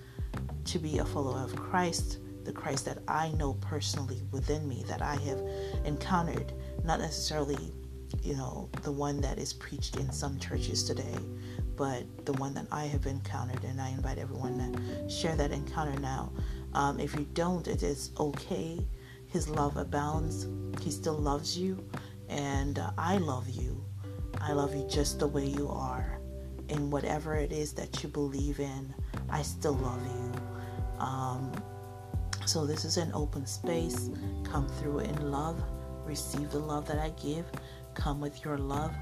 to 0.66 0.78
be 0.78 0.98
a 0.98 1.04
follower 1.04 1.38
of 1.38 1.56
Christ, 1.56 2.18
the 2.45 2.53
Christ 2.53 2.84
that 2.86 2.99
I 3.09 3.30
know 3.32 3.55
personally 3.55 4.22
within 4.30 4.68
me, 4.68 4.84
that 4.88 5.03
I 5.03 5.16
have 5.16 5.41
encountered, 5.84 6.53
not 6.84 7.01
necessarily, 7.01 7.72
you 8.22 8.34
know, 8.34 8.68
the 8.82 8.93
one 8.93 9.20
that 9.20 9.38
is 9.38 9.53
preached 9.53 9.97
in 9.97 10.11
some 10.12 10.38
churches 10.38 10.82
today, 10.84 11.14
but 11.76 12.05
the 12.26 12.32
one 12.34 12.55
that 12.55 12.66
I 12.70 12.84
have 12.86 13.07
encountered, 13.07 13.64
and 13.64 13.80
I 13.80 13.91
invite 13.91 14.18
everyone 14.18 14.59
to 14.59 15.11
share 15.11 15.36
that 15.36 15.53
encounter 15.53 15.99
now. 16.01 16.32
Um, 16.74 17.01
if 17.01 17.14
you 17.14 17.26
don't, 17.34 17.66
it 17.66 17.82
is 17.82 18.11
okay. 18.18 18.78
His 19.26 19.49
love 19.49 19.76
abounds. 19.76 20.47
He 20.82 20.91
still 20.91 21.16
loves 21.16 21.57
you, 21.57 21.82
and 22.28 22.78
uh, 22.78 22.91
I 22.99 23.18
love 23.18 23.49
you. 23.49 23.82
I 24.41 24.53
love 24.53 24.74
you 24.74 24.86
just 24.88 25.18
the 25.18 25.26
way 25.26 25.47
you 25.47 25.68
are. 25.68 26.18
In 26.68 26.91
whatever 26.91 27.34
it 27.34 27.51
is 27.51 27.72
that 27.74 28.03
you 28.03 28.09
believe 28.09 28.61
in, 28.61 28.95
I 29.28 29.43
still 29.43 29.74
love 29.74 30.03
you. 30.07 30.32
Um, 31.01 31.51
so, 32.51 32.66
this 32.66 32.84
is 32.84 32.96
an 32.96 33.12
open 33.14 33.46
space. 33.46 34.11
Come 34.42 34.66
through 34.66 34.98
in 34.98 35.30
love. 35.30 35.62
Receive 36.05 36.51
the 36.51 36.59
love 36.59 36.84
that 36.88 36.98
I 36.98 37.11
give. 37.11 37.44
Come 37.94 38.20
with 38.20 38.44
your 38.44 38.59
love. 38.59 38.92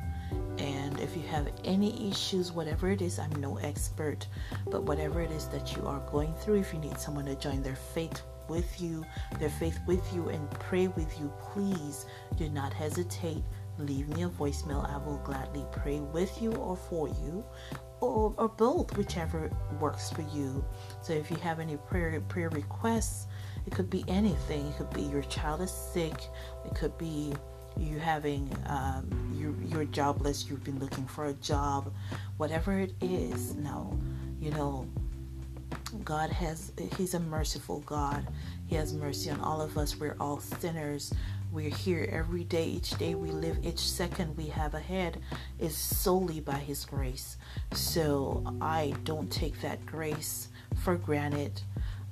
And 0.59 1.01
if 1.01 1.17
you 1.17 1.23
have 1.29 1.49
any 1.65 2.11
issues, 2.11 2.53
whatever 2.53 2.91
it 2.91 3.01
is, 3.01 3.19
I'm 3.19 3.33
no 3.41 3.57
expert, 3.57 4.27
but 4.71 4.83
whatever 4.83 5.23
it 5.23 5.31
is 5.31 5.47
that 5.49 5.75
you 5.75 5.87
are 5.87 6.01
going 6.11 6.35
through, 6.35 6.57
if 6.57 6.75
you 6.75 6.79
need 6.79 7.01
someone 7.01 7.25
to 7.25 7.37
join 7.37 7.63
their 7.63 7.75
faith 7.75 8.21
with 8.51 8.83
you, 8.83 9.03
their 9.39 9.49
faith 9.49 9.79
with 9.87 10.05
you, 10.13 10.29
and 10.29 10.51
pray 10.51 10.89
with 10.89 11.19
you, 11.19 11.33
please 11.41 12.05
do 12.37 12.51
not 12.51 12.75
hesitate. 12.75 13.43
Leave 13.79 14.09
me 14.09 14.25
a 14.25 14.29
voicemail. 14.29 14.87
I 14.93 14.99
will 14.99 15.23
gladly 15.25 15.65
pray 15.73 16.01
with 16.01 16.43
you 16.43 16.53
or 16.53 16.77
for 16.77 17.09
you. 17.09 17.43
Or, 18.01 18.35
or 18.37 18.49
both, 18.49 18.97
whichever 18.97 19.51
works 19.81 20.11
for 20.11 20.23
you. 20.23 20.65
So, 21.03 21.13
if 21.13 21.31
you 21.31 21.37
have 21.39 21.59
any 21.59 21.77
prayer 21.77 22.21
prayer 22.21 22.49
requests, 22.51 23.27
it 23.69 23.75
could 23.75 23.91
be 23.91 24.03
anything. 24.09 24.67
It 24.67 24.79
could 24.79 24.91
be 24.95 25.03
your 25.03 25.23
child 25.25 25.61
is 25.61 25.71
sick. 25.71 26.15
It 26.65 26.75
could 26.75 26.97
be 26.97 27.35
you 27.77 27.99
having 27.99 28.51
um, 28.67 29.07
you 29.35 29.55
you're 29.69 29.85
jobless. 29.85 30.49
You've 30.49 30.65
been 30.65 30.79
looking 30.79 31.05
for 31.05 31.27
a 31.27 31.35
job. 31.35 31.93
Whatever 32.39 32.81
it 32.81 32.95
is 33.03 33.55
now 33.57 33.95
you 34.41 34.51
know 34.53 34.87
god 36.03 36.31
has 36.31 36.73
he's 36.97 37.13
a 37.13 37.21
merciful 37.21 37.81
god. 37.81 38.27
He 38.69 38.77
has 38.77 38.95
mercy 38.95 39.29
on 39.29 39.39
all 39.41 39.61
of 39.61 39.77
us. 39.77 40.01
We're 40.01 40.17
all 40.19 40.41
sinners. 40.41 41.13
We're 41.53 41.69
here 41.69 42.09
every 42.11 42.45
day. 42.45 42.69
Each 42.69 42.93
day 42.93 43.15
we 43.15 43.31
live 43.31 43.59
each 43.63 43.81
second 43.81 44.35
we 44.39 44.47
have 44.47 44.73
ahead 44.73 45.21
is 45.59 45.77
solely 45.77 46.41
by 46.41 46.57
his 46.71 46.87
grace. 46.87 47.37
So 47.73 48.43
i 48.63 48.95
don't 49.05 49.31
take 49.31 49.61
that 49.61 49.85
grace 49.85 50.49
for 50.83 50.97
granted 50.97 51.61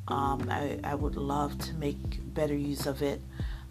um, 0.09 0.49
I, 0.51 0.79
I 0.85 0.95
would 0.95 1.17
love 1.17 1.59
to 1.59 1.75
make 1.75 2.35
better 2.35 2.55
use 2.55 2.87
of 2.87 3.03
it 3.03 3.21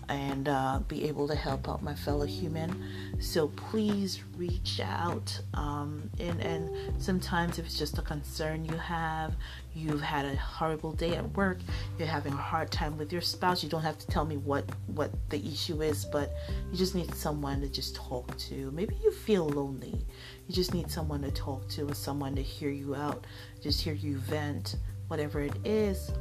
and 0.09 0.47
uh, 0.47 0.79
be 0.87 1.05
able 1.07 1.27
to 1.27 1.35
help 1.35 1.67
out 1.67 1.81
my 1.81 1.95
fellow 1.95 2.25
human. 2.25 2.83
So 3.19 3.47
please 3.47 4.21
reach 4.37 4.79
out. 4.83 5.39
Um, 5.53 6.09
and, 6.19 6.41
and 6.41 7.01
sometimes 7.01 7.57
if 7.57 7.65
it's 7.65 7.77
just 7.77 7.97
a 7.97 8.01
concern 8.01 8.65
you 8.65 8.77
have, 8.77 9.33
you've 9.73 10.01
had 10.01 10.25
a 10.25 10.35
horrible 10.35 10.91
day 10.91 11.15
at 11.15 11.35
work, 11.35 11.59
you're 11.97 12.07
having 12.07 12.33
a 12.33 12.37
hard 12.37 12.71
time 12.71 12.97
with 12.97 13.11
your 13.11 13.21
spouse, 13.21 13.63
you 13.63 13.69
don't 13.69 13.81
have 13.81 13.97
to 13.97 14.07
tell 14.07 14.25
me 14.25 14.37
what, 14.37 14.65
what 14.87 15.11
the 15.29 15.39
issue 15.45 15.81
is, 15.81 16.05
but 16.05 16.33
you 16.71 16.77
just 16.77 16.95
need 16.95 17.13
someone 17.15 17.61
to 17.61 17.69
just 17.69 17.95
talk 17.95 18.37
to. 18.37 18.71
Maybe 18.71 18.95
you 19.03 19.11
feel 19.11 19.47
lonely. 19.49 20.05
You 20.47 20.53
just 20.53 20.73
need 20.73 20.91
someone 20.91 21.21
to 21.23 21.31
talk 21.31 21.67
to 21.69 21.89
or 21.89 21.95
someone 21.95 22.35
to 22.35 22.43
hear 22.43 22.69
you 22.69 22.93
out, 22.93 23.25
just 23.61 23.81
hear 23.81 23.93
you 23.93 24.17
vent, 24.17 24.75
whatever 25.07 25.41
it 25.41 25.55
is. 25.63 26.11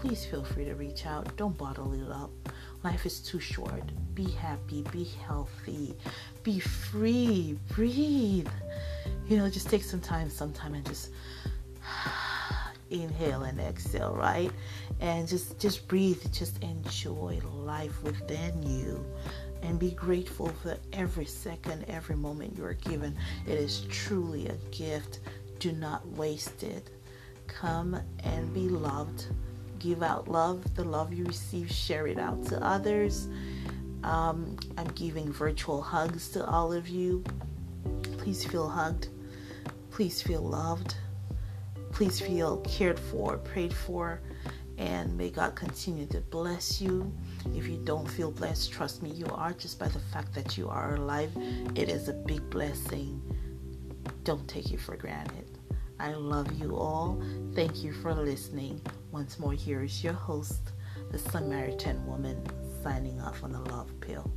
Please 0.00 0.24
feel 0.24 0.44
free 0.44 0.64
to 0.64 0.74
reach 0.74 1.06
out. 1.06 1.36
Don't 1.36 1.56
bottle 1.56 1.92
it 1.92 2.10
up. 2.10 2.30
Life 2.82 3.06
is 3.06 3.20
too 3.20 3.38
short. 3.38 3.82
Be 4.14 4.28
happy, 4.30 4.84
be 4.90 5.04
healthy, 5.04 5.94
be 6.42 6.58
free, 6.58 7.56
breathe. 7.70 8.48
You 9.28 9.38
know, 9.38 9.48
just 9.48 9.70
take 9.70 9.84
some 9.84 10.00
time 10.00 10.28
sometime 10.28 10.74
and 10.74 10.84
just 10.84 11.10
inhale 12.90 13.44
and 13.44 13.60
exhale, 13.60 14.14
right? 14.14 14.50
And 15.00 15.28
just 15.28 15.58
just 15.60 15.86
breathe, 15.86 16.20
just 16.32 16.62
enjoy 16.62 17.40
life 17.54 18.02
within 18.02 18.62
you 18.62 19.04
and 19.62 19.78
be 19.78 19.92
grateful 19.92 20.48
for 20.48 20.76
every 20.92 21.24
second, 21.24 21.84
every 21.88 22.16
moment 22.16 22.56
you 22.56 22.64
are 22.64 22.74
given. 22.74 23.16
It 23.46 23.58
is 23.58 23.86
truly 23.88 24.48
a 24.48 24.56
gift. 24.70 25.20
Do 25.58 25.72
not 25.72 26.06
waste 26.08 26.64
it. 26.64 26.90
Come 27.60 28.00
and 28.24 28.52
be 28.52 28.68
loved 28.68 29.26
give 29.82 30.02
out 30.02 30.28
love. 30.28 30.74
The 30.74 30.84
love 30.84 31.12
you 31.12 31.24
receive, 31.24 31.70
share 31.70 32.06
it 32.06 32.18
out 32.18 32.44
to 32.46 32.64
others. 32.64 33.28
Um, 34.04 34.56
I'm 34.78 34.88
giving 34.88 35.32
virtual 35.32 35.82
hugs 35.82 36.28
to 36.30 36.46
all 36.46 36.72
of 36.72 36.88
you. 36.88 37.24
Please 38.18 38.44
feel 38.44 38.68
hugged. 38.68 39.08
Please 39.90 40.22
feel 40.22 40.40
loved. 40.40 40.94
Please 41.90 42.20
feel 42.20 42.58
cared 42.58 42.98
for, 42.98 43.36
prayed 43.38 43.74
for, 43.74 44.20
and 44.78 45.14
may 45.18 45.28
God 45.28 45.54
continue 45.54 46.06
to 46.06 46.20
bless 46.20 46.80
you. 46.80 47.12
If 47.54 47.66
you 47.66 47.76
don't 47.84 48.08
feel 48.08 48.30
blessed, 48.30 48.72
trust 48.72 49.02
me, 49.02 49.10
you 49.10 49.26
are 49.26 49.52
just 49.52 49.78
by 49.78 49.88
the 49.88 49.98
fact 49.98 50.32
that 50.34 50.56
you 50.56 50.68
are 50.70 50.94
alive. 50.94 51.30
It 51.74 51.90
is 51.90 52.08
a 52.08 52.14
big 52.14 52.48
blessing. 52.48 53.20
Don't 54.24 54.48
take 54.48 54.72
it 54.72 54.80
for 54.80 54.96
granted. 54.96 55.51
I 56.02 56.14
love 56.14 56.50
you 56.60 56.74
all. 56.76 57.22
Thank 57.54 57.84
you 57.84 57.92
for 57.92 58.12
listening. 58.12 58.80
Once 59.12 59.38
more, 59.38 59.52
here 59.52 59.84
is 59.84 60.02
your 60.02 60.14
host, 60.14 60.72
the 61.12 61.18
Samaritan 61.18 62.04
woman, 62.06 62.44
signing 62.82 63.20
off 63.20 63.44
on 63.44 63.52
the 63.52 63.60
love 63.60 63.88
pill. 64.00 64.28